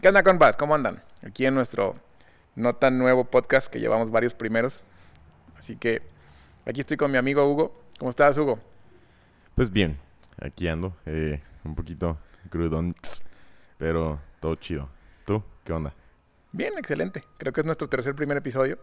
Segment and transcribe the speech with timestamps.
[0.00, 0.56] ¿Qué onda, compas?
[0.56, 1.02] ¿Cómo andan?
[1.26, 1.96] Aquí en nuestro
[2.54, 4.84] no tan nuevo podcast que llevamos varios primeros.
[5.56, 6.02] Así que
[6.66, 7.82] aquí estoy con mi amigo Hugo.
[7.98, 8.60] ¿Cómo estás, Hugo?
[9.56, 9.98] Pues bien,
[10.40, 12.16] aquí ando, eh, un poquito
[12.48, 12.94] crudón,
[13.76, 14.88] pero todo chido.
[15.26, 15.42] ¿Tú?
[15.64, 15.92] ¿Qué onda?
[16.52, 17.24] Bien, excelente.
[17.36, 18.78] Creo que es nuestro tercer primer episodio.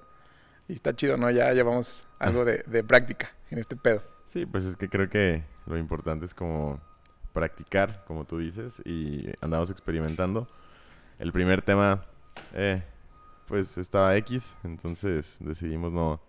[0.67, 1.31] Y está chido, ¿no?
[1.31, 4.03] Ya llevamos algo de, de práctica en este pedo.
[4.25, 6.81] Sí, pues es que creo que lo importante es como
[7.31, 10.49] practicar, como tú dices, y andamos experimentando.
[11.19, 12.03] El primer tema,
[12.53, 12.83] eh,
[13.47, 16.19] pues estaba X, entonces decidimos no,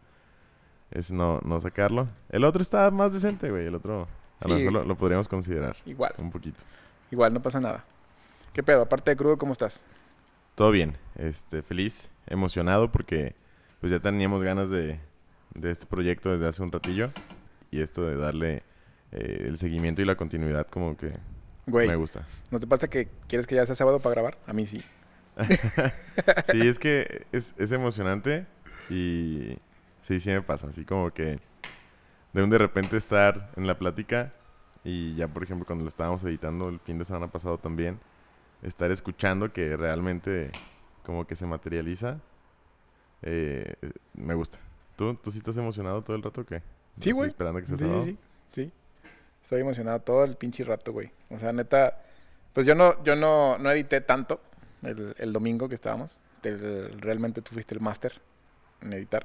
[0.91, 2.09] es no, no sacarlo.
[2.29, 3.67] El otro está más decente, güey.
[3.67, 4.07] El otro,
[4.41, 6.63] a lo mejor lo, lo podríamos considerar Igual, un poquito.
[7.11, 7.85] igual, no pasa nada.
[8.53, 8.83] ¿Qué pedo?
[8.83, 9.81] Aparte de crudo, ¿cómo estás?
[10.55, 13.35] Todo bien, este, feliz, emocionado porque
[13.81, 14.99] pues ya teníamos ganas de,
[15.55, 17.13] de este proyecto desde hace un ratillo
[17.71, 18.63] y esto de darle
[19.13, 21.13] eh, el seguimiento y la continuidad como que
[21.67, 22.27] Güey, me gusta.
[22.51, 24.39] ¿no te pasa que quieres que ya sea sábado para grabar?
[24.47, 24.85] A mí sí.
[26.45, 28.47] Sí, es que es, es emocionante
[28.89, 29.59] y
[30.03, 31.41] sí, sí me pasa, así como que
[32.33, 34.33] de un de repente estar en la plática
[34.85, 38.01] y ya por ejemplo cuando lo estábamos editando el fin de semana pasado también,
[38.63, 40.55] estar escuchando que realmente
[41.03, 42.21] como que se materializa,
[43.23, 43.75] eh,
[44.15, 44.59] me gusta.
[44.97, 46.63] ¿Tú, ¿Tú sí estás emocionado todo el rato o qué?
[47.01, 47.29] Sí, güey.
[47.29, 48.05] Esperando que Sí, sea sí, sábado.
[48.05, 48.19] sí,
[48.53, 48.73] sí.
[49.47, 51.09] Estoy emocionado todo el pinche rato, güey.
[51.31, 52.03] O sea, neta,
[52.53, 54.41] pues yo no, yo no, no edité tanto
[54.83, 56.19] el, el domingo que estábamos.
[56.43, 58.21] El- realmente tú fuiste el máster
[58.83, 59.25] en editar.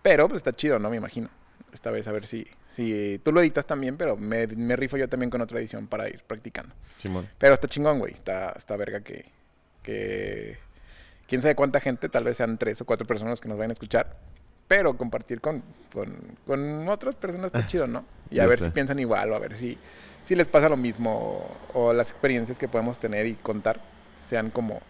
[0.00, 0.88] Pero pues está chido, ¿no?
[0.88, 1.28] Me imagino.
[1.74, 5.10] Esta vez a ver si, si tú lo editas también, pero me, me rifo yo
[5.10, 6.74] también con otra edición para ir practicando.
[6.96, 7.28] Simón.
[7.36, 8.14] Pero está chingón, güey.
[8.14, 9.26] Está, está verga que,
[9.82, 10.56] que...
[11.28, 13.74] Quién sabe cuánta gente, tal vez sean tres o cuatro personas que nos vayan a
[13.74, 14.16] escuchar.
[14.68, 15.62] Pero compartir con,
[15.92, 18.04] con, con otras personas está chido, ¿no?
[18.30, 18.64] Y a ver sé.
[18.66, 19.78] si piensan igual o a ver si,
[20.24, 23.80] si les pasa lo mismo o, o las experiencias que podemos tener y contar
[24.24, 24.80] sean como,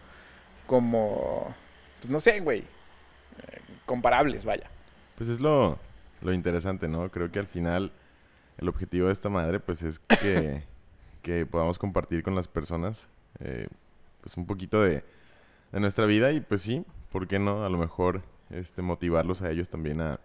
[0.66, 1.55] como,
[2.00, 4.70] pues no sé, güey, eh, comparables, vaya.
[5.16, 5.78] Pues es lo,
[6.22, 7.11] lo interesante, ¿no?
[7.11, 7.92] Creo que al final
[8.59, 10.62] el objetivo de esta madre, pues es que,
[11.22, 13.09] que podamos compartir con las personas,
[13.41, 13.69] eh,
[14.20, 15.04] pues un poquito de,
[15.72, 17.65] de nuestra vida y pues sí, ¿por qué no?
[17.65, 18.22] A lo mejor
[18.54, 20.20] este, motivarlos a ellos también a,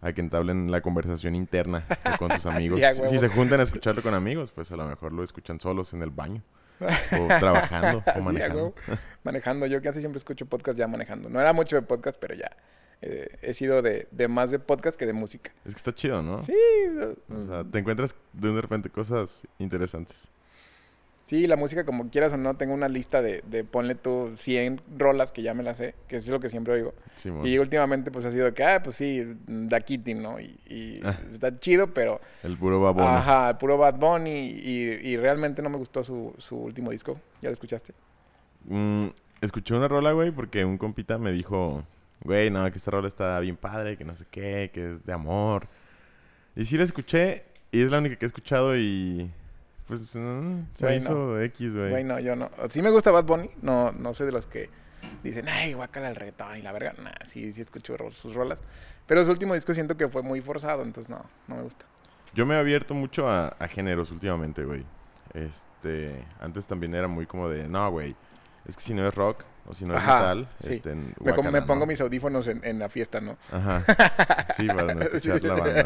[0.00, 1.84] a que entablen la conversación interna
[2.18, 2.80] con sus amigos.
[3.06, 6.02] Si se juntan a escucharlo con amigos, pues a lo mejor lo escuchan solos en
[6.02, 6.42] el baño
[6.80, 8.74] o trabajando o manejando.
[9.24, 9.66] manejando.
[9.66, 11.28] Yo casi siempre escucho podcast ya manejando.
[11.30, 12.50] No era mucho de podcast, pero ya.
[13.00, 15.52] eh, he sido de, de más de podcast que de música.
[15.64, 16.42] Es que está chido, ¿no?
[16.42, 16.54] Sí.
[17.30, 20.28] O sea, te encuentras de repente cosas interesantes.
[21.26, 24.80] Sí, la música como quieras o no, tengo una lista de, de ponle tú 100
[24.98, 26.92] rolas que ya me las sé, que es lo que siempre oigo.
[27.44, 30.38] Y últimamente pues ha sido que, ah, pues sí, Da Kitty, ¿no?
[30.38, 31.18] Y, y Ah.
[31.30, 32.20] está chido, pero...
[32.42, 33.06] El puro babón.
[33.06, 37.18] Ajá, puro Bad Bunny y, y realmente no me gustó su, su último disco.
[37.40, 37.94] ¿Ya lo escuchaste?
[38.66, 39.06] Mm,
[39.40, 41.84] escuché una rola, güey, porque un compita me dijo,
[42.22, 45.12] güey, no, que esta rola está bien padre, que no sé qué, que es de
[45.14, 45.68] amor.
[46.54, 49.30] Y sí la escuché, y es la única que he escuchado y...
[49.86, 51.90] Pues mm, se me Güey, hizo X, güey.
[51.90, 52.50] Güey, no, yo no.
[52.68, 54.70] Sí me gusta Bad Bunny, no, no soy de los que
[55.22, 56.94] dicen, ay, guácala el reggaetón y la verga.
[57.02, 58.60] Nah, sí, sí escucho sus rolas.
[59.06, 61.84] Pero su último disco siento que fue muy forzado, entonces no, no me gusta.
[62.34, 64.84] Yo me he abierto mucho a, a géneros últimamente, güey.
[65.34, 68.16] Este, antes también era muy como de, no, güey,
[68.66, 70.72] es que si no es rock o si no es Ajá, metal, sí.
[70.72, 71.32] este, Me,
[71.62, 71.86] pongo ¿no?
[71.86, 73.36] mis audífonos en, en la fiesta, ¿no?
[73.50, 73.82] Ajá.
[74.56, 75.82] Sí, para no escuchar la banda,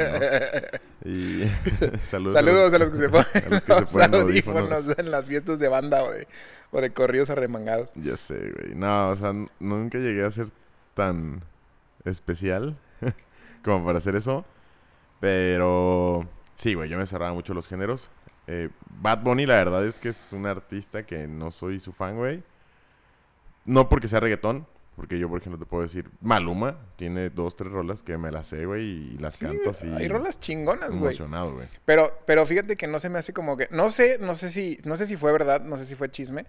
[1.04, 1.10] ¿no?
[1.10, 1.50] Y
[2.02, 2.34] saludos.
[2.34, 4.98] Saludos a los que se ponen los que se ponen audífonos audífonos.
[4.98, 6.28] en las fiestas de banda o de,
[6.72, 7.88] o de corridos arremangados.
[7.94, 8.74] Ya sé, güey.
[8.74, 10.48] No, o sea, nunca llegué a ser
[10.94, 11.42] tan
[12.04, 12.76] especial
[13.64, 14.44] como para hacer eso.
[15.20, 18.10] Pero sí, güey, yo me cerraba mucho los géneros.
[18.46, 22.16] Eh, Bad Bunny, la verdad es que es un artista que no soy su fan,
[22.16, 22.42] güey.
[23.64, 27.70] No porque sea reggaetón, porque yo, por ejemplo, te puedo decir, Maluma tiene dos, tres
[27.70, 29.86] rolas que me las sé, güey, y las Sí, canto así.
[29.88, 31.14] hay rolas chingonas, güey.
[31.16, 31.68] emocionado, güey.
[31.84, 33.68] Pero, pero fíjate que no se me hace como que.
[33.70, 36.46] No sé, no sé si, no sé si fue verdad, no sé si fue chisme.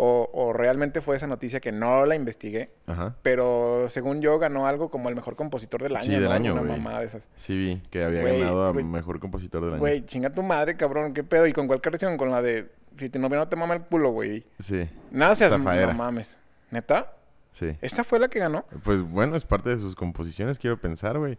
[0.00, 2.70] O, o realmente fue esa noticia que no la investigué.
[2.86, 3.16] Ajá.
[3.22, 6.04] Pero según yo ganó algo como el mejor compositor del año.
[6.04, 6.30] Sí, del ¿no?
[6.30, 7.28] año, Una mamada de esas.
[7.36, 8.72] Sí vi que había ganado a.
[8.74, 9.80] Mejor Compositor del Año.
[9.80, 11.14] Güey, chinga tu madre, cabrón.
[11.14, 11.46] ¿Qué pedo?
[11.46, 12.16] ¿Y con cuál canción?
[12.18, 14.44] Con la de Si tu novia no te mama el culo, güey.
[14.58, 15.86] Sí, Nada se Zafaera.
[15.88, 16.36] No mames.
[16.70, 17.14] ¿Neta?
[17.52, 17.76] sí.
[17.80, 18.64] ¿Esa fue la que ganó?
[18.84, 21.38] Pues bueno, es parte de sus composiciones, quiero pensar, güey.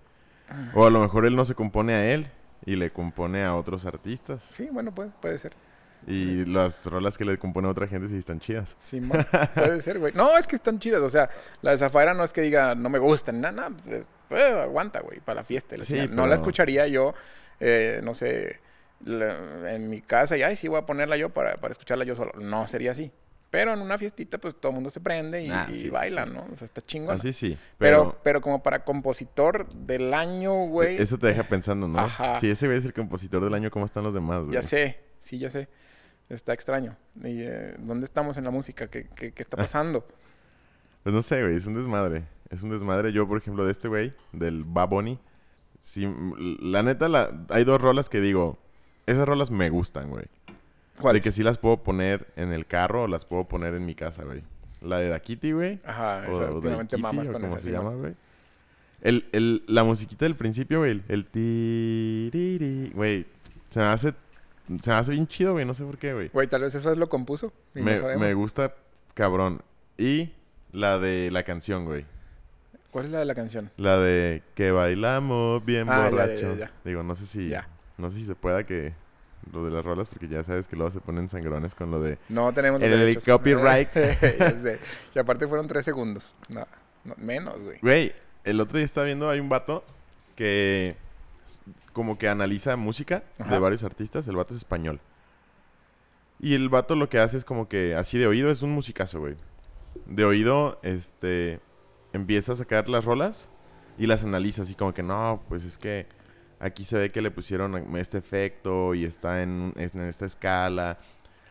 [0.73, 2.27] O a lo mejor él no se compone a él
[2.65, 4.41] y le compone a otros artistas.
[4.43, 5.53] Sí, bueno, puede, puede ser.
[6.07, 8.75] Y las rolas que le compone a otra gente sí están chidas.
[8.79, 10.13] Sí, man, puede ser, güey.
[10.13, 11.01] No, es que están chidas.
[11.01, 11.29] O sea,
[11.61, 13.41] la de Zafaera no es que diga no me gustan.
[13.41, 13.69] Nada, nada.
[14.27, 15.77] pues, eh, aguanta, güey, para la fiesta.
[15.77, 16.07] la Sí.
[16.09, 17.13] No la escucharía yo,
[17.59, 18.59] eh, no sé,
[19.05, 22.15] la- en mi casa y, ay, sí, voy a ponerla yo para, para escucharla yo
[22.15, 22.31] solo.
[22.39, 23.11] No sería así.
[23.49, 26.31] Pero en una fiestita, pues todo el mundo se prende y, Ah, sí, baila, sí.
[26.31, 26.45] ¿no?
[26.53, 27.15] O sea, está chingón.
[27.15, 27.57] Así sí.
[27.77, 31.01] pero, Pero, pero como para compositor del año, güey.
[31.01, 31.99] eso te deja pensando, ¿no?
[31.99, 32.39] Ajá.
[32.39, 34.53] Si ese güey es el compositor del año, ¿cómo están los demás, güey?
[34.53, 35.67] Ya sé, sí, ya sé.
[36.29, 36.95] Está extraño.
[37.23, 38.87] Y, eh, ¿Dónde estamos en la música?
[38.87, 40.07] ¿Qué, qué, qué está pasando?
[41.01, 42.25] Pues no sé, güey, es un desmadre.
[42.51, 43.11] Es un desmadre.
[43.11, 45.17] Yo, por ejemplo, de este güey, del Baboni,
[45.79, 46.07] sí,
[46.61, 48.59] la neta, la, hay dos rolas que digo,
[49.07, 50.25] esas rolas me gustan, güey.
[50.99, 51.15] ¿Cuál?
[51.15, 53.95] De que sí las puedo poner en el carro o las puedo poner en mi
[53.95, 54.43] casa, güey.
[54.81, 55.79] La de Dakiti, güey.
[55.83, 58.13] Ajá, O, esa, o últimamente Daikiti, mamas o con como esa, se llama, güey.
[59.01, 61.01] El, el, la musiquita del principio, güey.
[61.07, 63.25] El tiriri, güey.
[63.69, 64.13] Se me hace...
[64.81, 65.65] Se me hace bien chido, güey.
[65.65, 66.29] No sé por qué, güey.
[66.29, 67.51] Güey, tal vez eso es lo compuso.
[67.73, 68.75] y Me, me gusta
[69.15, 69.61] cabrón.
[69.97, 70.31] Y
[70.71, 72.05] la de la canción, güey.
[72.91, 73.71] ¿Cuál es la de la canción?
[73.77, 76.53] La de que bailamos bien Ah, ya, borracho.
[76.55, 76.71] ya, ya.
[76.85, 77.51] Digo, no sé si...
[77.97, 78.93] No sé si se pueda que...
[79.51, 82.19] Lo de las rolas, porque ya sabes que luego se ponen sangrones con lo de...
[82.29, 83.23] No tenemos los El derechos.
[83.25, 83.89] copyright.
[84.39, 84.79] ya sé.
[85.15, 86.35] Y aparte fueron tres segundos.
[86.49, 86.67] No,
[87.03, 87.79] no, menos, güey.
[87.81, 88.13] Güey,
[88.43, 89.83] el otro día estaba viendo, hay un vato
[90.35, 90.95] que
[91.93, 93.51] como que analiza música Ajá.
[93.51, 94.27] de varios artistas.
[94.27, 94.99] El vato es español.
[96.39, 99.19] Y el vato lo que hace es como que así de oído es un musicazo,
[99.19, 99.35] güey.
[100.05, 101.59] De oído, este,
[102.13, 103.49] empieza a sacar las rolas
[103.97, 106.05] y las analiza así como que no, pues es que
[106.59, 110.97] aquí se ve que le pusieron este efecto y está en, en esta escala.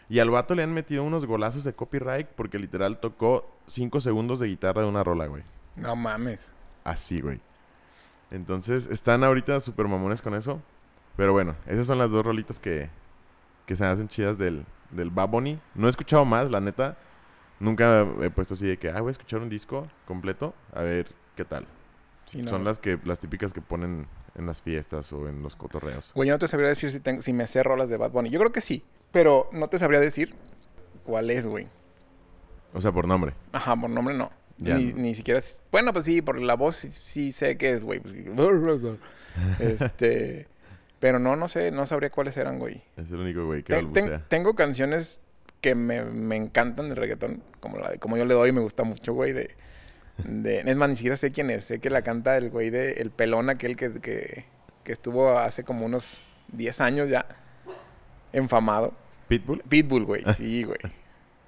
[0.09, 4.41] Y al vato le han metido unos golazos de copyright porque literal tocó 5 segundos
[4.41, 5.43] de guitarra de una rola, güey.
[5.77, 6.51] No mames.
[6.85, 7.41] Así, güey.
[8.31, 10.63] Entonces, están ahorita super mamones con eso.
[11.17, 12.89] Pero bueno, esas son las dos rolitas que,
[13.67, 15.59] que se hacen chidas del, del Baboni.
[15.75, 16.97] No he escuchado más, la neta.
[17.61, 20.55] Nunca he puesto así de que, ah, voy a escuchar un disco completo.
[20.73, 21.67] A ver qué tal.
[22.27, 22.49] Sí, no.
[22.49, 24.07] Son las que las típicas que ponen
[24.39, 26.13] en las fiestas o en los cotorreos.
[26.15, 28.31] Güey, yo no te sabría decir si, tengo, si me sé rolas de Bad Bunny.
[28.31, 28.85] Yo creo que sí.
[29.13, 30.35] Pero no te sabría decir
[31.05, 31.67] cuál es, güey.
[32.75, 33.33] O sea, por nombre.
[33.53, 34.31] Ajá, por nombre no.
[34.59, 35.41] Ya Ni, ni siquiera...
[35.71, 38.01] Bueno, pues sí, por la voz sí, sí sé que es, güey.
[38.01, 38.15] Pues,
[39.59, 40.47] este...
[41.01, 42.83] Pero no, no sé, no sabría cuáles eran, güey.
[42.97, 45.23] Es el único güey que Ten- ten- tengo canciones
[45.61, 48.83] que me, me encantan del reggaetón, como la de Como yo le doy, me gusta
[48.83, 49.51] mucho, güey, de...
[50.25, 51.65] de es más, ni siquiera sé quién es.
[51.65, 52.93] Sé que la canta el güey de...
[52.93, 54.45] El pelón aquel que, que,
[54.85, 56.19] que estuvo hace como unos
[56.53, 57.27] 10 años ya
[58.33, 58.95] enfamado.
[59.29, 59.63] Pitbull.
[59.69, 60.79] Pitbull, güey, sí, güey.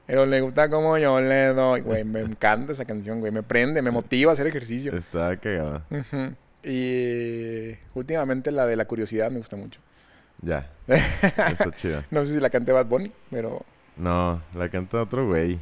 [0.06, 2.05] Pero le gusta como yo le doy, güey.
[2.05, 3.31] Me encanta esa canción, güey.
[3.32, 4.93] Me prende, me motiva a hacer ejercicio.
[4.93, 5.84] Está cagada.
[6.62, 9.81] Y últimamente la de la curiosidad me gusta mucho.
[10.43, 10.69] Ya.
[10.88, 12.05] Está chida.
[12.11, 13.64] No sé si la cante Bad Bunny, pero
[13.96, 15.58] No, la canta otro güey.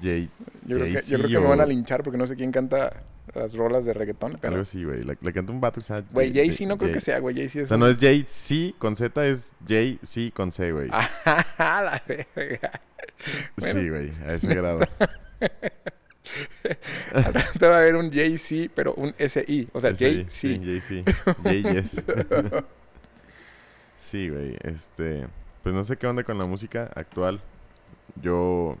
[0.00, 0.30] Jay.
[0.66, 2.36] yo creo que, Jay-Z yo creo que me o van a linchar porque no sé
[2.36, 3.02] quién canta
[3.34, 4.32] las rolas de reggaetón.
[4.40, 5.04] Pero, Algo así, güey.
[5.04, 7.18] La, la canta un vato que se güey, Jay- Jay-Z no creo Jay- que sea,
[7.20, 7.36] güey.
[7.36, 10.88] Jay-Z O es sea, un- no es Jay-Z con Z, es Jay-Z con C, güey.
[11.62, 12.80] Ah, la verga.
[13.56, 13.80] bueno.
[13.80, 14.10] Sí, güey.
[14.26, 14.80] A ese grado.
[17.14, 19.68] Al rato va a haber un Jay-Z, pero un S-I.
[19.72, 20.30] O sea, Jay-Z.
[20.30, 21.12] sí, Jay-Z.
[21.44, 22.04] Jay-Yes.
[23.98, 24.56] sí, güey.
[24.62, 25.26] Este...
[25.62, 27.40] Pues no sé qué onda con la música actual.
[28.22, 28.76] Yo...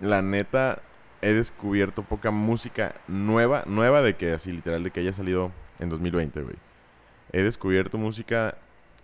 [0.00, 0.80] La neta...
[1.22, 3.64] He descubierto poca música nueva.
[3.66, 6.56] Nueva de que así, literal, de que haya salido en 2020, güey.
[7.32, 8.56] He descubierto música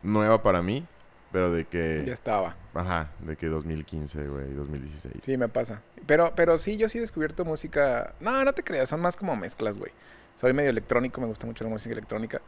[0.02, 0.86] nueva para mí.
[1.32, 2.04] Pero de que...
[2.06, 2.54] Ya estaba.
[2.74, 5.14] Ajá, de que 2015, güey, 2016.
[5.22, 5.80] Sí, me pasa.
[6.06, 8.12] Pero, pero sí, yo sí he descubierto música.
[8.20, 9.92] No, no te creas, son más como mezclas, güey.
[10.38, 12.42] Soy medio electrónico, me gusta mucho la música electrónica.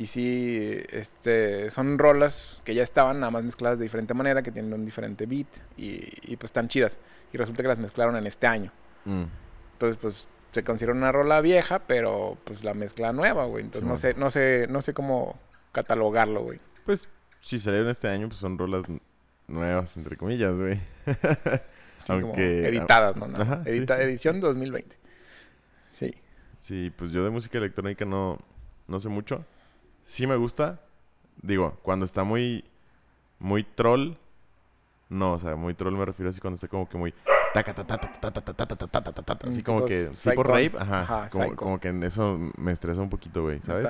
[0.00, 4.50] Y sí, este, son rolas que ya estaban nada más mezcladas de diferente manera, que
[4.50, 6.98] tienen un diferente beat y, y pues están chidas.
[7.32, 8.72] Y resulta que las mezclaron en este año.
[9.04, 9.24] Mm,
[9.72, 13.62] Entonces, pues se considera una rola vieja, pero pues la mezcla nueva, güey.
[13.64, 15.38] Entonces no sé, no sé, no sé cómo
[15.72, 16.60] catalogarlo, güey.
[16.86, 17.10] Pues,
[17.42, 18.84] si salieron este año, pues son rolas
[19.48, 20.80] nuevas, entre comillas, güey.
[22.06, 22.66] Sí, como Aunque...
[22.66, 23.26] editadas, ¿no?
[23.26, 24.02] Ajá, Edita- sí.
[24.04, 24.96] Edición 2020.
[25.90, 26.14] Sí.
[26.58, 28.38] Sí, pues yo de música electrónica no,
[28.88, 29.44] no sé mucho.
[30.04, 30.80] Sí me gusta.
[31.42, 32.64] Digo, cuando está muy...
[33.38, 34.14] Muy troll...
[35.08, 37.14] No, o sea, muy troll me refiero así cuando está como que muy...
[39.50, 40.10] Así Mm, como que...
[40.30, 40.72] Tipo rave.
[40.78, 41.28] Ajá.
[41.56, 43.86] Como, que en eso me estresa un poquito, güey, ¿sabes?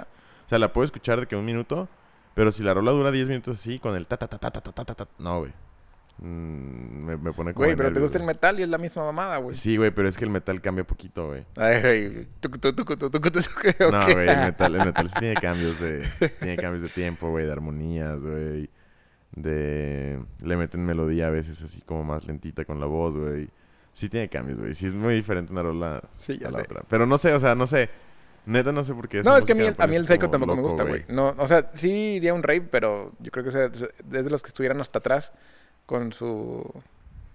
[0.47, 1.89] O sea, la puedo escuchar de que un minuto...
[2.33, 4.61] Pero si la rola dura 10 minutos así, con el ta ta ta ta ta
[4.61, 5.53] ta ta ta, ta, no, güey.
[6.23, 8.35] Mm, me, me pone como Güey, pero te gusta el güey.
[8.35, 9.55] metal y es la misma mamada, güey.
[9.55, 11.47] Sí, güey, pero es que el metal cambia poquito, güey.
[11.57, 12.59] Ay, tucu,
[13.91, 16.07] No, güey, el metal, el metal sí tiene cambios de...
[16.41, 18.69] tiene cambios de tiempo, güey, de armonías, güey.
[19.33, 20.21] De...
[20.43, 23.49] Le meten melodía a veces así como más lentita con la voz, güey.
[23.93, 24.75] Sí tiene cambios, güey.
[24.75, 26.63] Sí es muy diferente una rola Sí, a la sé.
[26.65, 26.83] otra.
[26.89, 27.89] Pero no sé, o sea, no sé.
[28.47, 29.23] Neta no sé por qué.
[29.23, 30.83] No, es que a mí, el- me a mí el parece psycho tampoco me gusta,
[30.85, 31.05] güey.
[31.09, 33.91] No, o sea, sí iría a un rave, pero yo creo que es
[34.25, 35.33] de los que estuvieran hasta atrás
[35.91, 36.65] con su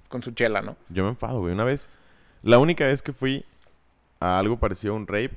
[0.07, 0.77] con su chela, ¿no?
[0.87, 1.51] Yo me enfado, güey.
[1.53, 1.89] Una vez,
[2.41, 3.43] la única vez que fui
[4.21, 5.31] a algo parecido a un rape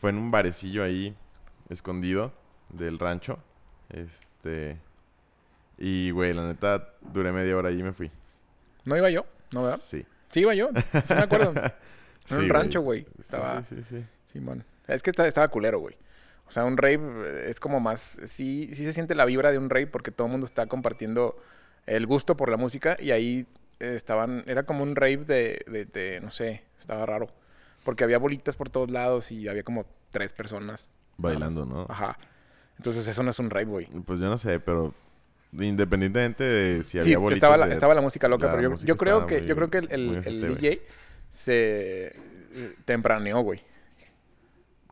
[0.00, 1.16] fue en un barecillo ahí
[1.70, 2.32] escondido
[2.68, 3.40] del rancho.
[3.88, 4.78] Este.
[5.76, 8.12] Y, güey, la neta, duré media hora ahí y me fui.
[8.84, 9.26] ¿No iba yo?
[9.52, 9.78] ¿No, verdad?
[9.78, 10.06] Sí.
[10.30, 10.68] Sí, iba yo.
[10.92, 11.52] Sí me acuerdo.
[12.30, 13.06] En Sí, un rancho, güey.
[13.18, 13.60] Estaba...
[13.64, 14.04] Sí, sí, sí.
[14.32, 14.64] Simón.
[14.86, 15.96] Es que esta- estaba culero, güey.
[16.46, 18.20] O sea, un rave es como más...
[18.22, 21.36] Sí, sí se siente la vibra de un rave porque todo el mundo está compartiendo
[21.86, 23.46] el gusto por la música y ahí
[23.80, 24.44] eh, estaban...
[24.46, 27.28] Era como un rave de, de, de- No sé, estaba raro.
[27.84, 30.90] Porque había bolitas por todos lados y había como tres personas.
[31.16, 31.64] Bailando.
[31.66, 31.86] ¿no?
[31.88, 32.18] Ajá.
[32.76, 33.86] Entonces eso no es un rave, güey.
[34.06, 34.94] Pues yo no sé, pero
[35.52, 38.52] independientemente de si Sí, había que bolitas estaba la, de- estaba la música loca, la
[38.52, 40.22] pero yo, música yo creo que muy- yo creo que el.
[40.56, 40.82] DJ
[41.30, 43.62] se eh, tempraneó, güey.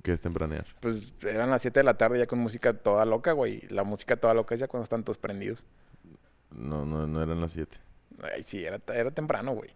[0.02, 0.66] que es tempranear.
[0.80, 3.62] Pues eran las 7 de la tarde ya con música toda loca, güey.
[3.68, 5.64] La música toda loca es ya cuando están todos prendidos.
[6.50, 7.78] No, no, no eran las 7.
[8.34, 9.70] Ay, sí, era, era temprano, güey.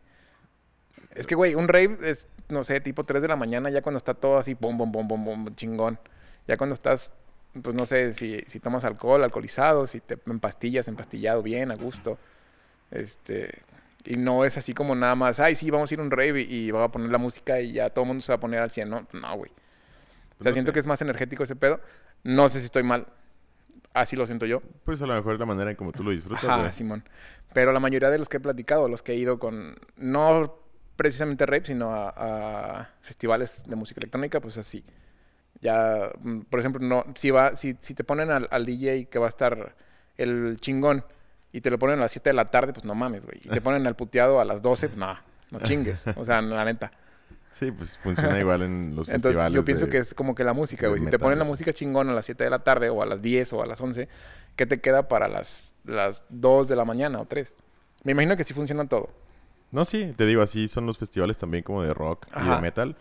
[1.14, 3.99] Es que, güey, un rave es, no sé, tipo 3 de la mañana, ya cuando
[3.99, 5.99] está todo así, bom, bom, bom, bom, bom, chingón.
[6.47, 7.12] Ya cuando estás,
[7.61, 12.19] pues no sé, si, si tomas alcohol, alcoholizado, si te empastillas, empastillado bien, a gusto.
[12.91, 13.62] Este.
[14.05, 16.43] Y no es así como nada más, ay, sí, vamos a ir a un rave
[16.43, 18.41] y, y va a poner la música y ya todo el mundo se va a
[18.41, 19.07] poner al 100, ¿no?
[19.12, 19.50] No, güey.
[20.41, 20.75] O sea, no siento sé.
[20.75, 21.81] que es más energético ese pedo.
[22.25, 23.07] No sé si estoy mal.
[23.95, 24.63] Así lo siento yo.
[24.85, 26.73] Pues a lo mejor es la manera en como tú lo disfrutas, güey.
[26.73, 27.05] Simón.
[27.53, 30.57] Pero la mayoría de los que he platicado, los que he ido con, no
[30.97, 32.15] precisamente rap, sino a,
[32.81, 34.85] a festivales de música electrónica, pues así.
[35.61, 39.19] Ya, mm, por ejemplo, no, si va, si, si te ponen al, al DJ que
[39.19, 39.75] va a estar
[40.17, 41.05] el chingón
[41.53, 43.39] y te lo ponen a las 7 de la tarde, pues no mames, güey.
[43.45, 45.17] Y te ponen al puteado a las 12, pues no,
[45.51, 46.05] no chingues.
[46.17, 46.93] O sea, la neta.
[47.53, 49.55] Sí, pues funciona igual en los Entonces festivales.
[49.55, 50.99] yo pienso de- que es como que la música, güey.
[51.01, 53.07] Si te metal, ponen la música chingón a las 7 de la tarde o a
[53.07, 54.09] las 10 o a las 11,
[54.57, 57.55] ¿qué te queda para las, las 2 de la mañana o 3?
[58.05, 59.09] Me imagino que sí funciona todo.
[59.71, 62.97] No, sí, te digo, así son los festivales también como de rock y de metal.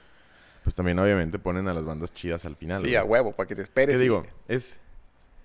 [0.63, 2.77] Pues también obviamente ponen a las bandas chidas al final.
[2.81, 2.96] Sí, güey.
[2.96, 3.96] a huevo, para que te esperes.
[3.98, 4.24] ¿Qué y- digo?
[4.48, 4.79] Es,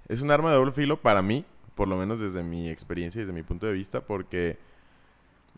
[0.08, 1.44] es un arma de doble filo para mí,
[1.74, 4.58] por lo menos desde mi experiencia y desde mi punto de vista, porque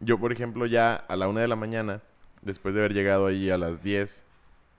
[0.00, 2.00] yo, por ejemplo, ya a la una de la mañana,
[2.42, 4.22] después de haber llegado ahí a las 10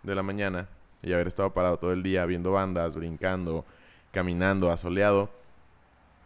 [0.04, 0.68] de la mañana
[1.02, 3.66] y haber estado parado todo el día viendo bandas, brincando,
[4.12, 5.30] caminando, asoleado,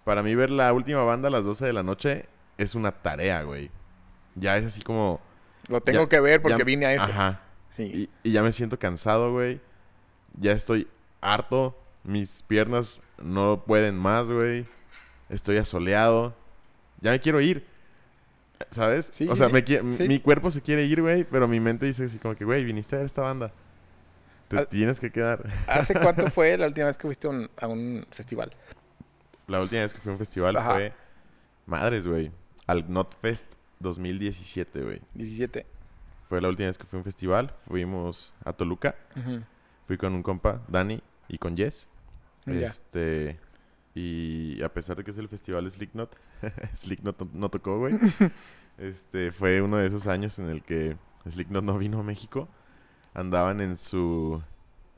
[0.04, 2.26] para mí ver la última banda a las 12 de la noche
[2.58, 3.70] es una tarea, güey.
[4.36, 5.22] Ya es así como...
[5.70, 7.06] Lo tengo Ya- que ver porque ya- vine a eso.
[7.06, 7.42] Ajá.
[7.78, 8.10] Sí.
[8.24, 9.62] Y, y ya me siento cansado, güey.
[10.40, 10.88] Ya estoy
[11.22, 11.78] harto.
[12.04, 14.66] Mis piernas no pueden más, güey.
[15.30, 16.36] Estoy asoleado.
[17.00, 17.66] Ya me quiero ir.
[18.72, 19.12] ¿Sabes?
[19.14, 19.54] Sí, o sea, sí.
[19.54, 20.08] me mi- Sí.
[20.08, 22.96] mi cuerpo se quiere ir, güey, pero mi mente dice así como que, güey, viniste
[22.96, 23.52] a ver esta banda.
[24.48, 25.44] Te tienes que quedar.
[25.68, 28.52] ¿Hace cuánto fue la última vez que fuiste a un, a un festival?
[29.48, 30.74] La última vez que fui a un festival Ajá.
[30.74, 30.94] fue...
[31.66, 32.32] Madres, güey.
[32.68, 35.02] Al Notfest 2017, güey.
[35.14, 35.66] 17.
[36.30, 37.54] Fue la última vez que fui a un festival.
[37.68, 38.96] Fuimos a Toluca.
[39.88, 41.88] Fui con un compa, Dani, y con Jess.
[42.46, 42.54] Ya.
[42.68, 43.40] Este.
[43.96, 46.16] Y a pesar de que es el festival Slipknot,
[46.76, 47.96] Slipknot no, no tocó, güey.
[48.78, 50.98] este, fue uno de esos años en el que
[51.30, 52.48] Slipknot no vino a México.
[53.14, 54.42] Andaban en su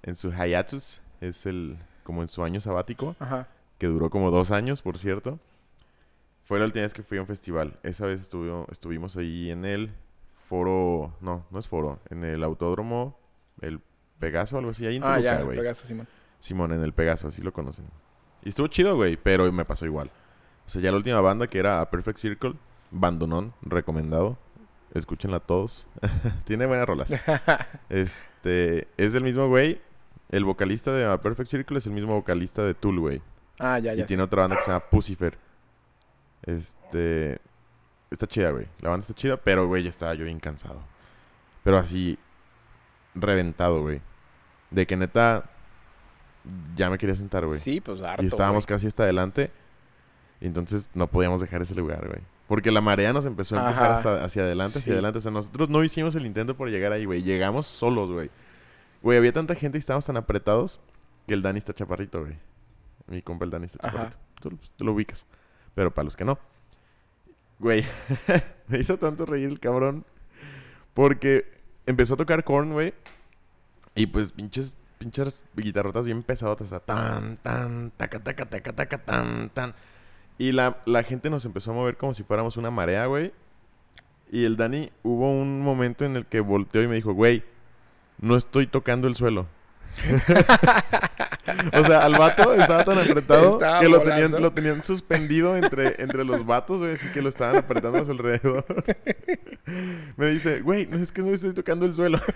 [0.04, 3.48] en su hiatus, es el como en su año sabático, Ajá.
[3.80, 5.40] que duró como dos años, por cierto.
[6.44, 7.80] Fue la última vez que fui a un festival.
[7.82, 9.92] Esa vez estuvo, estuvimos ahí en el
[10.36, 13.18] foro, no, no es foro, en el autódromo,
[13.62, 13.82] el
[14.20, 15.58] Pegaso, algo así, ahí en Ah, Toluca, ya, güey.
[15.58, 16.08] Pegaso, Simón.
[16.40, 17.86] Simón, en el Pegaso, así lo conocen.
[18.46, 20.12] Y estuvo chido, güey, pero me pasó igual.
[20.66, 22.54] O sea, ya la última banda que era Perfect Circle,
[22.92, 24.38] Bandonón, recomendado.
[24.94, 25.86] Escúchenla todos.
[26.46, 27.12] Tiene buenas rolas.
[27.90, 29.82] este, es del mismo güey.
[30.30, 33.22] El vocalista de A Perfect Circle es el mismo vocalista de Tool, güey.
[33.60, 34.06] Ah, ya, Y ya.
[34.06, 35.38] tiene otra banda que se llama Pucifer.
[36.44, 37.40] Este.
[38.10, 38.68] Está chida, güey.
[38.80, 40.82] La banda está chida, pero, güey, ya estaba yo bien cansado.
[41.64, 42.18] Pero así.
[43.16, 44.02] Reventado, güey.
[44.70, 45.50] De que neta.
[46.76, 47.60] Ya me quería sentar, güey.
[47.60, 48.76] Sí, pues harto, y estábamos güey.
[48.76, 49.52] casi hasta adelante.
[50.42, 52.20] Y entonces no podíamos dejar ese lugar, güey.
[52.48, 54.94] Porque la marea nos empezó a empujar hasta- hacia adelante, hacia Sí.
[54.94, 55.18] adelante.
[55.18, 57.24] O sea, nosotros no hicimos el intento por llegar ahí, güey.
[57.24, 58.30] Llegamos solos, güey.
[59.02, 60.80] Güey, había tanta gente y estábamos tan apretados
[61.28, 62.38] que el Dani está chaparrito, güey.
[63.08, 64.18] Mi compa el Dani está chaparrito.
[64.42, 65.26] Tú, tú lo ubicas.
[65.74, 66.38] Pero para los que no.
[67.60, 67.84] Güey,
[68.68, 70.06] me hizo tanto reír el cabrón.
[70.94, 71.52] Porque
[71.86, 72.94] empezó a tocar Korn, güey.
[73.96, 76.70] Y pues pinches, pinches guitarrotas bien pesadotas.
[76.70, 79.74] sea, tan, tan, taca, taca, taca, taca, tan, tan.
[80.38, 83.32] Y la, la gente nos empezó a mover como si fuéramos una marea, güey.
[84.32, 87.44] Y el Dani hubo un momento en el que volteó y me dijo, güey,
[88.20, 89.48] no estoy tocando el suelo.
[91.74, 96.02] o sea, al vato estaba tan apretado Estaba que lo tenían, lo tenían suspendido entre,
[96.02, 98.66] entre los vatos, güey, así que lo estaban apretando a su alrededor.
[100.18, 102.20] Me dice, güey, no es que no estoy tocando el suelo.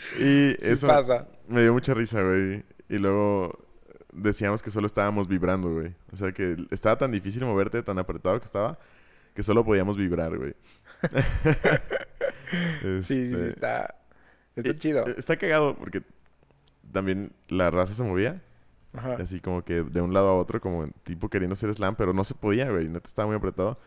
[0.18, 1.28] y Sí eso pasa.
[1.48, 2.64] me dio mucha risa, güey.
[2.88, 3.58] Y luego
[4.12, 5.94] decíamos que solo estábamos vibrando, güey.
[6.12, 8.78] O sea, que estaba tan difícil moverte, tan apretado que estaba,
[9.34, 10.54] que solo podíamos vibrar, güey.
[12.80, 13.94] Sí, sí, sí, Este, está,
[14.56, 15.06] está chido.
[15.06, 16.02] Está cagado porque
[16.92, 18.42] también la raza se movía,
[18.94, 19.16] Ajá.
[19.20, 22.24] así como que de un lado a otro, como tipo queriendo hacer slam, pero no
[22.24, 22.88] se podía, güey.
[22.88, 23.78] Neta estaba muy apretado.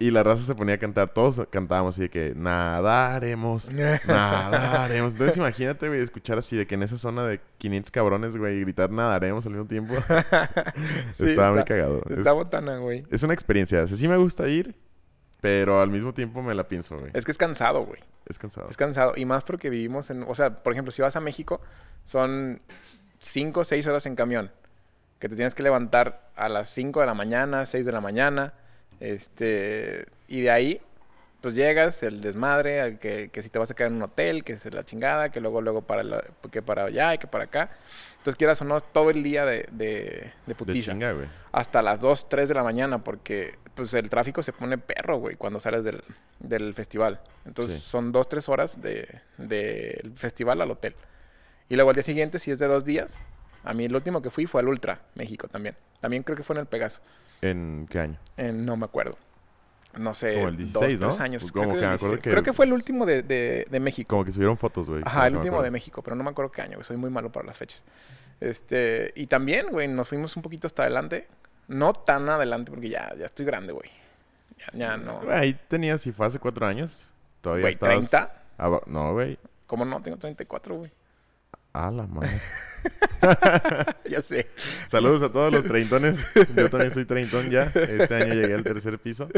[0.00, 3.68] Y la raza se ponía a cantar, todos cantábamos así de que nadaremos,
[4.06, 5.12] nadaremos.
[5.12, 8.90] Entonces imagínate, güey, escuchar así de que en esa zona de 500 cabrones, güey, gritar
[8.90, 9.94] nadaremos al mismo tiempo.
[11.18, 12.02] Sí, Estaba muy está- cagado.
[12.08, 13.04] Es, Está botana, güey.
[13.10, 13.82] es una experiencia.
[13.82, 14.76] O sea, sí me gusta ir,
[15.40, 17.10] pero al mismo tiempo me la pienso, güey.
[17.14, 18.00] Es que es cansado, güey.
[18.26, 18.68] Es cansado.
[18.70, 19.14] Es cansado.
[19.16, 20.22] Y más porque vivimos en...
[20.28, 21.60] O sea, por ejemplo, si vas a México,
[22.04, 22.60] son
[23.18, 24.52] 5 o 6 horas en camión.
[25.18, 28.54] Que te tienes que levantar a las 5 de la mañana, 6 de la mañana.
[29.00, 30.06] Este...
[30.26, 30.80] Y de ahí,
[31.40, 34.44] pues llegas, el desmadre, al que, que si te vas a quedar en un hotel,
[34.44, 37.44] que es la chingada, que luego, luego para, la- que para allá y que para
[37.44, 37.70] acá.
[38.18, 41.26] Entonces quieras o no, todo el día de, de, de De putiza chinga, güey.
[41.52, 45.36] hasta las 2, 3 de la mañana porque pues el tráfico se pone perro, güey,
[45.36, 46.02] cuando sales del,
[46.40, 47.20] del festival.
[47.46, 47.88] Entonces Sí.
[47.90, 49.06] son 2, 3 horas del
[49.38, 50.94] de, del festival al hotel.
[51.68, 53.20] Y luego al día siguiente, si es de dos días,
[53.68, 55.76] a mí el último que fui fue al Ultra, México también.
[56.00, 57.00] También creo que fue en el Pegaso.
[57.42, 58.18] ¿En qué año?
[58.36, 59.16] En- no me acuerdo.
[59.96, 61.24] No sé, Como el dos, 16, tres ¿no?
[61.24, 61.52] años.
[61.52, 62.20] Como creo, que que me el acuerdo 16.
[62.22, 64.08] que- Creo que fue el último de, de, de México.
[64.08, 65.02] Como que subieron fotos, güey.
[65.04, 65.70] Ajá, el último de.
[65.70, 66.84] México, pero no me acuerdo qué año, güey.
[66.84, 67.84] Soy muy malo para las fechas.
[68.40, 71.26] Este, y también, güey, nos fuimos un poquito hasta adelante.
[71.68, 73.90] No tan adelante porque ya, ya estoy grande, güey.
[74.58, 75.20] Ya, ya no.
[75.30, 77.96] Ahí tenías, si fue hace cuatro años, todavía Güey, estabas...
[78.10, 78.42] 30.
[78.58, 79.38] aba- No, güey.
[79.66, 80.00] ¿Cómo no?
[80.02, 80.90] Tengo 34, güey.
[81.78, 82.30] A la madre.
[84.10, 84.48] ya sé.
[84.88, 86.26] Saludos a todos los treintones.
[86.56, 87.70] Yo también soy treintón ya.
[87.72, 89.28] Este año llegué al tercer piso.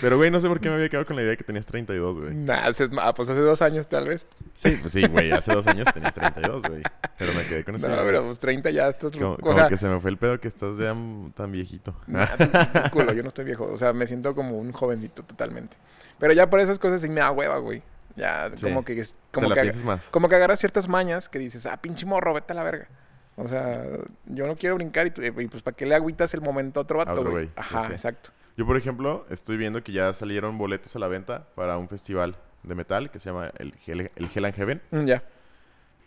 [0.00, 1.66] Pero, güey, no sé por qué me había quedado con la idea de que tenías
[1.66, 2.34] 32, güey.
[2.34, 4.24] Nah, ah, pues hace dos años tal vez.
[4.54, 5.32] Sí, pues sí, güey.
[5.32, 6.82] Hace dos años tenías 32, güey.
[7.18, 8.04] Pero me quedé con esa No, idea.
[8.04, 9.10] pero pues 30 ya estás...
[9.10, 11.50] Como, o como sea, que se me fue el pedo que estás ya mm, tan
[11.50, 11.96] viejito.
[12.06, 13.64] nah, tú culo, yo no estoy viejo.
[13.64, 15.76] O sea, me siento como un jovencito totalmente.
[16.20, 17.82] Pero ya por esas cosas sí me da hueva, güey.
[18.18, 18.64] Ya, Sí.
[18.66, 19.02] como que...
[19.32, 20.08] Como que más.
[20.08, 22.88] como que agarras ciertas mañas que dices, ah, pinche morro, vete a la verga.
[23.36, 23.84] O sea,
[24.26, 25.10] yo no quiero brincar y,
[25.48, 27.48] pues para qué le agüitas el momento a otro vato, güey.
[27.54, 27.92] Ajá, sí.
[27.92, 28.30] exacto.
[28.56, 32.34] Yo, por ejemplo, estoy viendo que ya salieron boletos a la venta para un festival
[32.64, 34.82] de metal que se llama el Hell, el Hell and Heaven.
[34.90, 35.22] Mm, ya.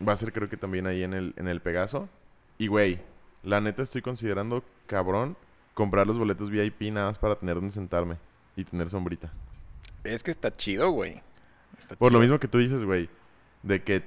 [0.06, 2.10] Va a ser creo que también ahí en el, en el Pegaso.
[2.58, 3.00] Y, güey,
[3.42, 5.36] la neta estoy considerando cabrón
[5.72, 8.16] comprar los boletos VIP nada más para tener donde sentarme
[8.56, 9.32] y tener sombrita.
[10.04, 11.22] Es que está chido, güey.
[11.82, 13.08] Está Por lo mismo que tú dices, güey,
[13.62, 14.02] de que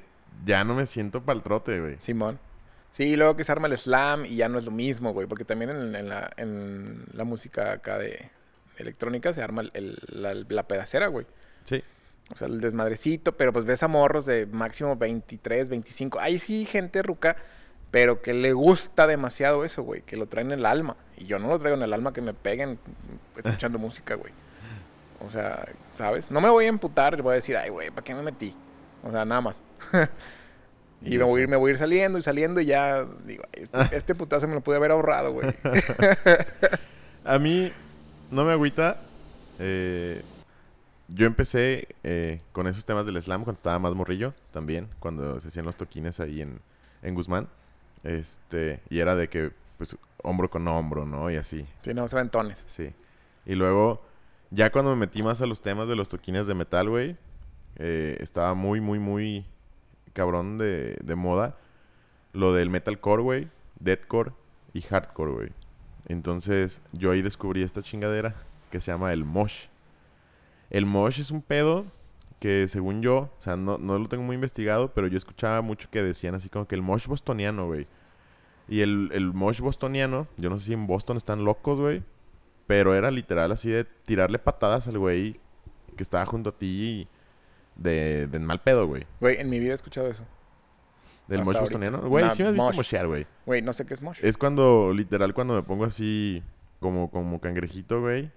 [0.45, 1.97] ya no me siento pa'l trote, güey.
[1.99, 2.39] Simón.
[2.91, 5.27] Sí, y luego que se arma el slam y ya no es lo mismo, güey.
[5.27, 8.29] Porque también en, en la, en la música acá de
[8.77, 11.25] electrónica se arma el- el- la, la pedacera, güey.
[11.65, 11.83] Sí.
[12.33, 16.19] O sea, el desmadrecito, pero pues ves a morros de máximo 23, 25.
[16.19, 17.35] Ahí sí, gente ruca,
[17.91, 20.01] pero que le gusta demasiado eso, güey.
[20.01, 20.95] Que lo traen en el alma.
[21.17, 22.79] Y yo no lo traigo en el alma que me peguen
[23.35, 24.33] escuchando música, güey.
[25.25, 26.29] O sea, ¿sabes?
[26.31, 28.55] No me voy a emputar, voy a decir, ay, güey, ¿para qué me metí?
[29.03, 29.61] O sea, nada más.
[31.01, 31.51] y me voy, a ir, sé.
[31.51, 34.53] me voy a ir saliendo y saliendo y ya digo, "Ay, este, este putazo me
[34.55, 35.47] lo pude haber ahorrado, güey.
[37.23, 37.71] A mí
[38.31, 39.01] no me agüita.
[39.59, 40.21] eh,
[41.07, 45.49] yo empecé eh, con esos temas del slam cuando estaba más morrillo también, cuando se
[45.49, 46.59] hacían los toquines ahí en,
[47.03, 47.47] en Guzmán.
[48.03, 51.29] Este, y era de que, pues, hombro con hombro, ¿no?
[51.29, 52.63] Y así, sí, no, se ventones.
[52.67, 52.91] sí.
[53.45, 54.03] Y luego,
[54.51, 57.17] ya cuando me metí más a los temas de los toquines de metal, güey,
[57.77, 59.45] eh, estaba muy, muy, muy
[60.13, 61.57] cabrón de, de moda.
[62.33, 63.47] Lo del metalcore, güey,
[63.79, 64.33] deathcore
[64.73, 65.49] y hardcore, güey.
[66.07, 68.35] Entonces, yo ahí descubrí esta chingadera
[68.71, 69.67] que se llama el mosh.
[70.69, 71.85] El mosh es un pedo
[72.39, 75.89] que según yo, o sea, no, no lo tengo muy investigado, pero yo escuchaba mucho
[75.89, 77.87] que decían así como que el mosh bostoniano, güey.
[78.67, 82.03] Y el, el mosh bostoniano, yo no sé si en Boston están locos, güey.
[82.67, 85.39] Pero era literal así de tirarle patadas al güey
[85.95, 87.07] que estaba junto a ti
[87.75, 89.05] de, de mal pedo, güey.
[89.19, 90.23] Güey, en mi vida he escuchado eso.
[91.27, 92.01] Del Hasta mosh bostoniano.
[92.07, 92.75] Güey, Nah, sí me has visto mosh.
[92.75, 93.25] moshear, güey.
[93.45, 94.19] Güey, no sé qué es mosh.
[94.21, 96.43] Es cuando, literal, cuando me pongo así
[96.79, 98.31] como, como cangrejito, güey.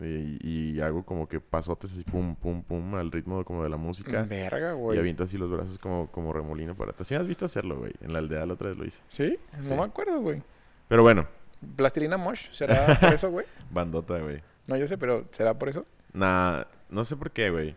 [0.00, 0.38] Y,
[0.76, 4.22] y hago como que pasotes así, pum, pum, pum, al ritmo como de la música.
[4.22, 4.98] Verga, Y güey.
[4.98, 7.06] aviento así los brazos como, como remolino para atrás.
[7.08, 7.92] Sí me has visto hacerlo, güey.
[8.00, 9.02] En la aldea la otra vez lo hice.
[9.08, 9.36] ¿Sí?
[9.60, 9.68] Sí.
[9.70, 10.42] No me acuerdo, güey.
[10.88, 11.26] Pero bueno,
[11.76, 12.48] ¿Plastilina mosh?
[12.52, 13.46] ¿Será por eso, güey?
[13.70, 14.42] bandota, güey.
[14.66, 15.84] No, yo sé, pero ¿será por eso?
[16.12, 17.76] Nah, no sé por qué, güey.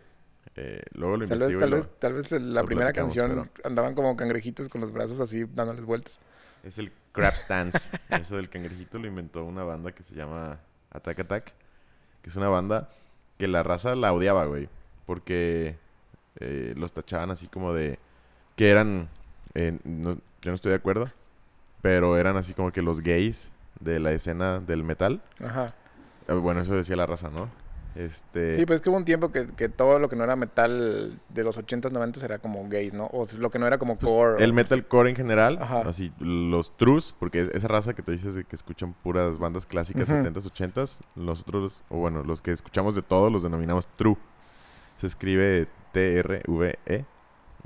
[0.56, 3.50] Eh, luego lo Tal vez, investigo tal y lo- vez, tal vez la primera canción
[3.64, 6.20] andaban como cangrejitos con los brazos así dándoles vueltas.
[6.62, 7.88] Es el crab stance.
[8.10, 11.52] Eso del cangrejito lo inventó una banda que se llama Attack Attack.
[12.22, 12.88] Que es una banda
[13.38, 14.68] que la raza la odiaba, güey.
[15.06, 15.76] Porque
[16.40, 17.98] eh, los tachaban así como de...
[18.56, 19.08] Que eran...
[19.54, 21.10] eh, no- yo no estoy de acuerdo.
[21.82, 25.22] Pero eran así como que los gays de la escena del metal.
[25.44, 25.74] Ajá.
[26.28, 27.48] Eh, Bueno, eso decía la raza, ¿no?
[27.94, 28.56] Este...
[28.56, 31.20] Sí, pues es que hubo un tiempo que, que todo lo que no era metal
[31.28, 33.04] de los 80s, 90s era como gays, ¿no?
[33.12, 34.42] O lo que no era como Pues, core.
[34.42, 35.82] el o- metalcore en general, Ajá.
[35.86, 40.08] así los trus, porque esa raza que te dices de que escuchan puras bandas clásicas
[40.08, 40.18] Ujú.
[40.24, 44.16] 70s, 80s, nosotros, o bueno, los que escuchamos de todo los denominamos true.
[44.96, 47.04] Se escribe T-R-V-E.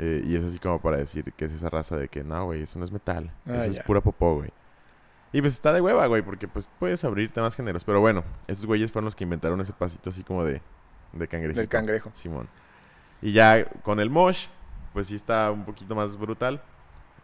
[0.00, 2.62] eh, y es así como para decir que es esa raza de que no, güey,
[2.62, 4.50] eso no es metal, Ah, eso es pura popó, güey.
[5.32, 7.84] Y pues está de hueva, güey, porque pues puedes abrirte más géneros.
[7.84, 10.62] Pero bueno, esos güeyes fueron los que inventaron ese pasito así como de,
[11.12, 11.60] de cangrejito.
[11.60, 12.10] del cangrejo.
[12.14, 12.48] Simón.
[13.20, 14.46] Y ya con el mosh,
[14.92, 16.62] pues sí está un poquito más brutal.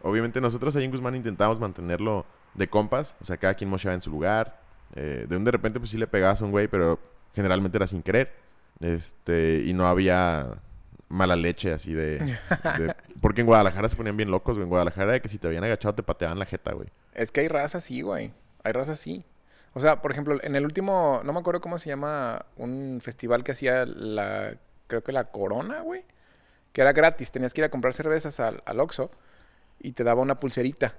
[0.03, 3.15] Obviamente nosotros ahí en Guzmán intentamos mantenerlo de compas.
[3.21, 4.59] O sea, cada quien moshaba en su lugar.
[4.93, 6.99] Eh, de un de repente pues sí le pegabas a un güey, pero
[7.33, 8.31] generalmente era sin querer.
[8.81, 10.59] Este, y no había
[11.09, 14.63] mala leche así de, de- Porque en Guadalajara se ponían bien locos, güey.
[14.63, 16.89] En Guadalajara de que si te habían agachado te pateaban la jeta, güey.
[17.15, 18.33] Es que hay raza así, güey.
[18.63, 19.25] Hay raza así.
[19.73, 23.43] O sea, por ejemplo, en el último, no me acuerdo cómo se llama, un festival
[23.43, 24.55] que hacía la,
[24.87, 26.03] creo que la Corona, güey.
[26.71, 27.31] Que era gratis.
[27.31, 29.11] Tenías que ir a comprar cervezas al, al Oxxo
[29.79, 30.95] y te daba una pulserita.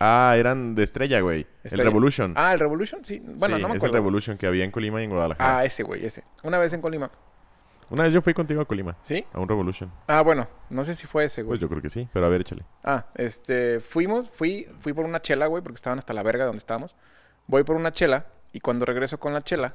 [0.00, 1.46] Ah, eran de estrella, güey.
[1.62, 1.78] El.
[1.78, 2.32] Revolution.
[2.36, 3.20] Ah, el Revolution, sí.
[3.22, 3.94] Bueno, sí, no me es el acuerdo.
[3.94, 5.58] Revolution que había en Colima y en Guadalajara.
[5.58, 6.24] Ah, ese, güey, ese.
[6.42, 7.10] Una vez en Colima.
[7.90, 9.24] Una vez yo fui contigo a Colima, ¿Sí?
[9.32, 9.90] a un Revolution.
[10.06, 11.50] Ah, bueno, no sé si fue ese, güey.
[11.58, 12.64] Pues yo creo que sí, pero a ver, échale.
[12.84, 16.58] Ah, este, fuimos, fui, fui por una chela, güey, porque estaban hasta la verga donde
[16.58, 16.94] estábamos.
[17.46, 19.74] Voy por una chela y cuando regreso con la chela,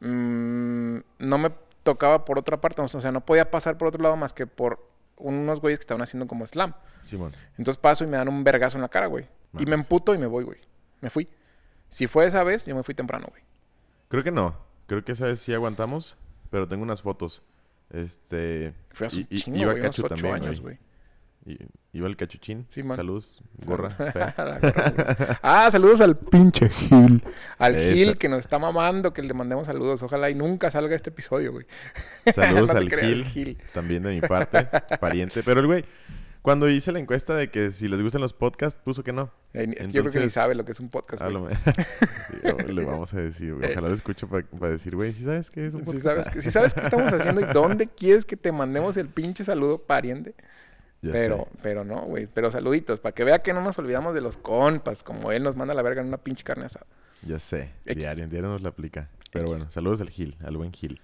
[0.00, 4.16] mm, no me tocaba por otra parte, o sea, no podía pasar por otro lado
[4.16, 6.74] más que por unos güeyes que estaban haciendo como slam.
[7.04, 7.32] Simón.
[7.58, 9.28] Entonces paso y me dan un vergazo en la cara, güey.
[9.58, 10.58] Y me emputo y me voy, güey.
[11.00, 11.28] Me fui.
[11.90, 13.42] Si fue esa vez, yo me fui temprano, güey.
[14.08, 14.56] Creo que no.
[14.86, 16.16] Creo que esa vez sí aguantamos,
[16.52, 17.42] pero tengo unas fotos.
[17.90, 18.72] Este.
[18.92, 20.78] Fue hace y- chingo, iba unos Cacho ocho también, años, güey.
[21.92, 22.66] Iba el cachuchín.
[22.68, 22.96] Sí, man.
[22.96, 23.88] Saludos, gorra.
[23.98, 24.60] gorra,
[25.42, 27.22] ah, saludos al pinche Gil.
[27.58, 27.92] Al Esa.
[27.94, 30.02] Gil que nos está mamando, que le mandemos saludos.
[30.04, 31.66] Ojalá y nunca salga este episodio, güey.
[32.32, 33.58] Saludos No al Gil, Gil.
[33.74, 34.68] también de mi parte,
[35.00, 35.42] pariente.
[35.42, 35.84] Pero el güey,
[36.42, 39.30] cuando hice la encuesta de que si les gustan los podcasts, puso que no.
[39.54, 41.54] Eh, es que yo creo que ni Entonces- sabe lo que es un podcast, güey.
[42.66, 43.66] Sí, le vamos a decir, güey.
[43.66, 43.72] Eh.
[43.72, 46.04] Ojalá lo escuche para decir, güey, si sabes que es un Si podcast.
[46.04, 49.44] sabes, que, si sabes qué estamos haciendo y dónde quieres que te mandemos el pinche
[49.44, 50.34] saludo, pariente.
[51.00, 51.58] Ya pero, sé.
[51.62, 52.26] pero no, güey.
[52.32, 55.56] Pero saluditos, para que vea que no nos olvidamos de los compas, como él nos
[55.56, 56.86] manda la verga en una pinche carne asada.
[57.22, 57.96] Ya sé, X.
[57.96, 59.08] diario, en diario nos la aplica.
[59.32, 59.50] Pero X.
[59.56, 61.00] bueno, saludos al Gil, al buen Gil.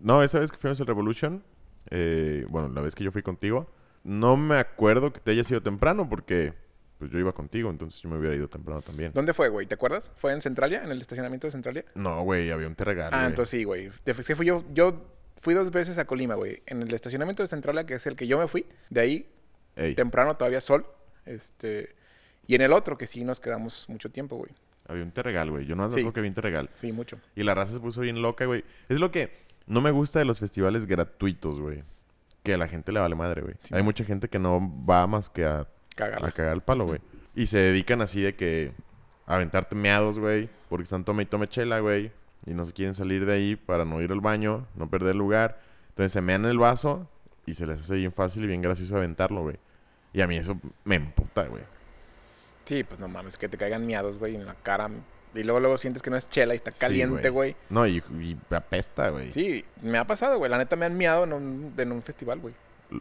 [0.00, 1.42] No, esa vez que fuimos al Revolution,
[1.90, 3.70] eh, bueno, la vez que yo fui contigo,
[4.04, 6.52] no me acuerdo que te haya sido temprano porque
[6.98, 9.10] pues yo iba contigo, entonces yo me hubiera ido temprano también.
[9.12, 9.66] ¿Dónde fue, güey?
[9.66, 10.10] ¿Te acuerdas?
[10.16, 10.82] ¿Fue en Centralia?
[10.84, 11.84] ¿En el estacionamiento de Centralia?
[11.96, 13.26] No, güey, había un terregal, Ah, güey.
[13.30, 13.90] entonces sí, güey.
[14.04, 15.02] Que fui yo, yo
[15.40, 16.62] fui dos veces a Colima, güey.
[16.66, 18.64] En el estacionamiento de Centralia, que es el que yo me fui.
[18.90, 19.28] De ahí,
[19.76, 20.86] Ey, temprano, todavía sol.
[21.26, 21.96] Este...
[22.46, 24.52] Y en el otro, que sí nos quedamos mucho tiempo, güey.
[24.86, 25.64] había un terregal, güey.
[25.66, 26.02] Yo no Sí.
[26.12, 26.68] que había un terregal.
[26.78, 27.18] Sí, mucho.
[27.34, 28.64] Y la raza se puso bien loca, güey.
[28.90, 29.30] Es lo que
[29.66, 31.82] no me gusta de los festivales gratuitos, güey.
[32.44, 33.54] Que a la gente le vale madre, güey.
[33.62, 33.86] Sí, Hay man.
[33.86, 36.28] mucha gente que no va más que a Cagarla.
[36.28, 37.00] a cagar el palo, güey.
[37.34, 38.72] Y se dedican así de que
[39.26, 42.12] a aventarte meados, güey, porque están tome y tome chela, güey,
[42.46, 45.60] y no se quieren salir de ahí para no ir al baño, no perder lugar.
[45.88, 47.08] Entonces se mean el vaso
[47.46, 49.56] y se les hace bien fácil y bien gracioso aventarlo, güey.
[50.12, 51.62] Y a mí eso me emputa, güey.
[52.66, 54.88] Sí, pues no mames, que te caigan miados, güey, en la cara.
[55.34, 57.56] Y luego, luego sientes que no es chela y está caliente, güey.
[57.68, 59.32] No, y, y apesta, güey.
[59.32, 60.50] Sí, me ha pasado, güey.
[60.50, 62.54] La neta me han miado en un, en un festival, güey.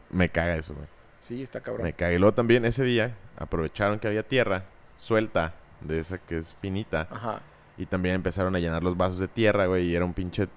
[0.09, 0.87] Me caga eso, güey.
[1.21, 1.83] Sí, está cabrón.
[1.83, 2.13] Me caga.
[2.13, 4.63] Y luego también ese día aprovecharon que había tierra
[4.97, 7.07] suelta, de esa que es finita.
[7.11, 7.41] Ajá.
[7.77, 9.85] Y también empezaron a llenar los vasos de tierra, güey.
[9.89, 10.47] Y era un pinche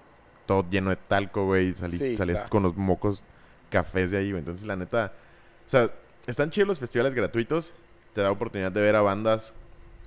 [0.46, 1.68] todo lleno de talco, güey.
[1.68, 2.48] y salís- Sí, salías está.
[2.48, 3.22] con los mocos
[3.70, 4.38] cafés de ahí, güey.
[4.40, 5.12] Entonces, la neta...
[5.66, 5.90] O sea,
[6.26, 7.74] están chidos los festivales gratuitos.
[8.14, 9.52] Te da oportunidad de ver a bandas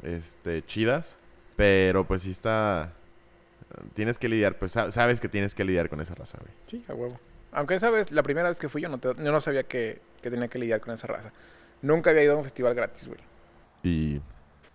[0.03, 1.17] este, chidas.
[1.59, 2.93] Pero, pues, sí está...
[3.93, 6.53] Tienes que lidiar, pues, sa- sabes que tienes que lidiar con esa raza, güey.
[6.65, 7.19] Sí, a huevo.
[7.51, 10.01] Aunque esa vez, la primera vez que fui, yo no, te- yo no sabía que,
[10.21, 11.33] que tenía que lidiar con esa raza.
[11.81, 13.19] Nunca había ido a un festival gratis, güey.
[13.83, 14.21] Y...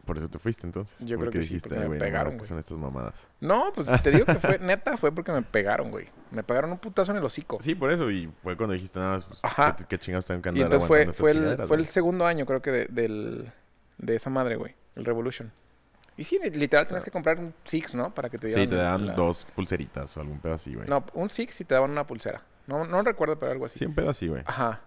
[0.04, 0.94] Por eso te fuiste, entonces.
[1.00, 2.44] Yo creo que sí, dijiste, porque me "Ay, güey, no pegaron, güey".
[2.46, 3.26] son estas mamadas.
[3.40, 6.04] No, pues te digo que fue, neta, fue porque me pegaron, güey.
[6.30, 7.56] Me pegaron un putazo en el hocico.
[7.62, 8.10] Sí, por eso.
[8.10, 9.74] Y fue cuando dijiste nada más, pues, Ajá.
[9.76, 12.44] ¿qué, qué chingados tengo que y andar entonces fue, fue, el, fue el segundo año,
[12.44, 13.50] creo que, de, del,
[13.96, 14.74] de esa madre, güey.
[14.94, 15.50] El Revolution.
[16.16, 18.14] Y sí, literal, tenías que comprar un Six, ¿no?
[18.14, 18.64] Para que te dieran...
[18.64, 20.86] Sí, te dan la- dos pulseritas o algún pedo así, güey.
[20.88, 22.42] No, un Six y te daban una pulsera.
[22.66, 23.78] No, no recuerdo, pero algo así.
[23.78, 24.42] Siempre así, güey.
[24.46, 24.80] Ajá.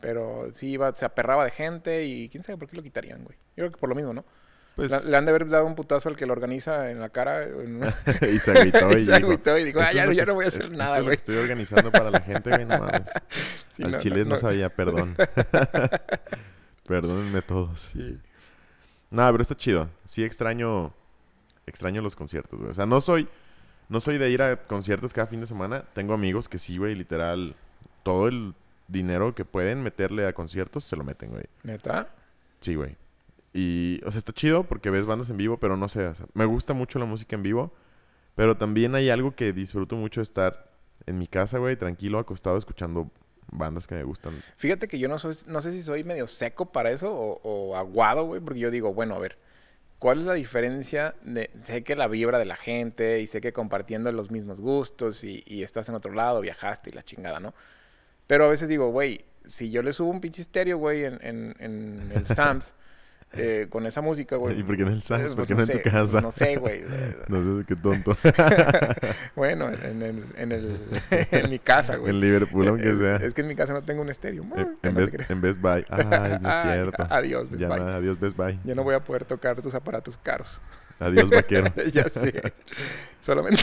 [0.00, 3.36] Pero sí iba, se aperraba de gente y quién sabe por qué lo quitarían, güey.
[3.56, 4.24] Yo creo que por lo mismo, ¿no?
[4.74, 7.10] Pues, Le, le han de haber dado un putazo al que lo organiza en la
[7.10, 7.46] cara.
[8.32, 10.48] y se agüitó y, y se agüitó y dijo, ah, "Esto ya, no voy a
[10.48, 11.14] hacer nada, güey.
[11.14, 13.10] estoy organizando para la gente, güey, no mames.
[13.76, 15.14] Sí, Al no, chile no, no- sabía, perdón.
[16.86, 17.80] Perdónenme todos.
[17.80, 18.18] Sí.
[19.12, 19.88] Nada, pero está chido.
[20.04, 20.92] Sí extraño
[21.66, 22.70] extraño los conciertos, güey.
[22.70, 23.28] O sea, no soy
[23.88, 25.84] no soy de ir a conciertos cada fin de semana.
[25.92, 27.54] Tengo amigos que sí, güey, literal
[28.02, 28.54] todo el
[28.88, 31.44] dinero que pueden meterle a conciertos se lo meten, güey.
[31.62, 32.08] ¿Neta?
[32.60, 32.96] Sí, güey.
[33.52, 36.26] Y, o sea, está chido porque ves bandas en vivo, pero no sé, o sea,
[36.32, 37.72] me gusta mucho la música en vivo,
[38.34, 40.70] pero también hay algo que disfruto mucho estar
[41.04, 43.10] en mi casa, güey, tranquilo, acostado, escuchando
[43.52, 44.34] bandas que me gustan.
[44.56, 47.76] Fíjate que yo no, soy, no sé si soy medio seco para eso o, o
[47.76, 49.38] aguado, güey, porque yo digo, bueno, a ver,
[49.98, 51.50] ¿cuál es la diferencia de...
[51.62, 55.44] Sé que la vibra de la gente y sé que compartiendo los mismos gustos y,
[55.46, 57.54] y estás en otro lado, viajaste y la chingada, ¿no?
[58.26, 61.56] Pero a veces digo, güey, si yo le subo un pinche estéreo, güey, en, en,
[61.60, 62.74] en el Sams,
[63.34, 64.58] eh, con esa música, güey...
[64.60, 65.34] ¿Y por qué en el Sam's?
[65.34, 66.20] ¿Por pues qué no en tu sé, casa?
[66.20, 66.84] No sé, güey.
[67.28, 68.16] No sé, qué tonto.
[69.36, 70.78] bueno, en, el, en, el,
[71.10, 72.10] en mi casa, güey.
[72.10, 73.16] en Liverpool, aunque es, sea.
[73.16, 74.44] es que en mi casa no tengo un estéreo.
[74.56, 75.84] En- en, Best, en Best Buy.
[75.88, 77.06] Ay, no es cierto.
[77.08, 77.78] Adiós, Best ya Buy.
[77.80, 78.58] nada, adiós Best Buy.
[78.64, 80.60] Ya no voy a poder tocar tus aparatos caros.
[80.98, 81.72] Adiós vaquero.
[81.92, 82.52] ya sé.
[83.22, 83.62] Solamente,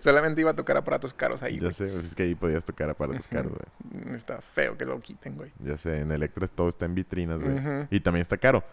[0.00, 1.58] solamente iba a tocar aparatos caros ahí.
[1.60, 4.16] ya sé, pues es que ahí podías tocar aparatos caros, güey.
[4.16, 5.50] Está feo que lo quiten, güey.
[5.62, 7.86] Ya sé, en Electra todo está en vitrinas, güey.
[7.90, 8.64] Y también está caro,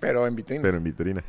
[0.00, 0.62] Pero en vitrinas.
[0.62, 1.24] pero en vitrina.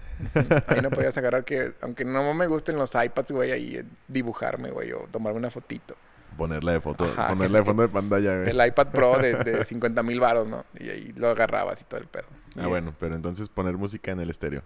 [0.68, 4.72] Ahí no podías agarrar que, aunque no me gusten los iPads, güey, ahí eh, dibujarme,
[4.72, 5.96] güey, o tomarme una fotito.
[6.38, 8.50] Ponerla de foto, Ajá, ponerla de fondo de pantalla, güey.
[8.50, 10.66] El iPad Pro de, de 50 mil baros, ¿no?
[10.80, 12.26] Y ahí lo agarrabas y todo el pedo.
[12.58, 14.62] Ah, Y, bueno, pero entonces poner música en el estéreo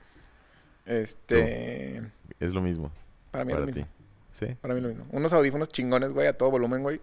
[0.86, 2.02] Este.
[2.40, 2.92] es lo mismo
[3.32, 3.80] Para mí es para lo ti.
[3.80, 3.94] mismo.
[4.34, 4.46] ¿Sí?
[4.62, 5.06] Para mí lo mismo.
[5.12, 7.02] Unos audífonos chingones, güey, a todo volumen, güey.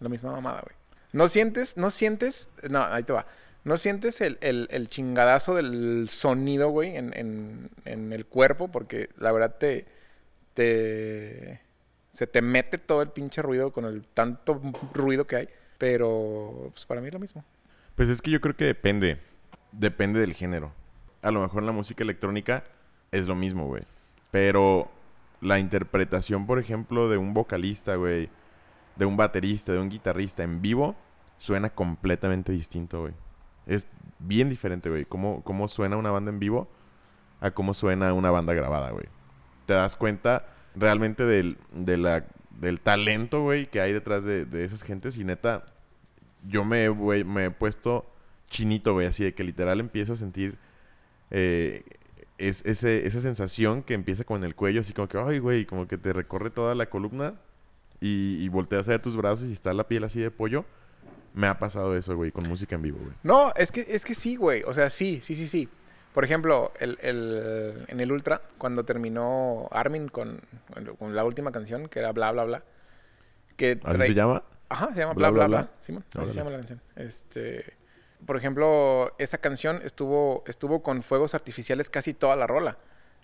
[0.00, 0.74] La misma mamada, güey.
[1.12, 2.48] No sientes, no sientes.
[2.68, 3.26] No, ahí te va.
[3.64, 9.30] No sientes el, el, chingadazo del sonido, güey, en, en, en el cuerpo, porque la
[9.30, 9.86] verdad te.
[10.54, 11.60] te.
[12.10, 14.60] se te mete todo el pinche ruido con el tanto
[14.92, 15.48] ruido que hay.
[15.78, 17.44] Pero, pues para mí es lo mismo.
[17.94, 19.18] Pues es que yo creo que depende.
[19.70, 20.72] Depende del género.
[21.22, 22.64] A lo mejor la música electrónica
[23.12, 23.84] es lo mismo, güey.
[24.32, 24.90] Pero
[25.40, 28.28] la interpretación, por ejemplo, de un vocalista, güey,
[28.96, 30.96] de un baterista, de un guitarrista en vivo,
[31.36, 33.14] suena completamente distinto, güey.
[33.66, 35.04] Es bien diferente, güey.
[35.04, 36.68] Cómo, cómo suena una banda en vivo
[37.40, 39.06] a cómo suena una banda grabada, güey.
[39.66, 45.16] Te das cuenta realmente del, del talento, güey, que hay detrás de, de esas gentes.
[45.16, 45.64] Y neta,
[46.46, 46.90] yo me,
[47.24, 48.06] me he puesto
[48.48, 50.58] chinito, güey, así de que literal empiezo a sentir
[51.30, 51.82] eh,
[52.38, 55.88] es, ese, esa sensación que empieza con el cuello, así como que, ay, güey, como
[55.88, 57.34] que te recorre toda la columna
[58.00, 60.64] y, y volteas a ver tus brazos y está la piel así de pollo.
[61.34, 63.14] Me ha pasado eso, güey, con música en vivo, güey.
[63.22, 64.62] No, es que, es que sí, güey.
[64.64, 65.68] O sea, sí, sí, sí, sí.
[66.12, 70.40] Por ejemplo, el, el- en el Ultra, cuando terminó Armin con,
[70.98, 72.62] con la última canción, que era Bla, Bla, Bla.
[73.56, 74.42] Que ¿Así se llama?
[74.68, 75.70] Ajá, se llama Bla, Bla, Bla, Bla, Bla.
[75.72, 75.82] Bla.
[75.82, 76.80] Simón, así se llama la canción.
[76.96, 77.74] Este,
[78.26, 82.76] por ejemplo, esa canción estuvo, estuvo con fuegos artificiales casi toda la rola.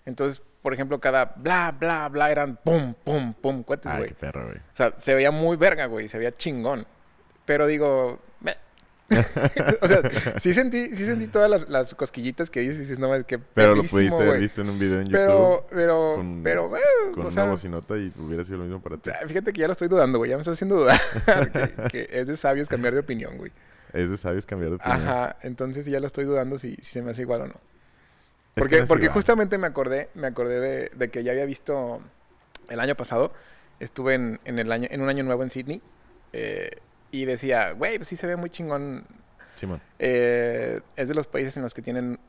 [0.05, 4.09] Entonces, por ejemplo, cada bla, bla, bla eran pum, pum, pum, cohetes, Ay, güey.
[4.09, 4.57] qué perro, güey.
[4.57, 6.07] O sea, se veía muy verga, güey.
[6.07, 6.87] Se veía chingón.
[7.49, 8.19] Pero digo...
[9.81, 10.01] o sea,
[10.39, 13.39] sí sentí, sí sentí todas las, las cosquillitas que dices y dices, no, es que
[13.39, 14.39] Pero lo pudiste haber güey".
[14.41, 16.81] visto en un video en Pero, YouTube pero, con- pero, eh,
[17.15, 19.09] con una sea, bocinota y hubiera sido lo mismo para ti.
[19.25, 20.29] fíjate que ya lo estoy dudando, güey.
[20.29, 20.99] Ya me estás haciendo dudar.
[21.91, 23.51] que, que es de sabios cambiar de opinión, güey.
[23.93, 25.01] Es de sabios cambiar de opinión.
[25.01, 25.37] Ajá.
[25.41, 27.53] Entonces ya lo estoy dudando si, si se me hace igual o no.
[27.53, 27.59] Es
[28.61, 29.13] Porque, que no es porque igual.
[29.15, 31.99] justamente me acordé, me acordé de, de que ya había visto
[32.69, 33.33] el año pasado,
[33.79, 35.81] estuve en, en el año, en un año nuevo en Sydney,
[36.33, 36.77] eh,
[37.11, 39.05] y decía, güey, pues sí se ve muy chingón.
[39.55, 39.81] Simón.
[39.99, 42.19] Eh, es de los países en los que tienen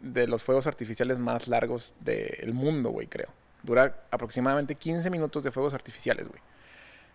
[0.00, 3.28] de los fuegos artificiales más largos del mundo, güey, creo.
[3.62, 6.40] Dura aproximadamente 15 minutos de fuegos artificiales, güey.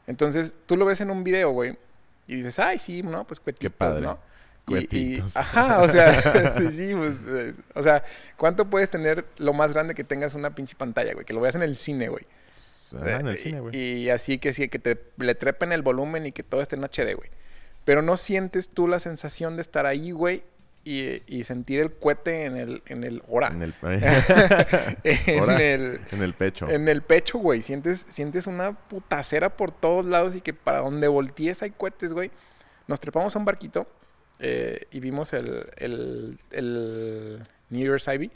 [0.07, 1.77] Entonces, tú lo ves en un video, güey,
[2.27, 4.01] y dices, ay, sí, no, pues cuetitos, padre.
[4.01, 4.17] ¿no?
[4.67, 5.37] Y- y- Cuetitos.
[5.37, 6.13] ajá, o sea,
[6.71, 8.03] sí, pues, eh, o sea,
[8.37, 11.25] ¿cuánto puedes tener lo más grande que tengas una pinche pantalla, güey?
[11.25, 12.25] Que lo veas en el cine, güey.
[12.91, 13.75] Pues, ajá, en Eh, el cine, güey.
[13.77, 16.83] Y, así que sí, que te le trepen el volumen y que todo esté en
[16.83, 17.29] HD, güey.
[17.85, 20.43] Pero no sientes tú la sensación de estar ahí, güey,
[20.83, 23.47] y, y sentir el cohete en el, en el hora.
[23.47, 23.73] En el,
[25.03, 25.61] en, Hora.
[25.61, 26.69] el, en el pecho.
[26.69, 27.61] en el pecho, güey.
[27.61, 32.31] Sientes, sientes una putacera por todos lados y que para donde voltees hay cohetes, güey.
[32.87, 33.87] Nos trepamos a un barquito
[34.39, 38.31] eh, y vimos el, el, el New Year's Ivy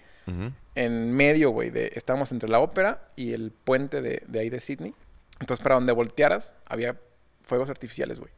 [0.75, 4.59] En medio, güey, de estábamos entre la ópera y el puente de, de ahí de
[4.59, 4.93] Sydney.
[5.39, 6.99] Entonces, para donde voltearas, había
[7.43, 8.31] fuegos artificiales, güey.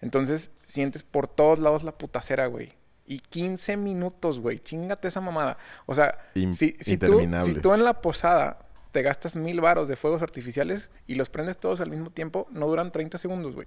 [0.00, 2.72] Entonces sientes por todos lados la putacera, güey.
[3.06, 4.58] Y 15 minutos, güey.
[4.58, 5.58] Chingate esa mamada.
[5.86, 8.58] O sea, In- si, si, tú, si tú en la posada
[8.92, 12.66] te gastas mil varos de fuegos artificiales y los prendes todos al mismo tiempo, no
[12.68, 13.66] duran 30 segundos, güey.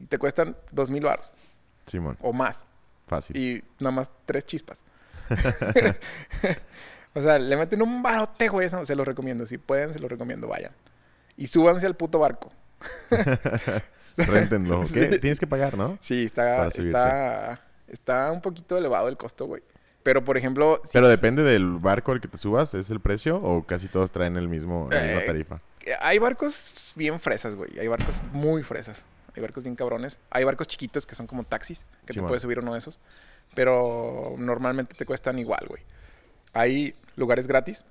[0.00, 1.32] Y te cuestan dos mil varos
[1.86, 2.66] Simón, o más.
[3.06, 3.36] fácil.
[3.36, 4.84] Y nada más tres chispas.
[7.14, 8.68] o sea, le meten un barote, güey.
[8.84, 9.46] Se los recomiendo.
[9.46, 10.48] Si pueden, se los recomiendo.
[10.48, 10.72] Vayan.
[11.36, 12.52] Y súbanse al puto barco.
[14.16, 14.84] Réntenlo.
[14.84, 15.98] Tienes que pagar, ¿no?
[16.00, 19.62] Sí, está, está, está un poquito elevado el costo, güey.
[20.02, 20.80] Pero, por ejemplo...
[20.84, 23.36] si- Pero depende del barco al que te subas, ¿es el precio?
[23.38, 25.60] ¿O casi todos traen el mismo, la misma Eh, tarifa?
[26.00, 27.78] Hay barcos bien fresas, güey.
[27.78, 29.02] Hay barcos muy fresas.
[29.34, 30.18] Hay barcos bien cabrones.
[30.30, 32.28] Hay barcos chiquitos que son como taxis, que Sí, te man.
[32.28, 32.98] puedes subir uno de esos.
[33.54, 35.82] Pero normalmente te cuestan igual, güey.
[36.52, 37.84] Hay lugares gratis,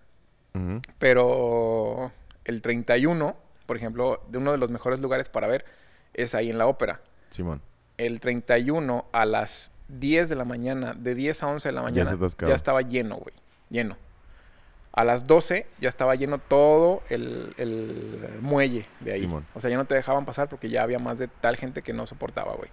[0.99, 2.11] pero
[2.45, 5.65] el 31, por ejemplo, de uno de los mejores lugares para ver
[6.13, 7.01] es ahí en la ópera.
[7.29, 7.61] Simón.
[7.97, 11.85] El 31 a las 10 de la mañana, de 10 a 11 de la Ya
[11.85, 12.53] mañana, ya, atascaba.
[12.53, 13.33] estaba lleno, güey.
[13.69, 13.97] Lleno.
[14.95, 19.21] A las 12 ya estaba lleno todo el, el muelle de ahí.
[19.21, 19.45] Simón.
[19.55, 21.93] O sea, ya no te dejaban pasar porque ya había más de tal gente que
[21.93, 22.69] no soportaba, güey.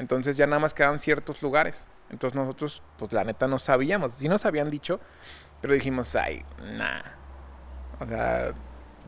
[0.00, 1.86] Entonces ya nada más quedaban ciertos lugares.
[2.10, 4.14] Entonces nosotros, pues la neta no sabíamos.
[4.14, 4.98] Sí nos habían dicho,
[5.60, 6.44] pero dijimos, ay,
[6.76, 7.02] nah.
[8.00, 8.52] O sea,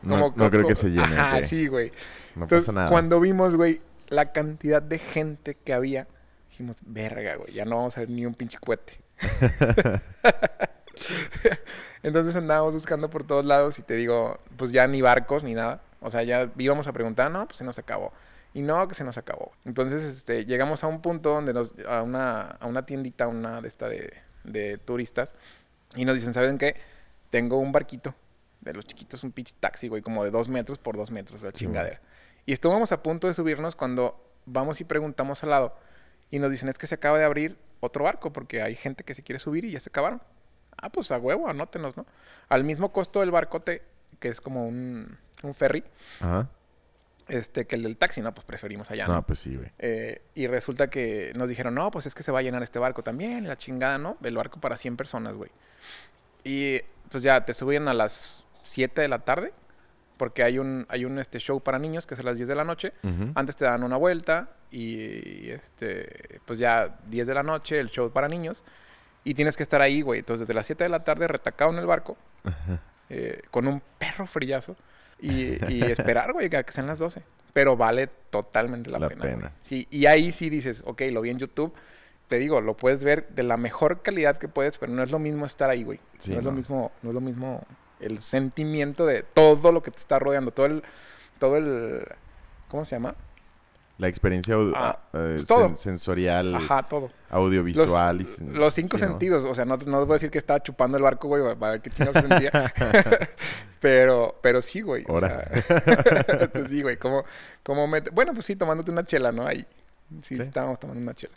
[0.01, 1.17] No, no creo que se llene.
[1.37, 1.43] Ok.
[1.43, 1.91] sí, güey.
[2.35, 2.89] No Entonces, pasa nada.
[2.89, 6.07] cuando vimos, güey, la cantidad de gente que había,
[6.49, 9.01] dijimos, verga, güey, ya no vamos a ver ni un pinche cohete.
[12.05, 15.81] Entonces andábamos buscando por todos lados y te digo, pues ya ni barcos ni nada.
[16.01, 18.13] O sea, ya íbamos a preguntar, no, pues se nos acabó.
[18.53, 19.53] Y no, que se nos acabó.
[19.65, 23.67] Entonces, este, llegamos a un punto donde nos, a una, a una tiendita, una de
[23.67, 24.13] esta de,
[24.43, 25.33] de turistas,
[25.95, 26.75] y nos dicen, ¿saben qué?
[27.31, 28.13] Tengo un barquito
[28.61, 31.49] de los chiquitos, un pinche taxi, güey, como de dos metros por dos metros, la
[31.49, 32.01] Sí, chingadera.
[32.45, 35.75] Y estuvimos a punto de subirnos cuando vamos y preguntamos al lado.
[36.29, 39.15] Y nos dicen, es que se acaba de abrir otro barco porque hay gente que
[39.15, 40.21] se quiere subir y ya se acabaron.
[40.77, 42.05] Ah, pues a huevo, anótenos, ¿no?
[42.49, 43.81] Al mismo costo del barcote,
[44.19, 45.83] que es como un, un ferry,
[46.19, 46.47] Ajá.
[47.27, 49.13] este, que el del taxi, no, pues preferimos allá, ¿no?
[49.15, 49.71] No, pues sí, güey.
[49.79, 52.79] Eh, y resulta que nos dijeron, no, pues es que se va a llenar este
[52.79, 54.17] barco también, la chingada, ¿no?
[54.23, 55.51] El barco para 100 personas, güey.
[56.43, 59.53] Y pues ya te suben a las 7 de la tarde,
[60.17, 62.55] porque hay un, hay un este, show para niños que es a las 10 de
[62.55, 62.93] la noche.
[63.03, 63.31] Ujú.
[63.35, 68.11] Antes te dan una vuelta y este, pues ya 10 de la noche el show
[68.11, 68.63] para niños.
[69.25, 70.19] Y tienes que estar ahí, güey.
[70.19, 72.15] Entonces, desde las 7 de la tarde, retacado en el barco,
[73.09, 74.77] eh, con un perro frillazo.
[75.19, 77.21] Y, y esperar, güey, que sean las 12.
[77.51, 79.21] Pero vale totalmente la, La pena.
[79.23, 79.35] güey.
[79.35, 79.51] pena.
[79.63, 81.73] Sí, y ahí sí dices, ok, lo vi en YouTube.
[82.27, 85.19] Te digo, lo puedes ver de la mejor calidad que puedes, pero no es lo
[85.19, 85.99] mismo estar ahí, güey.
[86.19, 86.57] Sí, no es lo no.
[86.57, 87.65] mismo, no es lo mismo
[87.99, 90.83] el sentimiento de todo lo que te está rodeando, todo el,
[91.39, 92.05] todo el,
[92.67, 93.15] ¿cómo se llama?
[93.97, 97.09] La experiencia Ah, eh, pues sen- sensorial, Ajá, todo.
[97.29, 98.19] audiovisual.
[98.21, 99.09] y sen- Los cinco sí, ¿no?
[99.11, 101.41] sentidos, o sea, no, no te voy a decir que estaba chupando el barco, güey,
[101.55, 102.51] para ver qué chingados se sentía.
[103.79, 105.03] pero, pero sí, güey.
[105.07, 105.49] o Ahora.
[105.61, 105.83] sea,
[106.27, 107.23] entonces, sí, güey, como,
[107.63, 109.47] como mete- Bueno, pues sí, tomándote una chela, ¿no?
[109.47, 109.65] Ahí.
[110.21, 110.41] Sí, Sí.
[110.41, 111.33] estábamos tomando una chela.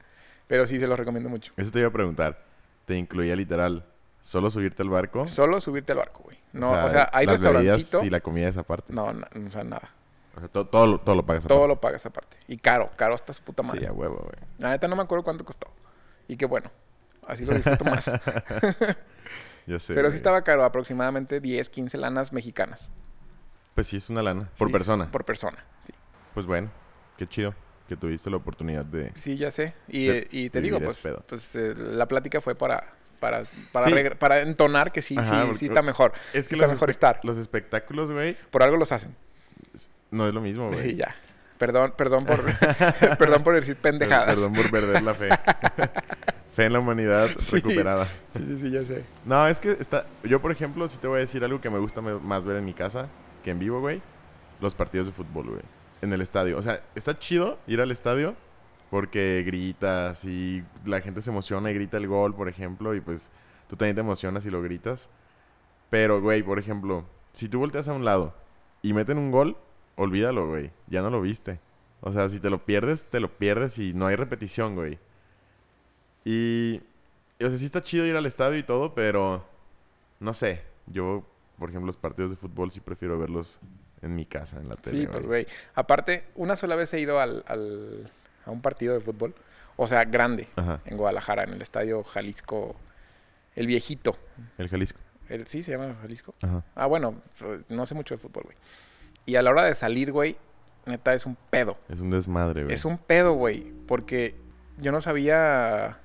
[0.46, 1.52] Pero sí, se los recomiendo mucho.
[1.56, 2.42] Eso te iba a preguntar.
[2.86, 3.84] ¿Te incluía literal
[4.22, 5.26] solo subirte al barco?
[5.26, 6.38] Solo subirte al barco, güey.
[6.54, 8.02] No, o sea, hay las restaurancito.
[8.04, 8.92] y la comida esa parte.
[8.92, 9.90] No, no, o sea, nada.
[10.38, 11.74] O sea, to- todo, lo- todo lo pagas Todo aparte.
[11.74, 12.36] lo pagas aparte.
[12.46, 13.80] Y caro, caro hasta su puta madre.
[13.80, 14.48] Sí, a huevo, güey.
[14.58, 15.66] La neta no me acuerdo cuánto costó.
[16.28, 16.70] Y qué bueno.
[17.26, 18.10] Así lo disfruto más.
[19.66, 19.92] Ya sé.
[19.94, 22.90] Pero sí estaba caro, aproximadamente 10, 15 lanas mexicanas.
[23.74, 24.48] Pues sí, es una lana.
[24.56, 25.10] Por Sí, persona.
[25.10, 25.92] Por persona, sí.
[26.32, 26.70] Pues bueno,
[27.18, 27.54] qué chido
[27.86, 29.12] que tuviste la oportunidad de...
[29.16, 29.74] Sí, ya sé.
[29.88, 33.86] Y, De- eh, y te digo, pues, pues eh, la plática fue para, para, para,
[33.88, 33.94] Sí.
[34.18, 36.12] para entonar que sí, Ajá, sí, sí está mejor.
[36.32, 37.20] Es que está los, mejor estar.
[37.24, 39.14] los espectáculos, güey, Por algo los hacen.
[40.10, 40.80] No es lo mismo, güey.
[40.80, 41.14] Sí, ya.
[41.58, 42.42] Perdón, perdón por,
[43.18, 44.34] perdón por decir pendejadas.
[44.34, 45.28] Perdón por perder la fe.
[46.54, 47.56] fe en la humanidad Sí.
[47.56, 48.06] recuperada.
[48.36, 49.04] Sí, sí, sí, ya sé.
[49.24, 50.06] No, es que está...
[50.22, 52.64] Yo, por ejemplo, sí te voy a decir algo que me gusta más ver en
[52.64, 53.08] mi casa
[53.42, 54.00] que en vivo, güey.
[54.60, 55.62] Los partidos de fútbol, güey.
[56.00, 56.58] En el estadio.
[56.58, 58.36] O sea, está chido ir al estadio
[58.90, 63.30] porque gritas y la gente se emociona y grita el gol, por ejemplo, y pues
[63.68, 65.10] tú también te emocionas y lo gritas.
[65.90, 68.34] Pero, güey, por ejemplo, si tú volteas a un lado
[68.80, 69.56] y meten un gol,
[69.98, 70.70] olvídalo, güey.
[70.86, 71.60] Ya no lo viste.
[72.00, 74.98] O sea, si te lo pierdes, te lo pierdes y no hay repetición, güey.
[76.24, 76.80] Y,
[77.42, 79.44] o sea, sí está chido ir al estadio y todo, pero
[80.20, 80.62] no sé.
[80.86, 81.24] Yo,
[81.58, 83.60] por ejemplo, los partidos de fútbol sí prefiero verlos
[84.02, 85.00] en mi casa, en la tele.
[85.00, 85.46] Sí, pues, güey.
[85.74, 88.10] Aparte, una sola vez he ido al, al-
[88.46, 89.34] a un partido de fútbol.
[89.76, 90.48] O sea, grande.
[90.56, 92.76] Ajá, En Guadalajara, en el estadio Jalisco.
[93.54, 94.16] El viejito.
[94.58, 95.00] el Jalisco.
[95.28, 96.34] El, ¿Sí se llama Jalisco?
[96.42, 96.62] Ajá.
[96.74, 97.20] Ah, bueno,
[97.68, 98.56] no sé mucho de fútbol, güey.
[99.28, 100.38] Y a la hora de salir, güey,
[100.86, 101.76] neta, es un pedo.
[101.90, 102.74] Es un desmadre, güey.
[102.74, 103.74] Es un pedo, güey.
[103.86, 104.34] Porque
[104.78, 105.98] yo no sabía.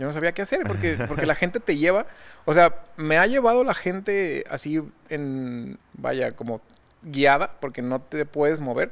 [0.00, 0.64] Yo no sabía qué hacer.
[0.66, 2.06] Porque, porque la gente te lleva.
[2.46, 5.78] O sea, me ha llevado la gente así en.
[5.92, 6.60] Vaya, como
[7.04, 7.52] guiada.
[7.60, 8.90] Porque no te puedes mover.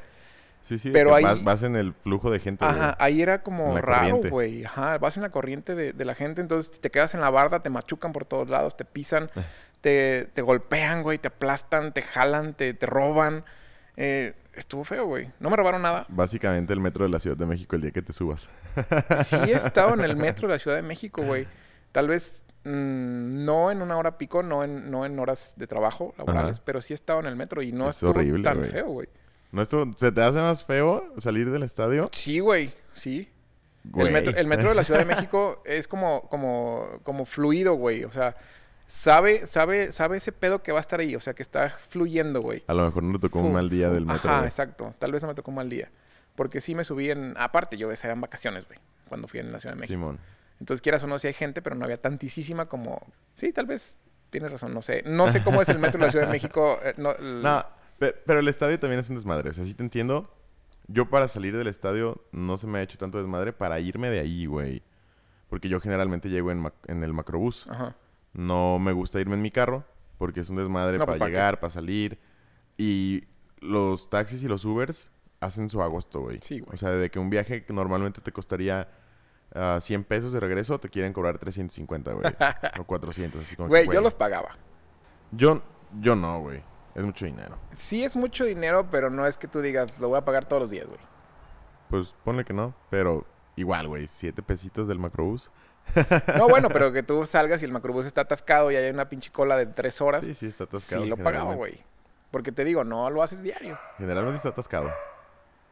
[0.66, 2.64] Sí, sí, pero ahí- vas, vas en el flujo de gente.
[2.64, 4.64] Ajá, ahí era como raro, güey.
[4.64, 7.60] Ajá, vas en la corriente de, de la gente, entonces te quedas en la barda,
[7.62, 9.42] te machucan por todos lados, te pisan, Eh.
[9.80, 13.44] te, te golpean, güey, te aplastan, te jalan, te, te roban.
[13.96, 15.30] Eh, estuvo feo, güey.
[15.38, 16.04] No me robaron nada.
[16.08, 18.50] Básicamente el metro de la Ciudad de México el día que te subas.
[19.24, 21.46] Sí he estado en el metro de la Ciudad de México, güey.
[21.92, 26.12] Tal vez mm, no en una hora pico, no en, no en horas de trabajo
[26.18, 26.62] laborales, Ajá.
[26.66, 29.08] pero sí he estado en el metro y no Es estuvo horrible, tan feo, güey.
[29.52, 32.08] ¿No se te hace más feo salir del estadio?
[32.12, 33.30] Sí, güey, sí.
[33.84, 34.08] Güey.
[34.08, 38.04] El metro, el metro de la Ciudad de México es como, como, como fluido, güey.
[38.04, 38.36] O sea,
[38.88, 41.14] sabe, sabe, sabe ese pedo que va a estar ahí.
[41.14, 42.64] O sea, que está fluyendo, güey.
[42.66, 44.28] A lo mejor no te tocó un mal día del metro.
[44.28, 44.48] Ajá, güey.
[44.48, 44.94] exacto.
[44.98, 45.90] Tal vez no me tocó un mal día.
[46.34, 47.34] Porque sí me subí en...
[47.38, 48.78] Aparte, yo esa eran vacaciones, güey.
[49.08, 49.94] Cuando fui en la Ciudad de México.
[49.94, 50.18] Simón.
[50.58, 53.00] Entonces, quieras o no, si hay gente, pero no había tantísima como...
[53.34, 53.96] Sí, tal vez
[54.30, 54.74] tienes razón.
[54.74, 55.02] No sé.
[55.06, 56.78] No sé cómo es el metro de la Ciudad de México.
[56.82, 57.14] eh, No,
[57.98, 59.50] pe- pero el estadio también es un desmadre.
[59.50, 60.32] O sea, sí te entiendo.
[60.88, 64.20] Yo para salir del estadio no se me ha hecho tanto desmadre para irme de
[64.20, 64.82] ahí, güey.
[65.48, 67.66] Porque yo generalmente llego en, en el macrobús.
[67.68, 67.96] Ajá.
[68.32, 69.84] No me gusta irme en mi carro
[70.18, 72.18] porque es un desmadre No, para pues, ¿para llegar, para salir.
[72.76, 73.24] Y
[73.60, 76.38] los taxis y los Ubers hacen su agosto, güey.
[76.42, 76.74] Sí, güey.
[76.74, 78.88] O sea, de que un viaje que normalmente te costaría
[79.54, 82.24] ah, 100 pesos de regreso, te quieren cobrar 350, güey.
[82.80, 84.56] o 400, así como que, Güey, yo los pagaba.
[85.32, 85.62] Yo,
[86.00, 86.62] yo no, güey.
[86.96, 87.56] Es mucho dinero.
[87.76, 90.62] Sí es mucho dinero, pero no es que tú digas, lo voy a pagar todos
[90.62, 90.98] los días, güey.
[91.90, 93.24] Pues ponle que no, pero
[93.54, 95.50] igual, güey, 7 pesitos del macrobús.
[96.36, 99.30] No, bueno, pero que tú salgas y el macrobús está atascado y hay una pinche
[99.30, 100.24] cola de tres horas.
[100.24, 101.06] Sí, sí, está Sí, atascado.
[101.06, 101.84] lo pagaba, güey.
[102.32, 103.78] Porque te digo, no lo haces diario.
[103.98, 104.90] Generalmente está atascado.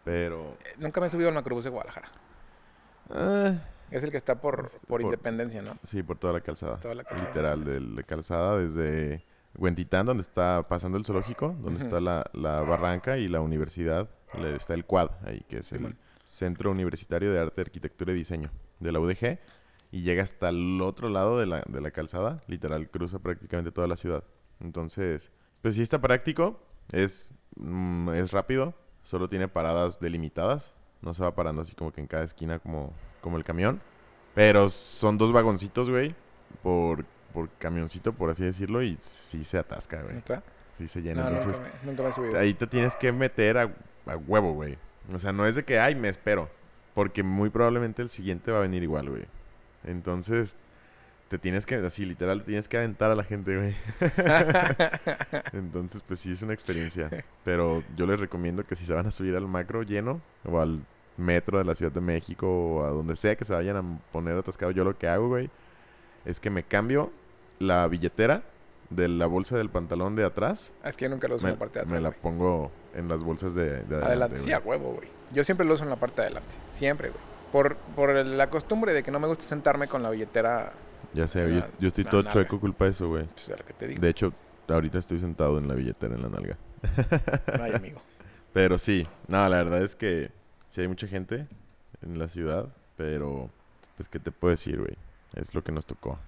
[0.04, 0.52] Pero.
[0.64, 2.08] Eh, Nunca me he subido al macrobús de Guadalajara.
[3.10, 3.54] ah,
[3.90, 5.78] Es el que está por, Es por por- Independencia, ¿no?
[5.82, 6.78] sí, por toda la calzada.
[6.78, 7.28] Toda la calzada.
[7.28, 9.24] Literal, de la calzada desde
[9.56, 14.08] Huentitán, donde está pasando el zoológico, donde está la, la barranca y la universidad.
[14.56, 15.96] Está el CUAD ahí, que es el.
[16.24, 18.50] Centro Universitario de Arte, Arquitectura y Diseño
[18.80, 19.38] de la UDG.
[19.92, 22.42] Y llega hasta el otro lado de la, de la calzada.
[22.48, 24.24] Literal, cruza prácticamente toda la ciudad.
[24.60, 25.30] Entonces,
[25.62, 26.60] pues sí está práctico.
[26.90, 28.74] Es, mm, es rápido.
[29.04, 30.74] Solo tiene paradas delimitadas.
[31.00, 33.80] No se va parando así como que en cada esquina como, como el camión.
[34.34, 36.14] Pero son dos vagoncitos, güey.
[36.62, 37.04] Por,
[37.34, 38.82] por camioncito, por así decirlo.
[38.82, 40.14] Y sí se atasca, güey.
[40.14, 40.42] ¿Neta?
[40.72, 41.24] Sí se llena.
[41.24, 42.38] No, Entonces, nunca, me, nunca me he subido.
[42.38, 43.62] ahí te tienes que meter a,
[44.06, 44.78] a huevo, güey.
[45.12, 46.48] O sea, no es de que, ay, me espero.
[46.94, 49.24] Porque muy probablemente el siguiente va a venir igual, güey.
[49.84, 50.56] Entonces,
[51.28, 53.74] te tienes que, así, literal, te tienes que aventar a la gente, güey.
[55.52, 57.10] Entonces, pues sí, es una experiencia.
[57.44, 60.84] Pero yo les recomiendo que si se van a subir al macro lleno o al
[61.16, 64.36] metro de la Ciudad de México o a donde sea que se vayan a poner
[64.36, 65.50] atascado, yo lo que hago, güey,
[66.24, 67.12] es que me cambio
[67.58, 68.42] la billetera
[68.90, 70.72] de la bolsa del pantalón de atrás.
[70.82, 72.02] Ah, es que yo nunca lo uso Me, en la parte de me atrás.
[72.02, 72.20] la güey.
[72.20, 74.06] pongo en las bolsas de, de adelante.
[74.06, 75.08] Adelante, sí, a huevo, güey.
[75.32, 76.54] Yo siempre lo uso en la parte de adelante.
[76.72, 77.20] Siempre, güey.
[77.50, 80.72] Por, por la costumbre de que no me gusta sentarme con la billetera,
[81.14, 82.32] Ya sé, yo, la- yo estoy la todo nalga.
[82.32, 83.28] chueco culpa de eso, güey.
[83.78, 84.00] pues.
[84.00, 84.32] De hecho,
[84.68, 86.56] ahorita estoy sentado en la billetera en la nalga.
[87.60, 88.00] Ay, amigo.
[88.52, 90.30] Pero sí, no, la verdad es que
[90.68, 91.46] sí hay mucha gente
[92.02, 93.50] en la ciudad, pero
[93.96, 94.96] pues qué te puedo decir, güey.
[95.34, 96.18] Es lo que nos tocó.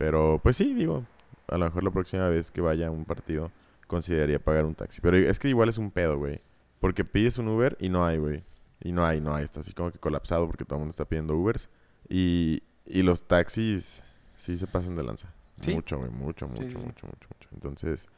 [0.00, 1.04] Pero pues sí, digo,
[1.46, 3.52] a lo mejor la próxima vez que vaya a un partido
[3.86, 5.02] consideraría pagar un taxi.
[5.02, 6.40] Pero es que igual es un pedo, güey.
[6.78, 8.42] Porque pides un Uber y no hay, güey.
[8.82, 9.44] Y no hay, no hay.
[9.44, 11.68] Está así como que colapsado porque todo el mundo está pidiendo Ubers.
[12.08, 14.02] Y, y los taxis
[14.36, 15.34] sí se pasan de lanza.
[15.60, 15.74] Sí.
[15.74, 16.10] Mucho, güey.
[16.10, 16.76] Mucho, mucho, sí, sí.
[16.78, 17.48] mucho, mucho, mucho.
[17.52, 18.08] Entonces,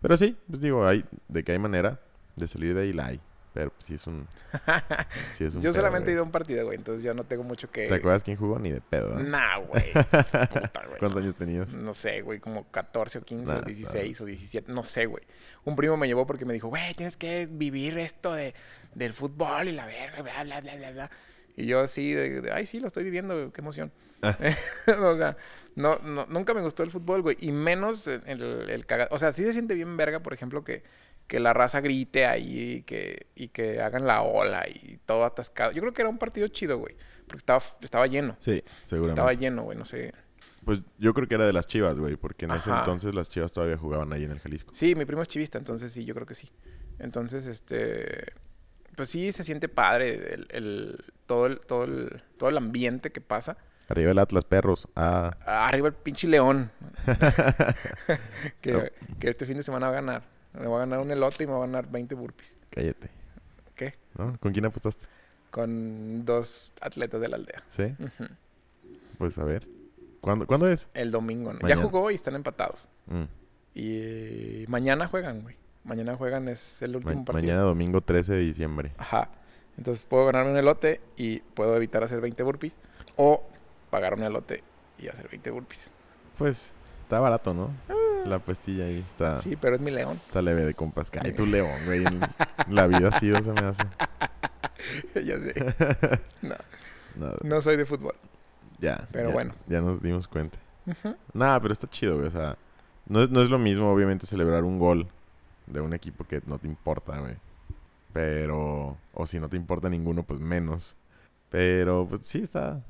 [0.00, 2.00] pero sí, pues digo, hay, de que hay manera
[2.36, 3.20] de salir de ahí la hay.
[3.54, 4.26] Pero pues, sí es un.
[5.30, 6.76] sí es un Yo pedo, solamente he ido a un partido, güey.
[6.76, 7.88] Entonces yo no tengo mucho que...
[7.88, 8.58] ¿Te acuerdas quién jugó?
[8.58, 9.22] Ni de pedo, ¿no?
[9.22, 9.84] Nah, güey.
[10.98, 11.74] ¿Cuántos años tenías?
[11.74, 14.20] No sé, güey, como 14 o 15 Nah, o 16 sabes.
[14.20, 15.24] o 17, no sé, güey.
[15.64, 18.54] Un primo me llevó porque me dijo, güey, tienes que vivir esto de,
[18.94, 21.10] del fútbol y la verga, bla, bla, bla, bla, bla.
[21.56, 23.90] Y yo así, de, de, ay, sí, lo estoy viviendo, güey, qué emoción.
[24.22, 25.36] o sea,
[25.74, 27.36] no, no, nunca me gustó el fútbol, güey.
[27.40, 30.64] Y menos el, el, el caga- O sea, sí se siente bien verga, por ejemplo,
[30.64, 30.82] que,
[31.28, 35.70] que la raza grite ahí y que, y que hagan la ola y todo atascado.
[35.72, 36.96] Yo creo que era un partido chido, güey.
[37.26, 38.34] Porque estaba, estaba lleno.
[38.38, 39.20] Sí, seguramente.
[39.20, 40.12] Estaba lleno, güey, no sé.
[40.64, 42.16] Pues yo creo que era de las chivas, güey.
[42.16, 44.72] Porque en ese entonces las chivas todavía jugaban ahí en el Jalisco.
[44.74, 46.50] Sí, mi primo es chivista, entonces sí, yo creo que sí.
[46.98, 48.32] Entonces, este,
[48.96, 53.20] pues sí se siente padre el, el- todo el, todo el, todo el ambiente que
[53.20, 53.58] pasa.
[53.88, 54.88] Arriba el Atlas, perros.
[54.96, 56.70] Ah, Arriba el pinche león.
[58.60, 58.82] que, No.
[59.18, 60.37] que este fin de semana va a ganar.
[60.54, 62.56] Me va a ganar un elote y me va a ganar 20 burpees.
[62.70, 63.10] cállate.
[63.74, 63.94] ¿Qué?
[64.16, 64.36] ¿No?
[64.40, 65.06] ¿Con quién apostaste?
[65.50, 67.62] Con dos atletas de la aldea.
[67.70, 67.94] ¿Sí?
[69.18, 69.66] Pues a ver.
[70.20, 70.88] ¿Cuándo, ¿cuándo es?
[70.94, 71.52] El domingo.
[71.52, 71.66] ¿no?
[71.68, 72.88] Ya jugó y están empatados.
[73.06, 73.24] Mm.
[73.74, 75.56] Y mañana juegan, güey.
[75.84, 77.42] Mañana juegan, es el Ma- último partido.
[77.42, 78.92] mañana domingo 13 de diciembre.
[78.98, 79.30] Ajá.
[79.76, 82.76] Entonces puedo ganarme un elote y puedo evitar hacer 20 burpees.
[83.16, 83.44] O
[83.90, 84.62] pagar un elote
[84.98, 85.90] y hacer 20 burpees.
[86.36, 87.70] Pues está barato, ¿no?
[88.26, 89.40] La pastilla ahí está.
[89.42, 90.12] Sí, pero es mi león.
[90.26, 91.10] está leve de compas.
[91.22, 92.04] Ay, tu león, güey.
[92.68, 93.82] La vida así no se me hace.
[95.14, 95.54] ya sé.
[97.16, 98.14] No, no soy de fútbol.
[98.78, 99.08] Ya.
[99.10, 99.54] Pero ya- bueno.
[99.66, 100.56] Ya nos dimos cuenta.
[100.86, 101.16] Ujú.
[101.34, 102.28] Nada, pero está chido, güey.
[102.28, 102.56] O sea,
[103.06, 105.08] no, no es lo mismo, obviamente, celebrar un gol
[105.66, 107.34] de un equipo que no te importa, güey.
[108.12, 110.96] Pero, o si no te importa ninguno, pues menos.
[111.50, 112.82] Pero, pues sí, está,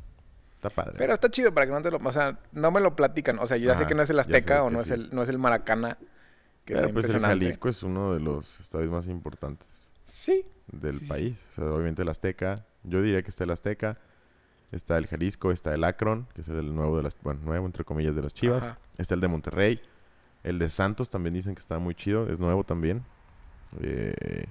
[0.58, 0.94] está padre.
[0.98, 1.98] Pero está chido para que no te lo...
[1.98, 3.38] O sea, no me lo platican.
[3.38, 4.84] O sea, yo ya sé que no es el Azteca o no, sí.
[4.86, 5.96] es el, no es el Maracana.
[6.64, 7.20] Que Pero, pues el.
[7.20, 10.44] Jalisco es uno de los estadios más importantes Sí.
[10.66, 11.46] del Sí, país.
[11.52, 12.66] O sea, obviamente el Azteca.
[12.82, 13.98] Yo diría que está el Azteca.
[14.70, 17.16] Está el Jalisco, está el Akron, que es el nuevo de las...
[17.22, 18.64] Bueno, nuevo, entre comillas, de las Chivas.
[18.64, 18.78] Ajá.
[18.98, 19.80] Está el de Monterrey.
[20.42, 22.28] El de Santos también dicen que está muy chido.
[22.28, 23.02] Es nuevo también.
[23.80, 24.44] Eh,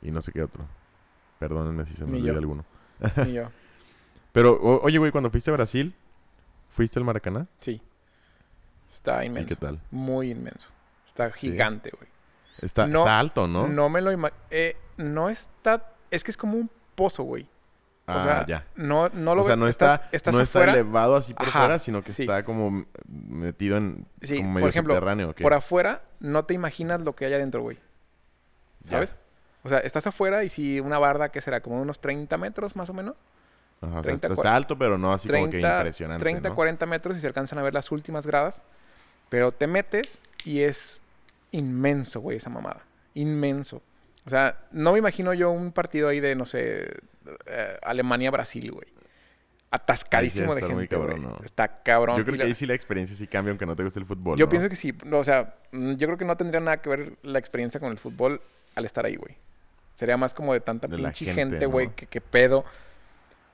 [0.00, 0.64] y no sé qué otro.
[1.38, 2.38] Perdónenme si se me Ni olvida yo.
[2.38, 2.64] alguno.
[3.26, 3.50] Y yo.
[4.32, 5.94] Pero, o- oye, güey, cuando fuiste a Brasil,
[6.70, 7.46] ¿fuiste al Maracaná?
[7.60, 7.80] Sí.
[8.88, 9.48] Está ¿Y inmenso.
[9.48, 9.80] qué tal?
[9.90, 10.68] Muy inmenso.
[11.06, 12.08] Está gigante, güey.
[12.60, 13.66] Está, No, está alto, ¿no?
[13.66, 13.88] ¿no?
[13.88, 14.38] me lo imagino.
[14.96, 15.94] no está...
[16.10, 17.48] Es que es como un pozo, güey.
[18.06, 18.66] O ah, sea, ya.
[18.74, 21.78] no, no lo o sea, no está, estás no está elevado así por Ajá, fuera,
[21.78, 22.24] sino que sí.
[22.24, 25.32] está como metido en Sí, como por medio ejemplo, subterráneo.
[25.34, 27.78] Por afuera no te imaginas lo que hay adentro, güey.
[28.82, 28.88] Ya.
[28.96, 29.14] ¿Sabes?
[29.62, 32.90] O sea, estás afuera y si una barda que será como unos 30 metros más
[32.90, 33.14] o menos.
[33.80, 36.22] Ajá, o sea, 30, está, está alto, pero no así como que 30, impresionante.
[36.22, 36.54] 30 ¿no?
[36.54, 38.62] 40 metros y se alcanzan a ver las últimas gradas.
[39.30, 41.00] Pero te metes y es
[41.52, 42.82] inmenso, güey, esa mamada.
[43.14, 43.82] Inmenso.
[44.26, 46.98] O sea, no me imagino yo un partido ahí de, no sé,
[47.46, 48.88] eh, Alemania-Brasil, güey.
[49.70, 51.38] Atascadísimo sí de gente, cabrón, ¿no?
[51.44, 52.18] Está cabrón.
[52.18, 54.36] Yo creo que ahí sí la experiencia sí cambia, aunque no te guste el fútbol.
[54.36, 54.50] Yo ¿no?
[54.50, 54.92] pienso que sí.
[55.12, 57.98] O sea, mm, yo creo que no tendría nada que ver la experiencia con el
[57.98, 58.42] fútbol
[58.74, 59.36] al estar ahí, güey.
[59.94, 62.64] Sería más como de tanta De pinche gente, güey, que pedo.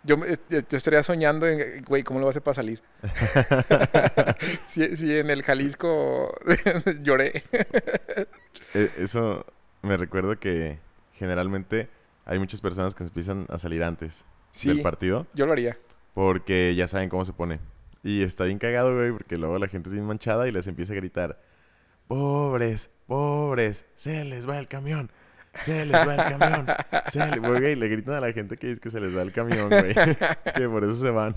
[0.06, 2.80] Yo, me- yo estaría soñando en, güey, ¿cómo lo vas a hacer para salir?
[4.66, 6.34] si, si en el Jalisco
[7.02, 7.42] lloré.
[8.74, 9.44] Eh, Eso
[9.82, 10.78] me recuerdo que
[11.12, 11.88] generalmente
[12.24, 15.76] hay muchas personas que se empiezan a salir antes Sí, del partido yo lo haría.
[16.14, 17.60] porque ya saben cómo se pone.
[18.02, 20.92] Y está bien cagado, güey, porque luego la gente es bien manchada y les empieza
[20.92, 21.40] a gritar:
[22.06, 25.10] Pobres, pobres, se les va el camión.
[25.62, 26.66] Se les va el camión.
[27.10, 27.40] Se les...
[27.40, 29.94] Güey, le gritan a la gente que dice que se les va el camión, güey.
[30.56, 31.36] que por eso se van.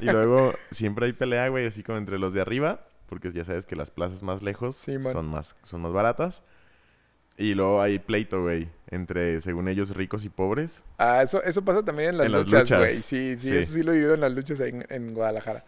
[0.00, 3.66] Y luego siempre hay pelea, güey, así como entre los de arriba, porque ya sabes
[3.66, 6.42] que las plazas más lejos Sí, son, más, son más baratas.
[7.38, 10.84] Y luego hay pleito, güey, entre, según ellos, ricos y pobres.
[10.98, 12.94] Ah, eso, eso pasa también en las En las luchas, güey.
[12.96, 13.56] Sí, sí, Sí.
[13.56, 15.64] eso sí lo he vivido en las luchas en, en Guadalajara.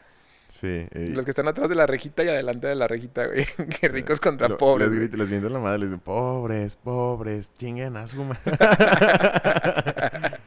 [0.55, 0.87] Sí.
[0.95, 3.45] y- Los que están atrás de la rejita y adelante de la rejita, güey.
[3.81, 4.89] que ricos contra Lo- pobres.
[4.89, 8.39] Les gritan, les mienten la madre, les dicen, pobres, pobres, chinguen a su ma-".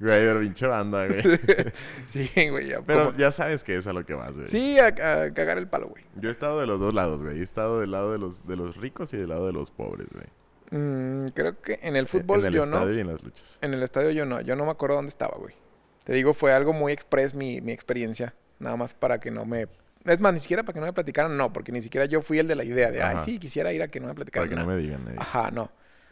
[0.00, 1.22] Güey, pero pinche banda, güey.
[2.08, 2.68] Sí, güey.
[2.68, 4.48] ya, Pero ya sabes que es a lo que vas, güey.
[4.48, 6.04] Sí, a, a cagar el palo, güey.
[6.16, 7.38] Yo he estado de los dos lados, güey.
[7.38, 10.08] He estado del lado de los, de los ricos y del lado de los pobres,
[10.12, 10.26] güey.
[10.70, 12.92] Mm, creo que en el fútbol en el yo estadio no.
[12.96, 13.58] y en las luchas.
[13.62, 14.40] En el estadio yo no.
[14.40, 15.54] Yo no me acuerdo dónde estaba, güey.
[16.02, 18.34] Te digo, fue algo muy express mi, mi experiencia.
[18.58, 19.66] Nada más para que no me...
[20.04, 21.52] Es más, ni siquiera para que no me platicaran, no.
[21.52, 23.88] Porque ni siquiera yo fui el de la idea de, ay, sí, quisiera ir a
[23.88, 24.76] que no me platicaran Para que no nada".
[24.76, 25.00] me digan.
[25.14, 25.16] eh.
[25.18, 25.70] Ajá, no.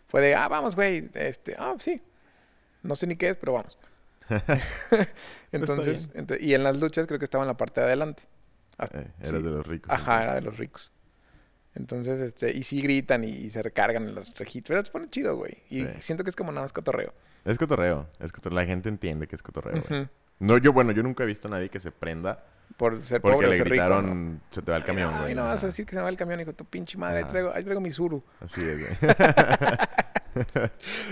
[0.08, 1.10] Fue de, ah, vamos, güey.
[1.14, 2.00] Este, ah, sí.
[2.82, 3.78] No sé ni qué es, pero vamos.
[5.52, 8.24] Entonces, ento- y en las luchas creo que estaba en la parte de adelante.
[8.78, 9.42] Hasta- Eh, eras sí.
[9.42, 9.90] de los ricos.
[9.92, 10.44] Ajá, era de entonces.
[10.44, 10.92] los ricos.
[11.74, 14.74] Entonces, este, y sí gritan y, y se recargan en los registros.
[14.76, 15.58] Pero se pone chido, güey.
[15.70, 15.88] Y Sí.
[16.00, 17.12] siento que es como nada más cotorreo.
[17.44, 18.08] Es cotorreo.
[18.20, 18.58] Es cotorreo.
[18.60, 20.08] La gente entiende que es cotorreo, güey.
[20.38, 22.44] No, yo, bueno, yo nunca he visto a nadie que se prenda
[22.76, 23.74] Por ser porque pobre le ser rico.
[23.74, 24.40] gritaron, ¿no?
[24.50, 25.34] se te va el camión, Ay, no, güey.
[25.36, 27.18] no vas a decir que se me va el camión, hijo, tu pinche madre.
[27.18, 28.22] Ahí traigo, ahí traigo mi suru.
[28.40, 29.14] Así es, güey.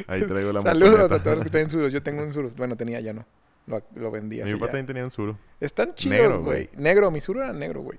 [0.06, 1.14] Ahí traigo la Saludos motoneta.
[1.16, 1.92] a todos los que tienen surus.
[1.92, 2.50] Yo tengo un suru.
[2.56, 3.26] Bueno, tenía ya no.
[3.66, 4.66] Lo, lo vendí Mi papá ya.
[4.68, 5.36] también tenía un suru.
[5.60, 6.66] Están chidos, güey.
[6.66, 6.70] güey.
[6.76, 7.98] Negro, mi suru era negro, güey.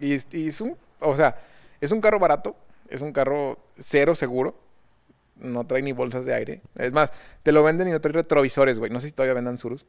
[0.00, 1.36] Y, es- y es un, o sea,
[1.80, 2.56] es un carro barato,
[2.88, 4.58] es un carro cero seguro.
[5.36, 6.62] No trae ni bolsas de aire.
[6.76, 8.90] Es más, te lo venden y no trae retrovisores, güey.
[8.90, 9.86] No sé si todavía vendan surus.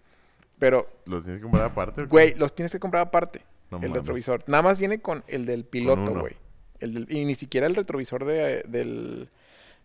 [0.60, 2.06] Pero, ¿Los tienes que comprar aparte?
[2.06, 3.42] güey, los tienes que comprar aparte.
[3.70, 3.98] No el mames.
[4.02, 4.44] retrovisor.
[4.48, 6.36] Nada más viene con el del piloto, güey.
[6.80, 9.30] El del- y ni siquiera el retrovisor de, del,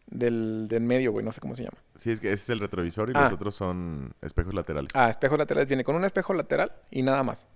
[0.07, 1.25] del, del medio, güey.
[1.25, 1.79] No sé cómo se llama.
[1.95, 3.25] Sí, es que ese es el retrovisor y Ah.
[3.25, 4.93] los otros son espejos laterales.
[4.95, 5.69] Ah, espejos laterales.
[5.69, 7.47] Viene con un espejo lateral y nada más.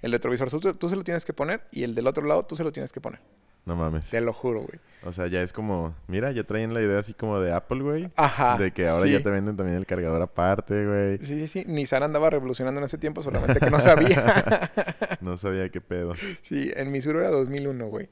[0.00, 2.56] El retrovisor tú, tú se lo tienes que poner y el del otro lado tú
[2.56, 3.20] se lo tienes que poner.
[3.64, 4.10] No mames.
[4.10, 4.78] Te lo juro, güey.
[5.04, 8.10] O sea, ya es como, mira, ya traen la idea así como de Apple, güey.
[8.16, 8.58] Ajá.
[8.58, 9.12] De que ahora sí.
[9.12, 11.18] ya te venden también el cargador aparte, güey.
[11.18, 11.64] Sí, sí, sí.
[11.66, 14.70] Nissan andaba revolucionando en ese tiempo, solamente que no sabía.
[15.20, 16.12] No sabía qué pedo.
[16.42, 18.10] sí, en mi sur era 2001, güey.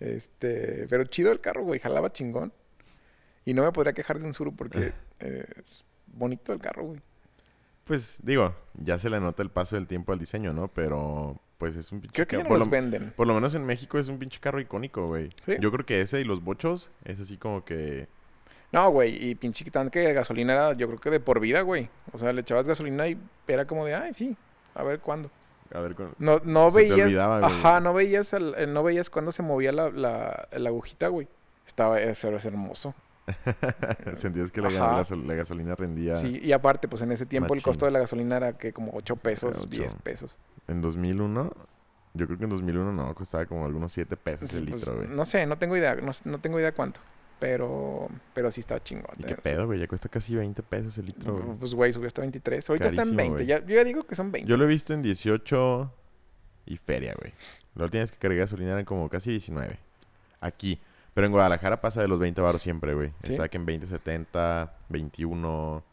[0.00, 1.80] Este, pero chido el carro, güey.
[1.80, 2.52] Jalaba chingón.
[3.44, 7.00] Y no me podría quejar de un Suru porque eh, es bonito el carro, güey.
[7.84, 10.68] Pues digo, ya se le nota el paso del tiempo al diseño, ¿no?
[10.68, 13.12] Pero pues es un pinche Creo que ya no por, los lo, venden.
[13.16, 15.30] por lo menos en México es un pinche carro icónico, güey.
[15.46, 15.54] Sí.
[15.60, 18.08] Yo creo que ese y los bochos es así como que...
[18.72, 19.22] No, güey.
[19.30, 21.88] Y pinche tanque de gasolina era, yo creo que de por vida, güey.
[22.12, 24.36] O sea, le echabas gasolina y era como de, ay, sí.
[24.74, 25.30] A ver cuándo.
[25.74, 27.06] A ver, con- No, no Se te veías.
[27.06, 27.52] olvidaba, güey.
[27.52, 31.28] ajá, no veías, el- no veías cuando se movía la, la, la agujita, güey.
[31.66, 32.94] Estaba, eso era hermoso.
[34.14, 37.58] sentías que la, gasol- la gasolina rendía Sí, y aparte, pues en ese tiempo el
[37.58, 37.64] Machín.
[37.64, 39.66] costo de la gasolina era que como 8 pesos, ocho.
[39.66, 40.38] 10 pesos.
[40.68, 41.52] en 2001.
[42.14, 44.96] Yo creo que en 2001 no, costaba como algunos 7 pesos Sí, el pues, litro,
[44.96, 45.08] güey.
[45.08, 47.00] no sé, no tengo idea, no, no tengo idea cuánto.
[47.40, 49.16] Pero, pero sí estaba chingón.
[49.18, 49.80] ¿Y qué pedo, güey?
[49.80, 51.58] Ya cuesta casi 20 pesos el litro, güey.
[51.58, 52.70] Pues, güey, subió hasta 23.
[52.70, 53.34] Ahorita está en Carísimo, 20.
[53.34, 53.46] güey.
[53.46, 54.48] Ya, yo ya digo que son 20.
[54.48, 55.92] Yo lo he visto en 18
[56.66, 57.32] y feria, güey.
[57.74, 59.76] Última vez que cargué gasolina eran como casi 19.
[60.40, 60.78] Aquí.
[61.14, 63.10] Pero en Guadalajara pasa de los 20 baros siempre, güey.
[63.22, 63.32] ¿Sí?
[63.32, 65.84] Está que en 20, 70, 21.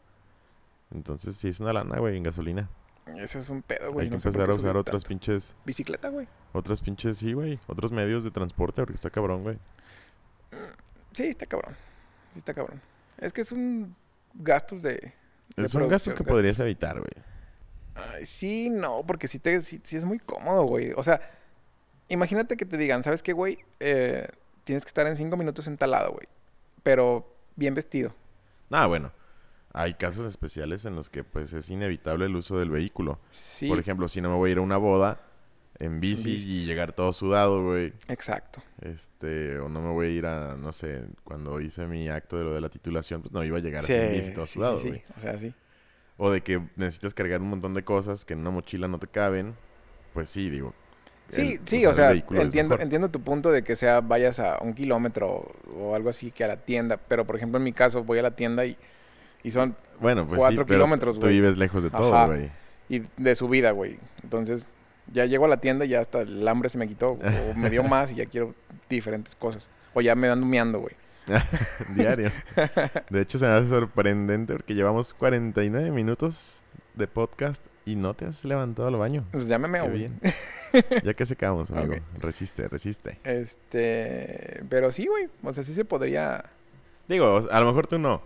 [0.92, 2.68] Entonces sí es una lana, güey, en gasolina.
[3.16, 4.04] Eso es un pedo, güey.
[4.04, 5.08] Hay que no empezar a usar otras tanto.
[5.08, 6.26] pinches, Bicicleta, güey.
[6.52, 7.58] otras pinches, sí, güey.
[7.66, 9.58] Otros medios de transporte, porque está cabrón, güey.
[11.12, 11.74] Sí, está cabrón.
[12.32, 12.80] Sí, está cabrón.
[13.18, 13.94] Es que es un
[14.34, 15.12] gastos de.
[15.56, 17.24] de Son gastos que podrías evitar, güey.
[17.94, 20.92] Ay, sí, no, porque sí, te, sí, sí es muy cómodo, güey.
[20.96, 21.20] O sea,
[22.08, 23.58] imagínate que te digan, ¿sabes qué, güey?
[23.80, 24.28] Eh,
[24.70, 26.28] tienes que estar en cinco minutos en tal lado, güey.
[26.84, 28.14] Pero bien vestido.
[28.70, 29.10] Ah, bueno.
[29.72, 33.18] Hay casos especiales en los que, pues, es inevitable el uso del vehículo.
[33.32, 33.68] Sí.
[33.68, 35.20] Por ejemplo, si no me voy a ir a una boda
[35.80, 36.48] en bici, bici.
[36.48, 37.92] y llegar todo sudado, güey.
[38.06, 38.62] Exacto.
[38.80, 42.44] Este, o no me voy a ir a, no sé, cuando hice mi acto de
[42.44, 44.54] lo de la titulación, pues no iba a llegar Sí, así en bici todo sí,
[44.54, 44.98] sudado, güey.
[44.98, 45.02] sí.
[45.16, 45.52] O sea, sí.
[46.16, 49.08] O de que necesitas cargar un montón de cosas que en una mochila no te
[49.08, 49.56] caben.
[50.14, 50.74] Pues sí, digo.
[51.30, 54.74] Sí, el- sí, o sea, entiendo, entiendo tu punto de que sea vayas a un
[54.74, 56.96] kilómetro o algo así que a la tienda.
[57.08, 58.76] Pero, por ejemplo, en mi caso, voy a la tienda y,
[59.42, 61.34] y son Bueno, pues cuatro sí, pero kilómetros, tú güey.
[61.34, 62.50] vives lejos de todo, güey.
[62.88, 63.98] y de subida, güey.
[64.22, 64.68] Entonces,
[65.12, 67.12] ya llego a la tienda y ya hasta el hambre se me quitó.
[67.12, 68.54] O me dio más y ya quiero
[68.88, 69.68] diferentes cosas.
[69.94, 70.94] O ya me ando meando, güey.
[71.94, 72.30] Diario.
[73.10, 76.62] De hecho, se me hace sorprendente porque llevamos 49 minutos
[76.94, 79.24] de podcast y no te has levantado al baño.
[79.32, 80.20] Pues ya me meo, Qué bien.
[81.04, 81.94] Ya que se acabamos, amigo.
[82.18, 83.18] Resiste, resiste.
[83.24, 85.28] Este, pero sí, güey.
[85.42, 86.44] O sea, sí se podría.
[87.08, 88.22] Digo, a lo mejor tú no,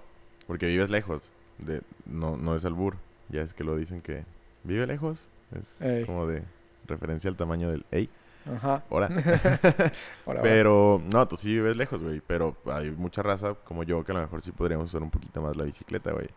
[0.46, 1.30] porque vives lejos.
[1.58, 2.96] De, no, no es albur.
[3.30, 4.24] Ya es que lo dicen que
[4.64, 5.30] vive lejos.
[5.58, 6.04] Es Ey.
[6.04, 6.42] como de
[6.86, 8.10] referencia al tamaño del ey,
[8.54, 8.82] Ajá.
[8.90, 9.08] hora.
[10.26, 12.20] Ahora pero no, tú sí vives lejos, güey.
[12.26, 15.40] Pero hay mucha raza como yo que a lo mejor sí podríamos usar un poquito
[15.40, 16.28] más la bicicleta, güey.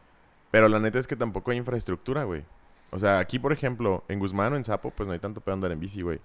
[0.51, 2.43] Pero la neta es que tampoco hay infraestructura, güey.
[2.91, 5.53] O sea, aquí, por ejemplo, en Guzmán o en Zapo, pues no hay tanto pedo
[5.53, 6.19] andar en bici, güey.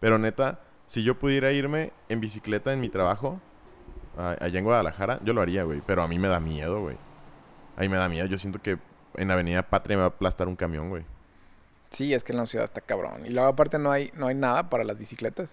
[0.00, 3.40] Pero neta, si yo pudiera irme en bicicleta en mi trabajo,
[4.18, 5.80] a- allá en Guadalajara, yo lo haría, güey.
[5.86, 6.96] Pero a mí me da miedo, güey.
[7.76, 8.26] A mí me da miedo.
[8.26, 8.78] Yo siento que
[9.16, 11.04] en Avenida Patria me va a aplastar un camión, güey.
[11.90, 13.24] Sí, es que en la ciudad está cabrón.
[13.26, 15.50] Y luego aparte no hay, no hay nada para las bicicletas.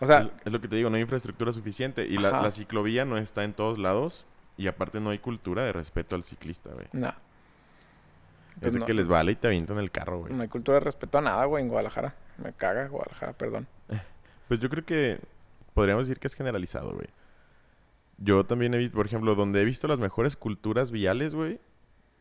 [0.00, 2.06] O sea, es, es lo que te digo, no hay infraestructura suficiente.
[2.06, 4.24] Y la, la ciclovía no está en todos lados.
[4.56, 6.86] Y aparte no hay cultura de respeto al ciclista, güey.
[6.92, 7.12] no.
[8.60, 10.32] Pues es no, que les vale y te avientan el carro, güey.
[10.32, 12.14] no hay cultura de respeto a nada, güey, en Guadalajara.
[12.38, 13.66] Me caga Guadalajara, perdón.
[14.48, 15.18] Pues yo creo que
[15.72, 17.06] podríamos decir que es generalizado, güey.
[18.18, 21.58] Yo también he visto, por ejemplo, donde he visto las mejores culturas viales, güey,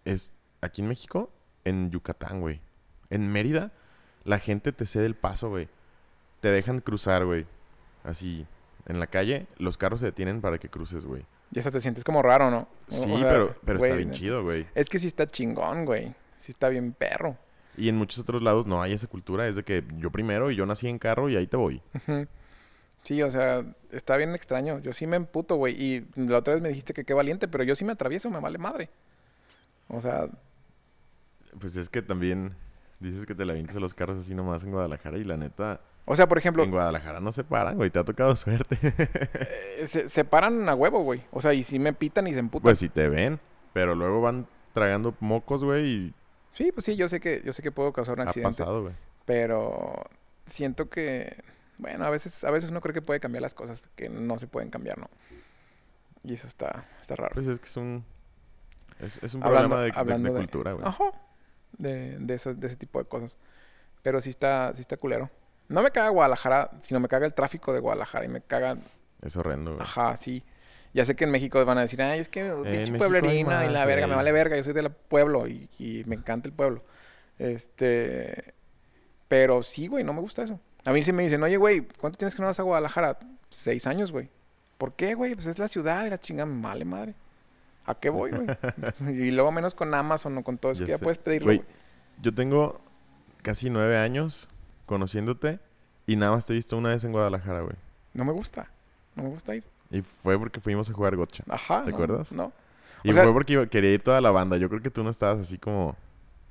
[0.06, 1.30] es aquí en México,
[1.66, 2.62] en Yucatán, güey.
[3.10, 3.72] En Mérida,
[4.24, 5.68] la gente te cede el paso, güey.
[6.40, 7.46] Te dejan cruzar, güey.
[8.06, 8.48] Así,
[8.88, 11.26] en la calle, los carros se detienen para que cruces, güey.
[11.52, 12.60] Y hasta te sientes como raro, ¿no?
[12.60, 14.66] O Sí, sea, pero, pero está bien chido, güey.
[14.74, 16.16] Es que sí está chingón, güey.
[16.42, 17.38] Sí está bien perro.
[17.78, 19.48] Y en muchos otros lados no hay esa cultura.
[19.48, 21.82] Es de que yo primero y yo nací en carro y ahí te voy.
[23.04, 24.80] Sí, o sea, está bien extraño.
[24.80, 25.82] Yo sí me emputo, güey.
[25.82, 28.40] Y la otra vez me dijiste que qué valiente, pero yo sí me atravieso, me
[28.40, 28.90] vale madre.
[29.88, 30.28] O sea,
[31.60, 32.56] Pues es que también
[33.00, 35.82] dices que te la avientas a los carros así nomás en Guadalajara y la neta...
[36.06, 37.90] o sea, por ejemplo, En Guadalajara no se paran, güey.
[37.90, 38.78] Te ha tocado suerte.
[38.82, 41.24] eh, se, se paran a huevo, güey.
[41.32, 42.64] O sea, y sí me pitan y se emputan.
[42.64, 43.40] pues si te ven.
[43.74, 46.14] Pero luego van tragando mocos, güey, y
[46.54, 48.50] Sí, pues sí, yo sé que, yo sé que puedo causar un ha accidente.
[48.58, 48.94] pasado, güey.
[49.26, 50.04] Pero
[50.46, 51.44] siento que,
[51.78, 54.48] bueno, a veces, a veces uno cree que puede cambiar las cosas que no se
[54.48, 55.10] pueden cambiar, ¿no?
[56.24, 57.34] Y eso está, está raro.
[57.34, 58.04] Pues es que es un...
[59.00, 60.86] Es, es un Hablando- problema de, hablando de de- cultura, güey.
[60.88, 61.06] Ajá.
[61.78, 63.38] De, de, esas- de ese tipo de cosas.
[64.04, 65.30] Pero sí está, sí está culero.
[65.70, 68.78] No me caga Guadalajara, sino me caga el tráfico de Guadalajara y me caga
[69.22, 69.84] Es horrendo, güey.
[69.84, 70.44] Ajá, sí.
[70.94, 73.86] Ya sé que en México van a decir, ay, es que pinche hay y la
[73.86, 74.18] verga, me ey.
[74.18, 76.84] vale verga, yo soy del pueblo y, y me encanta el pueblo.
[77.40, 78.54] Este.
[79.28, 80.60] Pero sí, güey, no me gusta eso.
[80.84, 83.20] A mí sí me dicen, oye, güey, ¿cuánto tienes que no vas a Guadalajara?
[83.50, 84.30] Seis años, güey.
[84.78, 85.36] ¿Por qué, güey?
[85.36, 87.14] Pues es la ciudad la chinga me vale madre.
[87.86, 88.48] ¿A qué voy, güey?
[89.16, 91.64] y luego menos con Amazon o con todo eso Ya que ya puedes pedirlo, güey.
[92.22, 92.82] Yo tengo
[93.42, 94.50] casi nueve años
[94.86, 95.60] conociéndote
[96.06, 97.76] y nada más te he visto una vez en Guadalajara, güey.
[98.14, 98.70] No me gusta.
[99.16, 99.64] No me gusta ir.
[99.92, 101.44] Y fue porque fuimos a jugar gotcha.
[101.50, 101.84] Ajá.
[101.84, 102.32] ¿Te no, acuerdas?
[102.32, 102.52] No.
[103.04, 104.58] Y O sea- fue porque quería ir toda la banda.
[104.58, 105.96] Yo creo que tú no estabas así como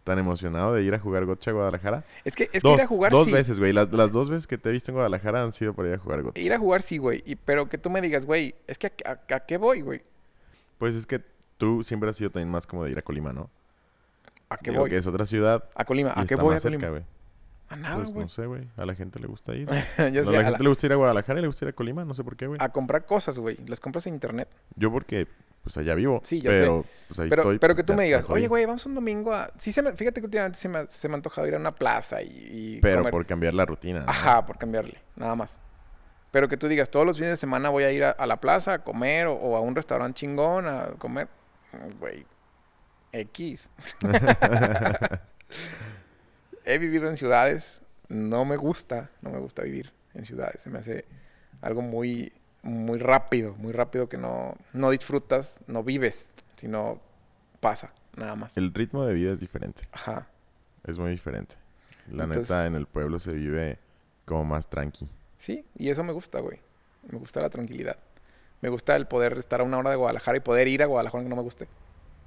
[0.05, 2.05] tan emocionado de ir a jugar gotcha a Guadalajara.
[2.25, 3.33] Es que, es que ir a jugar dos sí.
[3.33, 3.73] veces, güey.
[3.73, 5.99] Las, las dos veces que te he visto en Guadalajara han sido para ir a
[5.99, 6.41] jugar gotcha.
[6.41, 7.23] Ir a jugar sí, güey.
[7.27, 10.03] Y, pero que tú me digas, güey, es que a, a- ¿a qué voy, güey?
[10.79, 11.21] Pues es que
[11.59, 13.51] tú siempre has sido también más como de ir a Colima, ¿no?
[14.49, 14.91] ¿A qué Digo voy?
[14.91, 16.13] que es otra ciudad A Colima.
[16.17, 17.07] ¿A qué voy a más cerca, Colima?
[17.71, 18.69] A nada, Pues no sé, güey.
[18.77, 19.69] A la gente le gusta ir.
[19.99, 21.65] Ya No, sé, a la gente la- le gusta ir a Guadalajara y le gusta
[21.65, 22.05] ir a Colima.
[22.05, 22.59] No sé por qué, güey.
[22.61, 23.57] a comprar cosas, güey.
[23.67, 24.49] Las compras en internet.
[24.77, 25.27] Yo porque,
[25.63, 26.21] pues allá vivo.
[26.25, 26.49] Sí, sé.
[26.49, 27.59] pero, pues ahí Pero, estoy.
[27.59, 29.51] pero pues, que tú ya me digas, oye, güey, vamos un domingo a...
[29.57, 29.93] Sí, se me...
[29.93, 32.29] fíjate que últimamente se me, se me ha antojado ir a una plaza y,
[32.77, 33.11] y Pero comer.
[33.13, 34.01] por cambiar la rutina.
[34.01, 34.07] ¿no?
[34.11, 35.61] Ajá, por cambiarle, nada más.
[36.33, 38.41] Pero que tú digas, todos los fines de semana voy a ir a, a la
[38.41, 41.29] plaza a comer o, o a un restaurante chingón a comer.
[41.73, 42.27] Mm, Güey,
[43.13, 43.69] X.
[46.71, 50.63] He vivido en ciudades, no me gusta, no me gusta vivir en ciudades.
[50.63, 51.05] Se me hace
[51.63, 57.01] algo muy, muy rápido, muy rápido que no, no disfrutas, no vives, sino
[57.61, 58.57] pasa, nada más.
[58.57, 59.89] El ritmo de vida es diferente.
[59.93, 60.29] Ajá.
[60.85, 61.57] Es muy diferente.
[62.11, 63.79] La Entonces- neta, en el pueblo se vive
[64.25, 65.09] como más tranqui.
[65.39, 66.59] Sí, y eso me gusta, güey.
[67.11, 67.97] Me gusta la tranquilidad.
[68.61, 71.19] Me gusta el poder estar a una hora de Guadalajara y poder ir a Guadalajara
[71.21, 71.67] aunque no me guste.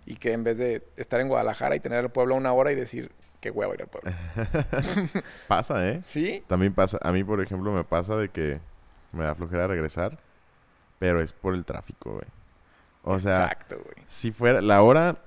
[0.06, 2.72] Y que en vez de estar en Guadalajara y tener el pueblo a una hora
[2.72, 4.12] y decir, qué huevo ir al pueblo.
[5.47, 6.01] Pasa, ¿eh?
[6.06, 6.43] ¿Sí?
[6.47, 6.97] También pasa.
[7.01, 8.60] A mí, por ejemplo, me pasa de que
[9.12, 10.18] me da flojera regresar.
[10.99, 12.26] Pero es por el tráfico, güey.
[13.04, 14.06] O sea, Exacto, güey.
[14.08, 15.18] si fuera la hora,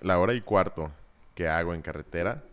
[0.00, 0.92] la hora y cuarto
[1.34, 2.44] que hago en carretera,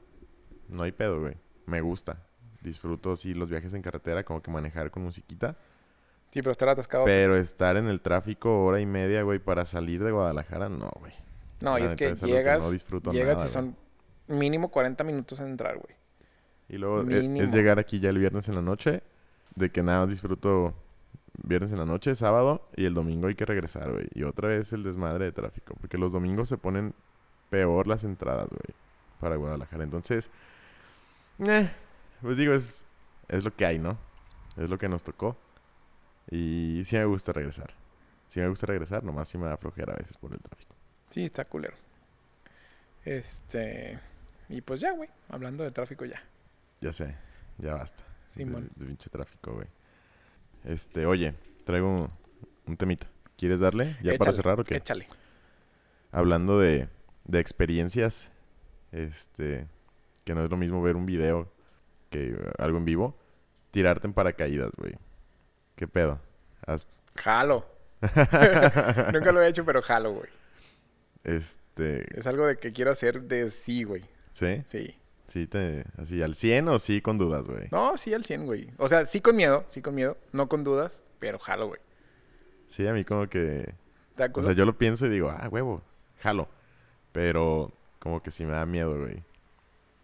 [0.70, 1.36] no hay pedo, güey.
[1.68, 2.18] Me gusta.
[2.62, 5.56] Disfruto, sí, los viajes en carretera, como que manejar con musiquita.
[6.32, 7.06] Sí, pero estar atascado.
[7.06, 11.14] Pero estar en el tráfico hora y media, güey, para salir de Guadalajara, no, güey.
[11.64, 13.76] No, y es que es algo que llegas, no llegas nada, y son
[14.28, 15.96] mínimo 40 minutos en entrar, güey.
[16.70, 19.04] Y luego e- es, llegar aquí ya el viernes en la noche,
[19.56, 20.74] de que nada más disfruto
[21.44, 24.08] viernes en la noche, sábado, y el domingo hay que regresar, güey.
[24.14, 26.94] Y otra vez el desmadre de tráfico, porque los domingos se ponen
[27.50, 28.76] peor las entradas, güey,
[29.20, 29.84] para Guadalajara.
[29.84, 30.32] Entonces,
[31.40, 31.70] eh,
[32.22, 32.86] pues digo, es,
[33.28, 33.98] es lo que hay, ¿no?
[34.58, 35.36] Es lo que nos tocó.
[36.30, 37.74] Y sí me gusta regresar.
[38.30, 40.76] Sí me gusta regresar, nomás sí me da flojera a veces por el tráfico.
[41.14, 41.76] Sí, está culero.
[43.06, 44.00] Este...
[44.50, 45.10] Y pues ya, güey.
[45.30, 46.22] Hablando de tráfico ya.
[46.82, 47.16] Ya sé,
[47.60, 48.04] ya basta.
[48.34, 48.70] Simón.
[48.76, 49.68] de, de pinche tráfico, güey.
[50.66, 51.34] Este, oye,
[51.66, 52.10] traigo un,
[52.68, 53.08] un temita.
[53.38, 53.96] ¿Quieres darle?
[54.02, 54.78] ¿Ya para cerrar o qué?
[54.78, 55.08] Échale.
[56.12, 56.90] Hablando de,
[57.26, 58.30] de experiencias,
[58.92, 59.68] este,
[60.24, 61.52] que no es lo mismo ver un video
[62.10, 63.16] que algo en vivo,
[63.72, 64.96] tirarte en paracaídas, güey.
[65.76, 66.20] ¿Qué pedo?
[66.66, 67.66] Has- Jalo.
[69.14, 70.30] Nunca lo he hecho, pero jalo, güey.
[71.24, 74.04] Este, Es algo de que quiero hacer de sí, güey.
[74.32, 74.64] ¿sí?
[74.68, 74.96] Sí.
[75.28, 77.68] ¿Sí te, así al 100 o sí con dudas, güey?
[77.72, 78.70] No, sí al 100, güey.
[78.78, 80.18] O sea, sí con miedo, sí con miedo.
[80.32, 81.80] No con dudas, pero jalo, güey.
[82.68, 83.74] Sí, a mí como que
[84.16, 85.82] ¿Te O sea, yo lo pienso y digo, ah, huevo,
[86.20, 86.48] jalo.
[87.12, 89.24] Pero como que sí me da miedo, güey.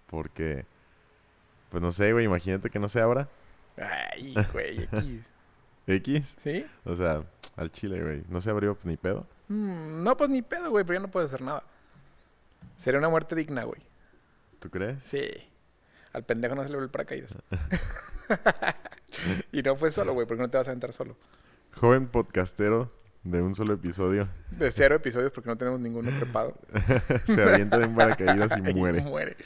[0.08, 0.66] Porque,
[1.70, 3.30] pues no sé, güey, imagínate que no se abra.
[3.78, 5.32] Ay, güey, X.
[5.86, 6.36] X.
[6.40, 6.66] ¿Sí?
[6.86, 7.24] O sea,
[7.56, 8.24] al chile, güey.
[8.30, 9.28] No se abrió pues ni pedo.
[9.50, 11.64] Mm, no, pues ni pedo, güey, pero ya no puedo hacer nada.
[12.78, 13.82] Sería una muerte digna, güey.
[14.60, 15.04] ¿Tú crees?
[15.04, 15.28] Sí.
[16.14, 17.36] Al pendejo no se le ve el paracaídas.
[19.52, 21.16] y no fue solo, güey, porque no te vas a aventar solo.
[21.76, 22.90] Joven podcastero
[23.24, 26.56] de un solo episodio De cero episodios porque no tenemos ninguno preparado.
[27.26, 29.02] se avienta de un paracaídas y Y muere.
[29.02, 29.38] muere.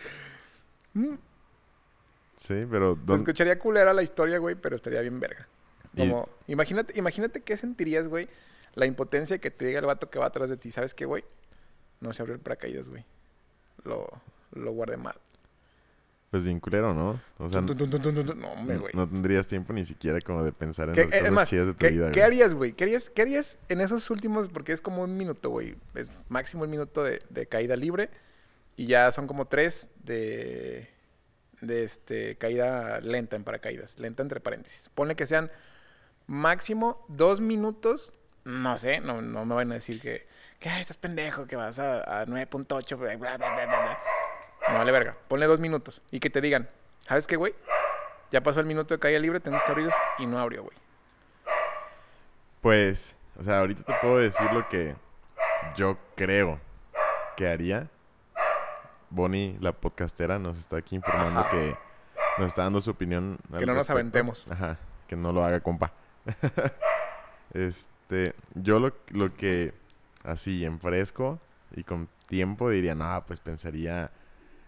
[2.38, 5.48] Sí, pero Se ¿dónde- escucharía culera la historia, güey, pero estaría bien verga.
[5.96, 8.28] Y- Como, imagínate, imagínate qué sentirías, güey,
[8.74, 10.72] la impotencia que te diga el vato que va atrás de ti.
[10.72, 11.24] ¿Sabes qué, güey?
[12.00, 13.06] No se abrió el paracaídas, güey.
[13.86, 14.08] Lo,
[14.54, 15.16] lo guardé mal.
[16.32, 17.20] pues bien culero, ¿no?
[17.38, 17.62] O sea.
[17.62, 18.94] No, hombre, güey.
[18.96, 21.74] no tendrías tiempo ni siquiera como de pensar en ¿Qué- las cosas más, chidas de
[21.74, 22.74] tu ¿qué, vida, qué harías, güey?
[22.74, 24.48] ¿Qué harías, qué harías en esos últimos?
[24.50, 25.76] Porque es como un minuto, güey.
[25.96, 28.10] Es máximo el minuto de, de caída libre.
[28.76, 30.90] Y ya son como tres de,
[31.62, 34.00] de este, caída lenta en paracaídas.
[34.00, 34.90] Lenta entre paréntesis.
[34.96, 35.52] Ponle que sean
[36.26, 38.12] máximo dos minutos.
[38.46, 40.28] No sé, no, no me van a decir que,
[40.60, 44.00] que "Ay, estás pendejo, que vas a, a 9.8, bla, bla, bla, bla, bla".
[44.70, 45.16] No vale verga.
[45.28, 46.02] Ponle dos minutos.
[46.12, 46.70] Y que te digan,
[47.02, 47.54] ¿sabes qué, güey?
[48.32, 50.76] Ya pasó el minuto de caída libre, tenemos que y no abrió, güey.
[52.62, 54.96] Pues, o sea, ahorita te puedo decir lo que
[55.76, 56.60] yo creo
[57.36, 57.90] que haría.
[59.10, 61.52] Bonnie, la podcastera, nos está aquí informando Ajá.
[61.52, 61.76] que
[62.40, 63.38] nos está dando su opinión.
[63.58, 64.48] Que no nos aventemos.
[64.50, 64.78] Ajá,
[65.08, 65.92] que no lo haga, compa.
[67.54, 67.92] este,
[68.56, 69.74] yo lo, lo que
[70.24, 71.40] así en fresco
[71.76, 74.12] y con tiempo diría, no, pues pensaría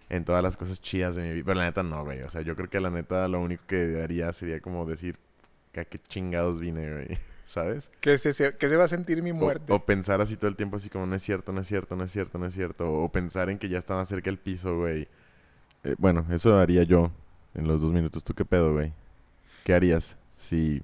[0.09, 1.43] en todas las cosas chidas de mi vida.
[1.45, 2.21] Pero la neta no, güey.
[2.21, 5.17] O sea, yo creo que la neta lo único que haría sería como decir
[5.71, 7.07] que a qué chingados vine, güey.
[7.45, 7.91] ¿Sabes?
[8.01, 9.71] ¿Qué se, se- va a sentir mi muerte?
[9.71, 12.03] O, pensar así todo el tiempo, así como no es cierto, no es cierto, no
[12.03, 12.91] es cierto, no es cierto.
[12.91, 15.07] O pensar en que ya está más cerca el piso, güey.
[15.83, 17.11] Eh, bueno, eso haría yo
[17.53, 18.23] en los dos minutos.
[18.23, 18.93] ¿Tú qué pedo, güey?
[19.63, 20.81] ¿Qué harías si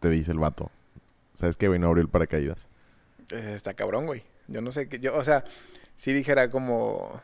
[0.00, 0.70] te dice el vato?
[1.36, 1.78] ¿Sabes qué, güey?
[1.78, 2.66] No abrió el paracaídas.
[3.30, 4.24] Eh, está cabrón, güey.
[4.48, 4.98] Yo no sé qué.
[4.98, 5.44] Yo, o sea,
[5.96, 7.20] si dijera como.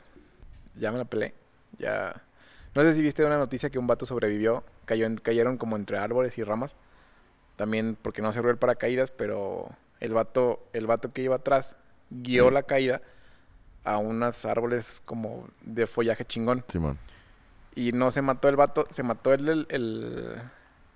[0.76, 1.34] Ya me la pelé.
[1.78, 2.22] Ya.
[2.74, 4.64] No sé si viste una noticia que un vato sobrevivió.
[4.84, 6.76] Cayó en- cayeron como entre árboles y ramas.
[7.56, 9.68] También porque no se abrió el paracaídas, pero
[10.00, 11.76] el vato, el vato que iba atrás
[12.10, 12.54] guió Mm.
[12.54, 13.02] la caída
[13.84, 16.64] a unos árboles como de follaje chingón.
[16.68, 16.98] Simón.
[17.74, 20.42] Y no se mató el vato, se mató el, el, el,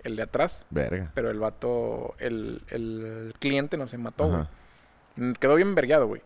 [0.07, 0.67] el de atrás.
[0.71, 1.11] Verga.
[1.15, 4.41] Pero el vato, el, el cliente no se mató, güey.
[4.41, 4.51] Ajá.
[5.17, 6.23] Mm, Quedó bien vergueado, güey.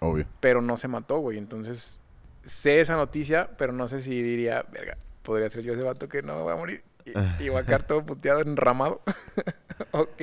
[0.00, 0.26] Obvio.
[0.40, 1.38] Pero no se mató, güey.
[1.38, 1.98] Entonces,
[2.44, 6.22] sé esa noticia, pero no sé si diría, verga, podría ser yo ese vato que
[6.22, 6.82] no va a morir.
[7.04, 7.12] Y,
[7.44, 9.02] y va a quedar todo puteado, enramado.
[9.92, 10.22] ok.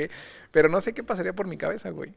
[0.52, 2.14] Pero no sé qué pasaría por mi cabeza, güey.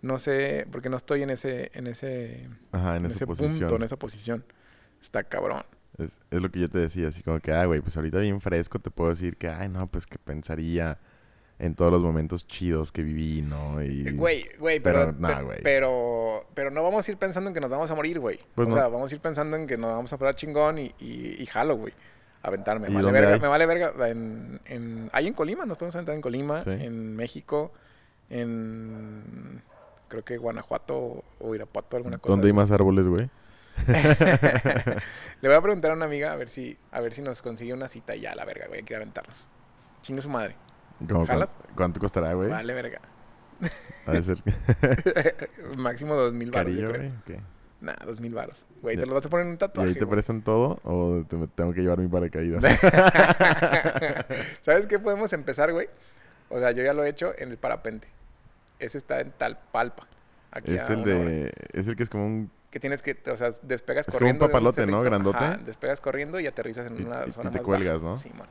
[0.00, 3.58] No sé, porque no estoy en ese, en ese, Ajá, en, ese posición.
[3.58, 4.44] punto, en esa posición.
[5.02, 5.62] Está cabrón.
[5.98, 8.40] Es, es lo que yo te decía, así como que, ah, güey, pues ahorita bien
[8.40, 10.98] fresco te puedo decir que, ay, no, pues que pensaría
[11.58, 13.82] en todos los momentos chidos que viví, ¿no?
[13.82, 15.58] Y, Eh, Güey, güey, pero pero, nah, güey.
[15.64, 18.38] pero, pero no vamos a ir pensando en que nos vamos a morir, güey.
[18.54, 18.76] Pues o no.
[18.76, 21.46] sea, vamos a ir pensando en que nos vamos a parar chingón y, y, y
[21.46, 21.92] jalo, güey.
[22.42, 22.86] Aventarme.
[22.86, 23.40] ¿Y Me vale verga, hay?
[23.40, 24.08] me vale verga.
[24.08, 26.70] En, en, hay en Colima, nos podemos aventar en Colima, Sí.
[26.70, 27.72] en México,
[28.30, 29.60] en
[30.08, 32.30] creo que Guanajuato o Irapuato, alguna cosa.
[32.30, 33.28] ¿Dónde hay más árboles, güey?
[35.40, 37.72] Le voy a preguntar a una amiga a ver si, a ver si nos consigue
[37.72, 39.46] una cita y ya, la verga, güey, hay que aventarnos.
[40.02, 40.56] Chingue su madre.
[41.76, 42.48] ¿cuánto, costará, güey?
[42.48, 43.00] Vale, verga.
[44.20, 44.38] Ser
[45.76, 47.12] Máximo dos mil baros, carillo, güey.
[47.26, 47.40] ¿qué?
[47.80, 48.66] Nah, dos mil baros.
[48.82, 49.88] Güey, te lo vas a poner en un ¿Y tatuaje.
[49.90, 50.16] ahí te güey.
[50.16, 52.64] prestan todo o te, tengo que llevar mi paracaídas?
[54.62, 55.88] ¿Sabes qué podemos empezar, güey?
[56.48, 58.08] O sea, yo ya lo he hecho en el parapente.
[58.78, 60.06] Ese está en Talpalpa.
[60.50, 61.08] Aquí es el hora.
[61.10, 61.52] de...
[61.72, 62.50] Es el que es como un...
[62.70, 64.46] Que tienes que, o sea, despegas Es como un corriendo.
[64.46, 65.02] papalote, ¿no?
[65.02, 65.38] Grandote.
[65.38, 68.06] Ajá, despegas corriendo y aterrizas en Y- una y- y zona te más cuelgas, baja.
[68.14, 68.16] ¿no?
[68.16, 68.46] Sí, man.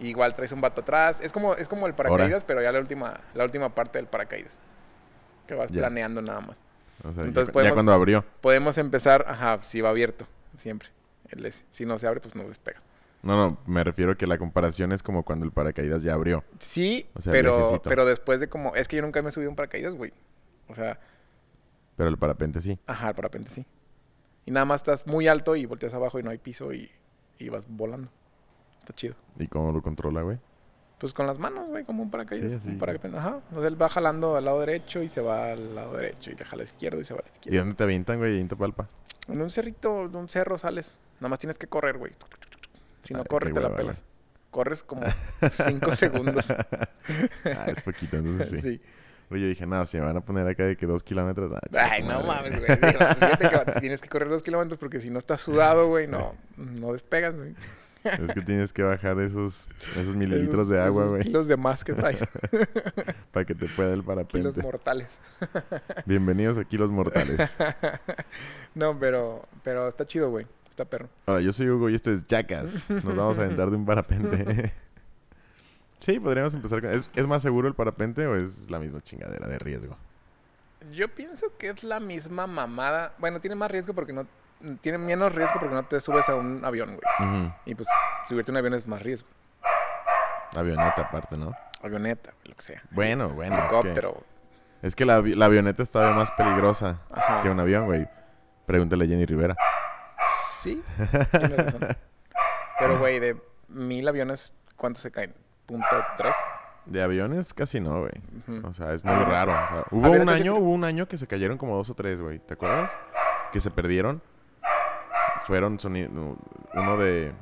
[0.00, 1.20] Igual traes un vato atrás.
[1.22, 4.60] Es como, es como el paracaídas, pero ya la última, la última parte del paracaídas.
[5.46, 5.80] Que vas Ya.
[5.80, 6.56] planeando nada más.
[7.04, 8.24] O sea, Entonces ya, podemos- cuando abrió.
[8.40, 10.26] Podemos empezar, ajá, si va abierto,
[10.58, 10.88] siempre.
[11.30, 11.64] El S.
[11.70, 12.82] Si no se abre, pues no despegas.
[13.22, 16.44] No, no, me refiero a que la comparación es como cuando el paracaídas ya abrió.
[16.58, 17.88] Sí, O sea, pero, viajecito.
[17.88, 18.74] pero después de como...
[18.76, 20.12] Es que yo nunca me he subido un paracaídas, güey.
[20.68, 20.98] O sea,
[21.96, 22.78] Pero el parapente sí.
[22.86, 23.66] ajá, el parapente sí.
[24.46, 26.90] Y nada más estás muy alto y volteas abajo y no hay piso y,
[27.38, 28.10] y vas volando.
[28.80, 29.14] Está chido.
[29.38, 30.38] ¿Y cómo lo controla, güey?
[30.98, 32.50] Pues con las manos, güey, como un paracaídas.
[32.52, 32.68] Sí, así.
[32.70, 33.18] Un paracaídas.
[33.20, 33.40] Ajá.
[33.52, 36.34] O sea, él va jalando al lado derecho y se va al lado derecho y
[36.34, 37.58] le jala al izquierdo y se va al ¿Y izquierdo.
[37.60, 38.40] dónde te avientan, güey?
[38.40, 38.88] En Topalpa.
[39.28, 40.96] En un cerrito, de un cerro sales.
[41.20, 42.12] Nada más tienes que correr, güey.
[43.02, 44.04] Si no Ay, corres, qué te la pelas.
[44.50, 45.02] Corres como
[45.66, 46.50] cinco segundos.
[46.50, 48.60] ah, es poquito, entonces sí.
[48.60, 48.80] sí.
[49.34, 51.50] Oye, yo dije, no, si me van a poner acá de que dos kilómetros.
[51.52, 51.60] ah,
[51.90, 52.78] Ay, no madre, mames, güey.
[53.40, 56.92] Fíjate que tienes que correr dos kilómetros porque si no estás sudado, güey, no, no
[56.92, 57.54] despegas, güey.
[58.04, 59.66] Es que tienes que bajar esos,
[59.96, 62.20] esos mililitros Esos- de agua, güey, kilos de más que traes.
[63.32, 64.62] para que te pueda el kilos parapente.
[64.62, 65.08] mortales.
[66.06, 67.56] Bienvenidos a Kilos Mortales.
[68.74, 70.46] no, pero, pero está chido, güey.
[70.70, 71.08] Está perro.
[71.26, 72.88] Ahora, yo soy Hugo y esto es Jackass.
[72.88, 74.72] Nos vamos a aventar de un parapente.
[76.04, 76.92] Sí, podríamos empezar con...
[76.92, 79.96] ¿Es, ¿Es más seguro el parapente o es la misma chingadera de riesgo?
[80.92, 83.14] Yo pienso que es la misma mamada.
[83.18, 84.26] Bueno, tiene más riesgo porque no...
[84.80, 87.52] Tiene menos riesgo porque no te subes a un avión, güey.
[87.66, 87.88] Y pues,
[88.28, 89.28] subirte a un avión es más riesgo.
[90.54, 91.52] Avioneta aparte, ¿no?
[91.82, 92.82] Avioneta, lo que sea.
[92.90, 93.56] Bueno, bueno.
[93.56, 94.24] Es que, Helicóptero.
[94.82, 97.42] es que la, la avioneta es todavía más peligrosa Ajá.
[97.42, 98.08] que un avión, güey.
[98.64, 99.56] Pregúntale a Jenny Rivera.
[100.62, 100.82] Sí,
[101.30, 101.80] tienes razón.
[102.78, 103.36] Pero, güey, de
[103.68, 105.34] mil aviones, ¿cuántos se caen?
[105.66, 105.86] ¿Punto
[106.16, 106.34] tres?
[106.86, 108.62] De aviones casi no, güey.
[108.64, 109.52] O sea, es muy raro.
[109.52, 111.76] o sea, hubo ver, un ¿qué te- año, hubo un año que se cayeron como
[111.76, 112.38] dos o tres, güey.
[112.40, 112.98] ¿Te acuerdas?
[113.52, 114.20] Que se perdieron.
[115.44, 116.08] Fueron soni-
[116.74, 117.32] uno de...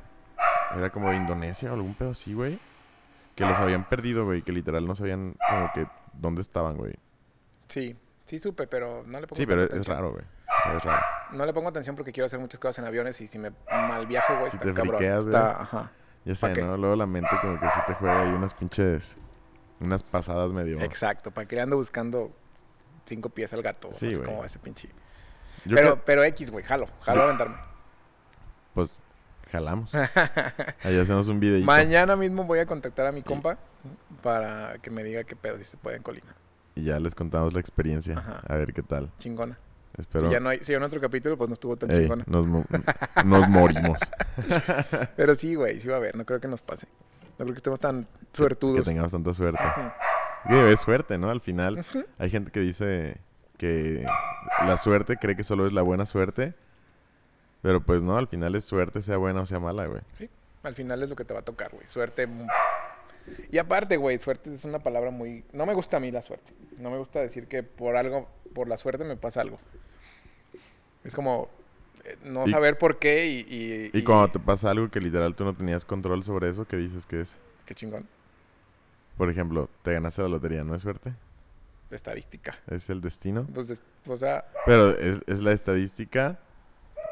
[0.76, 2.58] Era como de Indonesia o algún pedo así, güey.
[3.34, 4.42] Que los habían perdido, güey.
[4.42, 6.94] Que literal no sabían como que dónde estaban, güey.
[7.68, 10.24] Sí, sí supe, pero no le pongo Sí, pero es, raro, güey.
[10.24, 11.02] O sea, es raro.
[11.32, 14.06] No le pongo atención porque quiero hacer muchas cosas en aviones y si me mal
[14.06, 14.96] viajo, güey, Si está te cabrón.
[14.96, 15.90] friqueas, está, ajá.
[16.24, 16.52] Ya sé.
[16.62, 16.76] ¿no?
[16.76, 19.18] Luego la mente como que sí te juega ahí unas pinches...
[19.80, 20.80] Unas pasadas medio.
[20.80, 22.30] Exacto, para que ando buscando
[23.04, 23.88] cinco pies al gato.
[23.92, 24.26] Sí, no sé güey.
[24.28, 24.88] cómo va ese pinche.
[25.64, 27.56] Yo pero, pero X, güey, jalo, jalo a aventarme.
[28.74, 28.96] pues
[29.50, 29.92] jalamos.
[30.82, 31.66] Ahí hacemos un videito.
[31.66, 33.58] Mañana mismo voy a contactar a mi compa
[34.22, 36.34] para que me diga qué pedo si se puede en Colina.
[36.74, 38.16] Y ya les contamos la experiencia.
[38.18, 38.40] Ajá.
[38.46, 39.10] A ver qué tal.
[39.18, 39.58] Chingona.
[39.98, 40.26] Espero.
[40.26, 42.24] Si ya no hay, si hay otro capítulo, pues no estuvo tan Ey, chingona.
[42.26, 42.64] nos, mo-
[43.24, 43.98] nos morimos.
[45.16, 46.16] Pero sí, güey, sí va a haber.
[46.16, 46.86] No creo que nos pase.
[47.38, 48.78] No creo que estemos tan suertudos.
[48.78, 49.62] Que tengamos tanta suerte.
[50.48, 51.30] Que es suerte, ¿no?
[51.30, 51.84] Al final,
[52.18, 53.18] hay gente que dice
[53.58, 54.04] que
[54.66, 56.54] la suerte cree que solo es la buena suerte.
[57.62, 60.00] Pero pues no, al final es suerte, sea buena o sea mala, güey.
[60.64, 61.86] Al final es lo que te va a tocar, güey.
[61.86, 62.26] Suerte.
[63.50, 65.44] Y aparte, güey, suerte es una palabra muy...
[65.52, 66.52] No me gusta a mí la suerte.
[66.78, 69.58] No me gusta decir que por algo, por la suerte me pasa algo.
[71.04, 71.48] Es como
[72.04, 73.90] eh, no Y- saber por qué y...
[73.92, 76.76] Y, Y cuando te pasa algo que literal tú no tenías control sobre eso, ¿qué
[76.76, 77.38] dices que es?
[77.66, 78.06] Qué chingón.
[79.16, 81.12] Por ejemplo, te ganaste la lotería, ¿no es suerte?
[81.90, 82.56] Estadística.
[82.68, 83.46] Es el destino.
[83.52, 86.38] Pues, o sea, Pero es, es la estadística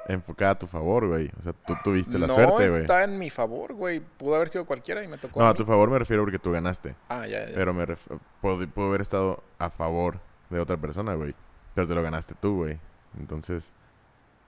[0.08, 1.30] enfocada a tu favor, güey.
[1.38, 2.80] O sea, tú tuviste la no suerte, güey.
[2.82, 4.00] está en mi favor, güey.
[4.00, 6.50] Pudo haber sido cualquiera y me tocó No, a tu favor me refiero porque tú
[6.52, 6.94] ganaste.
[7.08, 7.54] Ah, ya, ya.
[7.54, 11.34] Pero me ref- pudo, pudo haber estado a favor de otra persona, güey.
[11.74, 12.78] Pero te lo ganaste tú, güey.
[13.18, 13.72] Entonces,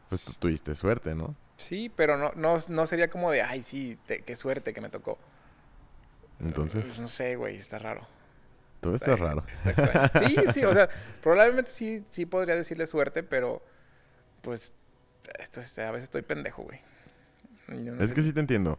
[0.09, 1.34] pues tú tuviste suerte, ¿no?
[1.57, 4.88] Sí, pero no, no, no sería como de, ay, sí, te- qué suerte que me
[4.88, 5.18] tocó.
[6.40, 8.07] Entonces, Eh, No sé, güey, está raro.
[8.80, 9.44] todo esto es raro.
[9.64, 10.26] Está extraño.
[10.26, 10.88] Sí, sí, o sea,
[11.22, 13.62] probablemente sí, sí podría decirle suerte, pero
[14.40, 14.74] pues
[15.39, 16.81] esto es- a veces estoy pendejo, güey.
[17.68, 18.79] No Es sé que sí te entiendo.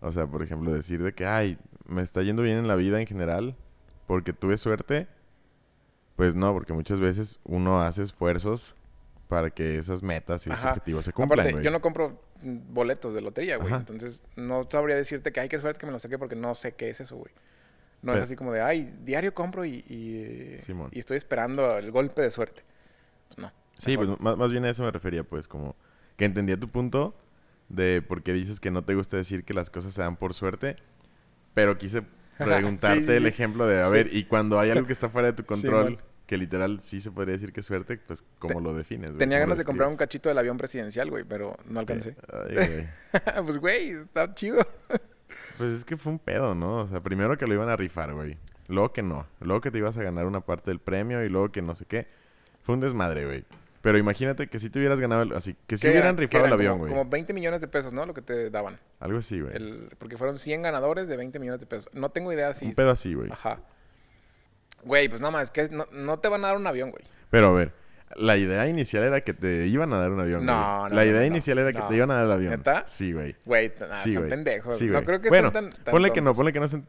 [0.00, 3.00] O sea, por ejemplo, decir de que, ay, me está yendo bien en la vida
[3.00, 3.56] en general
[4.06, 5.06] porque tuve suerte.
[6.16, 8.74] Pues no, porque muchas veces uno hace esfuerzos
[9.28, 10.70] para que esas metas y esos Ajá.
[10.74, 11.64] objetivos se cumplan, Aparte, güey.
[11.64, 13.68] yo no compro mm, boletos de lotería, güey.
[13.68, 13.78] Ajá.
[13.80, 16.72] Entonces, no sabría decirte que hay que suerte que me lo saqué porque no sé
[16.72, 17.32] qué es eso, güey.
[18.02, 20.56] No es así como de, ay, diario compro y, y,
[20.90, 22.62] y estoy esperando el golpe de suerte.
[23.28, 23.52] Pues no.
[23.78, 25.74] Sí, pues más, más bien a eso me refería, pues, como
[26.16, 27.16] que entendía tu punto
[27.68, 30.34] de por qué dices que no te gusta decir que las cosas se dan por
[30.34, 30.76] suerte,
[31.54, 32.02] pero quise
[32.38, 33.28] preguntarte Sí, sí, el sí.
[33.28, 36.36] ejemplo de, a ver, y cuando hay algo que está fuera de tu control, que
[36.38, 39.10] literal sí se podría decir que es suerte, pues, ¿cómo lo defines?
[39.10, 39.18] güey?
[39.18, 42.14] Tenía ¿Cómo lo ganas de comprar un cachito del avión presidencial, güey, pero no alcancé.
[42.32, 43.44] Ay, güey.
[43.44, 44.64] pues, güey, está chido.
[45.58, 46.78] Pues es que fue un pedo, ¿no?
[46.78, 48.38] O sea, primero que lo iban a rifar, güey.
[48.68, 49.26] Luego que no.
[49.40, 51.84] Luego que te ibas a ganar una parte del premio y luego que no sé
[51.86, 52.06] qué.
[52.62, 53.44] Fue un desmadre, güey.
[53.82, 56.52] Pero imagínate que si te hubieras ganado, el- así, que si ¿Qué hubieran rifado el
[56.52, 56.92] avión, Como- güey.
[56.92, 58.06] Como 20 millones de pesos, ¿no?
[58.06, 58.78] Lo que te daban.
[59.00, 59.52] Algo así, güey.
[59.98, 61.88] Porque fueron 100 ganadores de 20 millones de pesos.
[61.92, 62.66] No tengo idea si...
[62.66, 63.30] Un pedo así, güey.
[63.32, 63.60] Ajá.
[64.84, 67.04] Güey, pues nada más, es que no, no te van a dar un avión, güey.
[67.30, 67.72] Pero a ver,
[68.16, 70.90] la idea inicial era que te iban a dar un avión, No, güey.
[70.90, 72.50] no, La idea no, inicial era que te iban a dar el avión.
[72.52, 72.84] ¿Neta?
[72.86, 73.34] Sí, güey.
[73.44, 74.30] Güey, nada, Sí, tan güey.
[74.30, 74.78] pendejos.
[74.78, 76.82] Sí, no creo que bueno, estén tan, tan ponle que no, ponle que no se...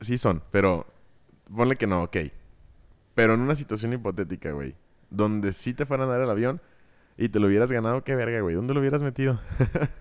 [0.00, 0.86] Sí son, pero...
[1.54, 2.16] Ponle que no, ok.
[3.14, 4.74] Pero en una situación hipotética, güey.
[5.10, 6.60] Donde sí te fueran a dar el avión
[7.16, 8.54] y te lo hubieras ganado, qué verga, güey.
[8.54, 9.40] ¿Dónde lo hubieras metido?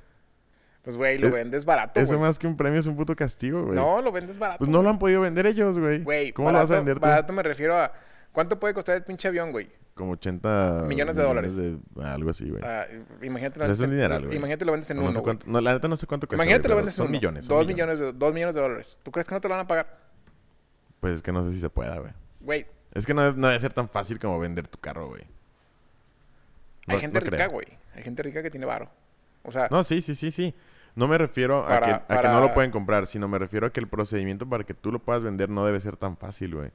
[0.81, 2.27] Pues, güey, lo Es- vendes barato, Eso güey.
[2.27, 3.75] más que un premio es un puto castigo, güey.
[3.75, 4.59] No, lo vendes barato.
[4.59, 5.99] Pues no lo han podido vender ellos, güey.
[6.03, 7.01] Güey, ¿Cómo lo vas a vender tú?
[7.01, 7.91] Barato me refiero a...
[8.31, 9.69] ¿Cuánto puede costar el pinche avión, güey?
[9.93, 10.85] Como 80...
[10.87, 11.57] Millones de dólares.
[11.57, 12.63] de- algo así, güey.
[12.63, 12.85] Ah,
[13.21, 14.37] imagínate, Pues lo es vendes un en- dineral, güey.
[14.37, 15.23] Imagínate lo vendes en no, uno, sé güey.
[15.25, 16.43] cuánto, no, la neta no sé cuánto cuesta.
[16.43, 17.11] Imagínate güey, lo vendes en uno.
[17.11, 17.45] millones.
[17.45, 18.13] son Dos millones, millones.
[18.13, 18.99] de, dos millones de dólares.
[19.03, 19.97] ¿Tú crees que no te lo van a pagar?
[21.01, 22.13] Pues es que no sé si se pueda, güey.
[22.39, 25.23] Güey, Es que no, no debe ser tan fácil como vender tu carro, güey.
[26.87, 27.67] hay gente no rica, güey.
[27.95, 28.89] Hay gente rica que tiene varo.
[29.43, 30.53] O sea, No, sí, sí, sí, sí.
[30.95, 33.67] No me refiero a, Para- que, a que no lo pueden comprar, sino me refiero
[33.67, 36.55] a que el procedimiento para que tú lo puedas vender no debe ser tan fácil,
[36.55, 36.71] güey.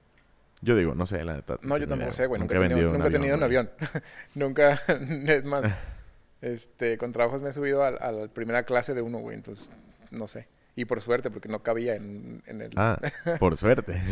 [0.63, 1.59] Yo digo, no sé, la neta.
[1.63, 2.41] no, yo tampoco sé, güey.
[2.41, 3.71] Nunca, he tenido, nunca he tenido un avión.
[4.35, 4.81] nunca,
[5.27, 5.65] es más,
[6.41, 9.37] este, con trabajos me he subido a, a la primera clase de uno, güey.
[9.37, 9.71] Entonces,
[10.11, 10.47] no sé.
[10.77, 12.71] Y por suerte, porque no cabía en, en el...
[12.75, 12.99] Ah,
[13.39, 14.03] por suerte.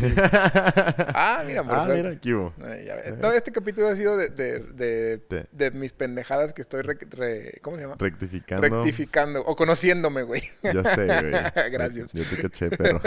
[1.12, 2.20] Ah, mira, por ah, suerte.
[2.24, 3.20] mira, ves.
[3.20, 6.82] Todo este capítulo ha sido de, de, de, de mis pendejadas que estoy...
[6.82, 7.96] re- re- ¿Cómo se llama?
[7.98, 8.62] Rectificando.
[8.62, 9.40] Rectificando.
[9.44, 10.42] O conociéndome, güey.
[10.62, 11.32] Ya sé, güey.
[11.72, 12.12] Gracias.
[12.12, 13.00] Yo, yo te caché, pero...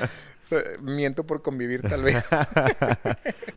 [0.80, 2.24] Miento por convivir, tal vez.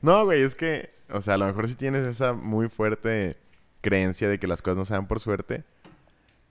[0.02, 0.92] no, güey, es que...
[1.10, 3.38] O sea, a lo mejor sí tienes esa muy fuerte
[3.82, 5.64] creencia de que las cosas no se dan por suerte.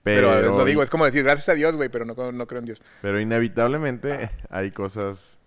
[0.03, 2.59] Pero, Pero, lo digo, es como decir gracias a Dios, güey, pero no, no creo
[2.59, 2.81] en Dios.
[3.01, 5.39] pero inevitablemente hay cosas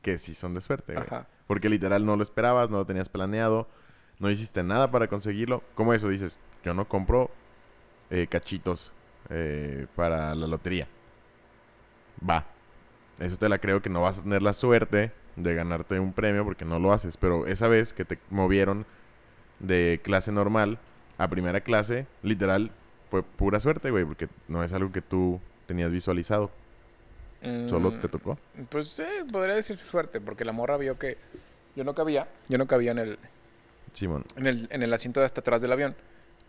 [0.00, 1.06] que sí son de suerte, güey.
[1.46, 3.68] Porque literal no lo esperabas, no lo tenías planeado,
[4.18, 5.62] no hiciste nada para conseguirlo.
[5.74, 6.08] ¿Cómo eso?
[6.08, 7.30] Dices, yo no compro
[8.10, 8.92] eh, cachitos
[9.28, 10.88] eh, para la lotería.
[12.28, 12.46] Va.
[13.18, 16.44] Eso te la creo que no vas a tener la suerte de ganarte un premio
[16.44, 17.16] porque no lo haces.
[17.16, 18.86] Pero esa vez que te movieron
[19.58, 20.78] de clase normal
[21.18, 22.72] a primera clase, literal,
[23.12, 26.50] fue pura suerte, güey, porque no es algo que tú tenías visualizado.
[27.68, 28.38] ¿Solo Mm, te tocó?
[28.70, 31.18] Pues eh, podría decirse suerte, porque la morra vio que
[31.76, 33.18] yo no cabía, yo no cabía en el,
[33.92, 34.24] Simón.
[34.36, 35.94] en el, en el asiento de hasta atrás del avión.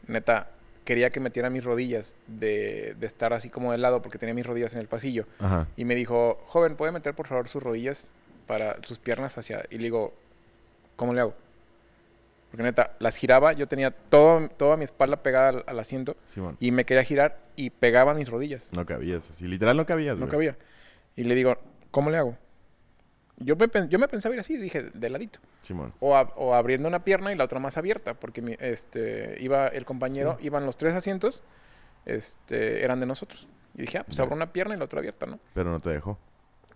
[0.07, 0.51] Neta,
[0.86, 4.45] quería que metiera mis rodillas de, de estar así como de lado, porque tenía mis
[4.45, 5.26] rodillas en el pasillo.
[5.39, 5.68] Ajá.
[5.76, 8.09] Y me dijo, joven, ¿puede meter por favor sus rodillas
[8.47, 9.66] para sus piernas hacia...
[9.70, 10.14] Y le digo,
[10.95, 11.34] ¿cómo le hago?
[12.54, 16.16] Porque neta, las giraba, yo tenía todo, toda mi espalda pegada al, al asiento
[16.60, 18.70] y me quería girar y pegaba mis rodillas.
[18.76, 19.47] No cabías así.
[19.47, 20.32] Literal no cabías, No güey.
[20.32, 20.58] cabía.
[21.16, 21.58] Y le digo,
[21.89, 22.38] ¿cómo le hago?
[23.38, 25.39] Yo me, yo me pensaba ir así, dije, de ladito.
[25.64, 25.95] Simón.
[25.99, 29.68] O, ab- o abriendo una pierna y la otra más abierta, porque mi- este, iba
[29.70, 31.41] el compañero, iban los tres asientos,
[32.06, 33.47] este, eran de nosotros.
[33.76, 35.39] Y dije, ah, pues abro una pierna y la otra abierta, ¿no?
[35.56, 36.20] Pero no te dejó.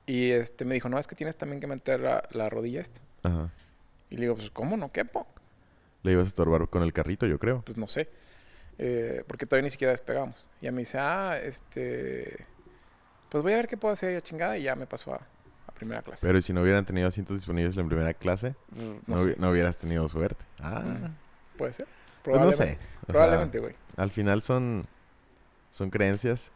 [0.08, 3.00] Y este, me dijo, no, es que tienes también que meter la, la rodilla esta.
[3.22, 3.52] Ajá.
[4.10, 5.28] Y le digo, pues, ¿cómo no quepo?
[6.08, 7.62] Le ibas a estorbar con el carrito, yo creo.
[7.64, 8.10] Pues no sé.
[8.78, 10.48] Eh, porque todavía ni siquiera despegamos.
[10.62, 12.46] Y ya me dice, ah, este,
[13.30, 14.58] pues voy a ver qué puedo hacer ya chingada.
[14.58, 15.18] Y ya me pasó a,
[15.68, 16.26] a primera clase.
[16.26, 19.34] Pero ¿y si no hubieran tenido asientos disponibles en primera clase, Mm, no, no, hubi-
[19.34, 19.36] sé.
[19.40, 20.46] no hubieras tenido suerte.
[20.62, 20.80] Ah.
[20.86, 21.88] Mm, Puede ser.
[22.24, 22.78] Pues no sé.
[23.04, 23.76] O Probablemente, güey.
[23.96, 24.86] al final son,
[25.70, 26.52] son creencias.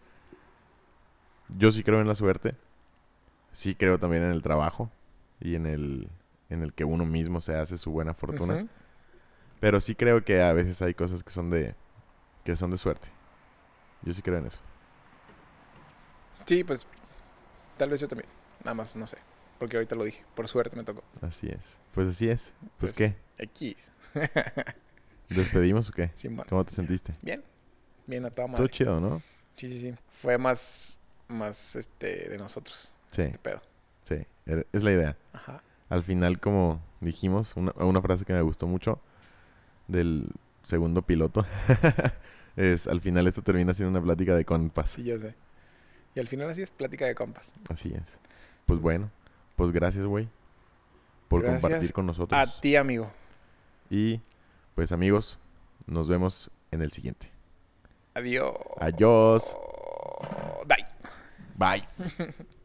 [1.58, 2.56] Yo sí creo en la suerte.
[3.52, 4.89] Sí creo también en el trabajo.
[5.39, 6.08] Y en el,
[6.49, 8.56] en el que uno mismo se hace su buena fortuna.
[8.56, 8.70] Ujú.
[9.62, 11.76] Pero sí creo que a veces hay cosas que son de,
[12.43, 13.07] que son de suerte.
[14.01, 14.59] Yo sí creo en eso.
[16.45, 16.86] Sí, pues,
[17.78, 18.28] tal vez yo también.
[18.64, 19.18] Nada más, no sé.
[19.59, 20.24] Porque ahorita lo dije.
[20.36, 21.03] Por suerte me tocó.
[21.22, 21.80] Así es.
[21.93, 22.53] Pues así es.
[22.80, 23.16] Pues, Pues, ¿qué?
[23.38, 23.91] X.
[25.30, 26.12] ¿Despedimos o qué?
[26.16, 26.45] Sin mal.
[26.47, 27.14] ¿Cómo te sentiste?
[27.22, 27.43] Bien.
[28.07, 28.70] Bien a toda Todo madre.
[28.72, 29.22] chido, ¿no?
[29.55, 29.93] Sí, sí, sí.
[30.22, 32.91] Fue más, más, este, de nosotros.
[33.12, 33.62] Sí, Este pedo.
[34.01, 34.26] sí.
[34.45, 35.18] er- Es la idea.
[35.34, 35.62] Ajá.
[35.89, 38.99] Al final, como dijimos, una, una frase que me gustó mucho
[39.91, 40.27] del
[40.63, 41.45] segundo piloto
[42.55, 44.91] es, al final esto termina siendo una plática de compas.
[44.91, 45.35] Sí, ya sé.
[46.15, 47.53] Y al final así es plática de compas.
[47.69, 48.19] Así es.
[48.65, 49.09] Pues bueno,
[49.55, 50.27] pues gracias, güey,
[51.27, 52.61] por Gracias compartir con A nosotros.
[52.61, 53.11] ti, amigo.
[53.89, 54.21] Y
[54.75, 55.39] pues amigos,
[55.85, 57.31] nos vemos en el siguiente.
[58.13, 58.55] Adiós.
[58.79, 59.57] Adiós.
[60.67, 60.85] Bye.
[61.57, 62.33] Bye.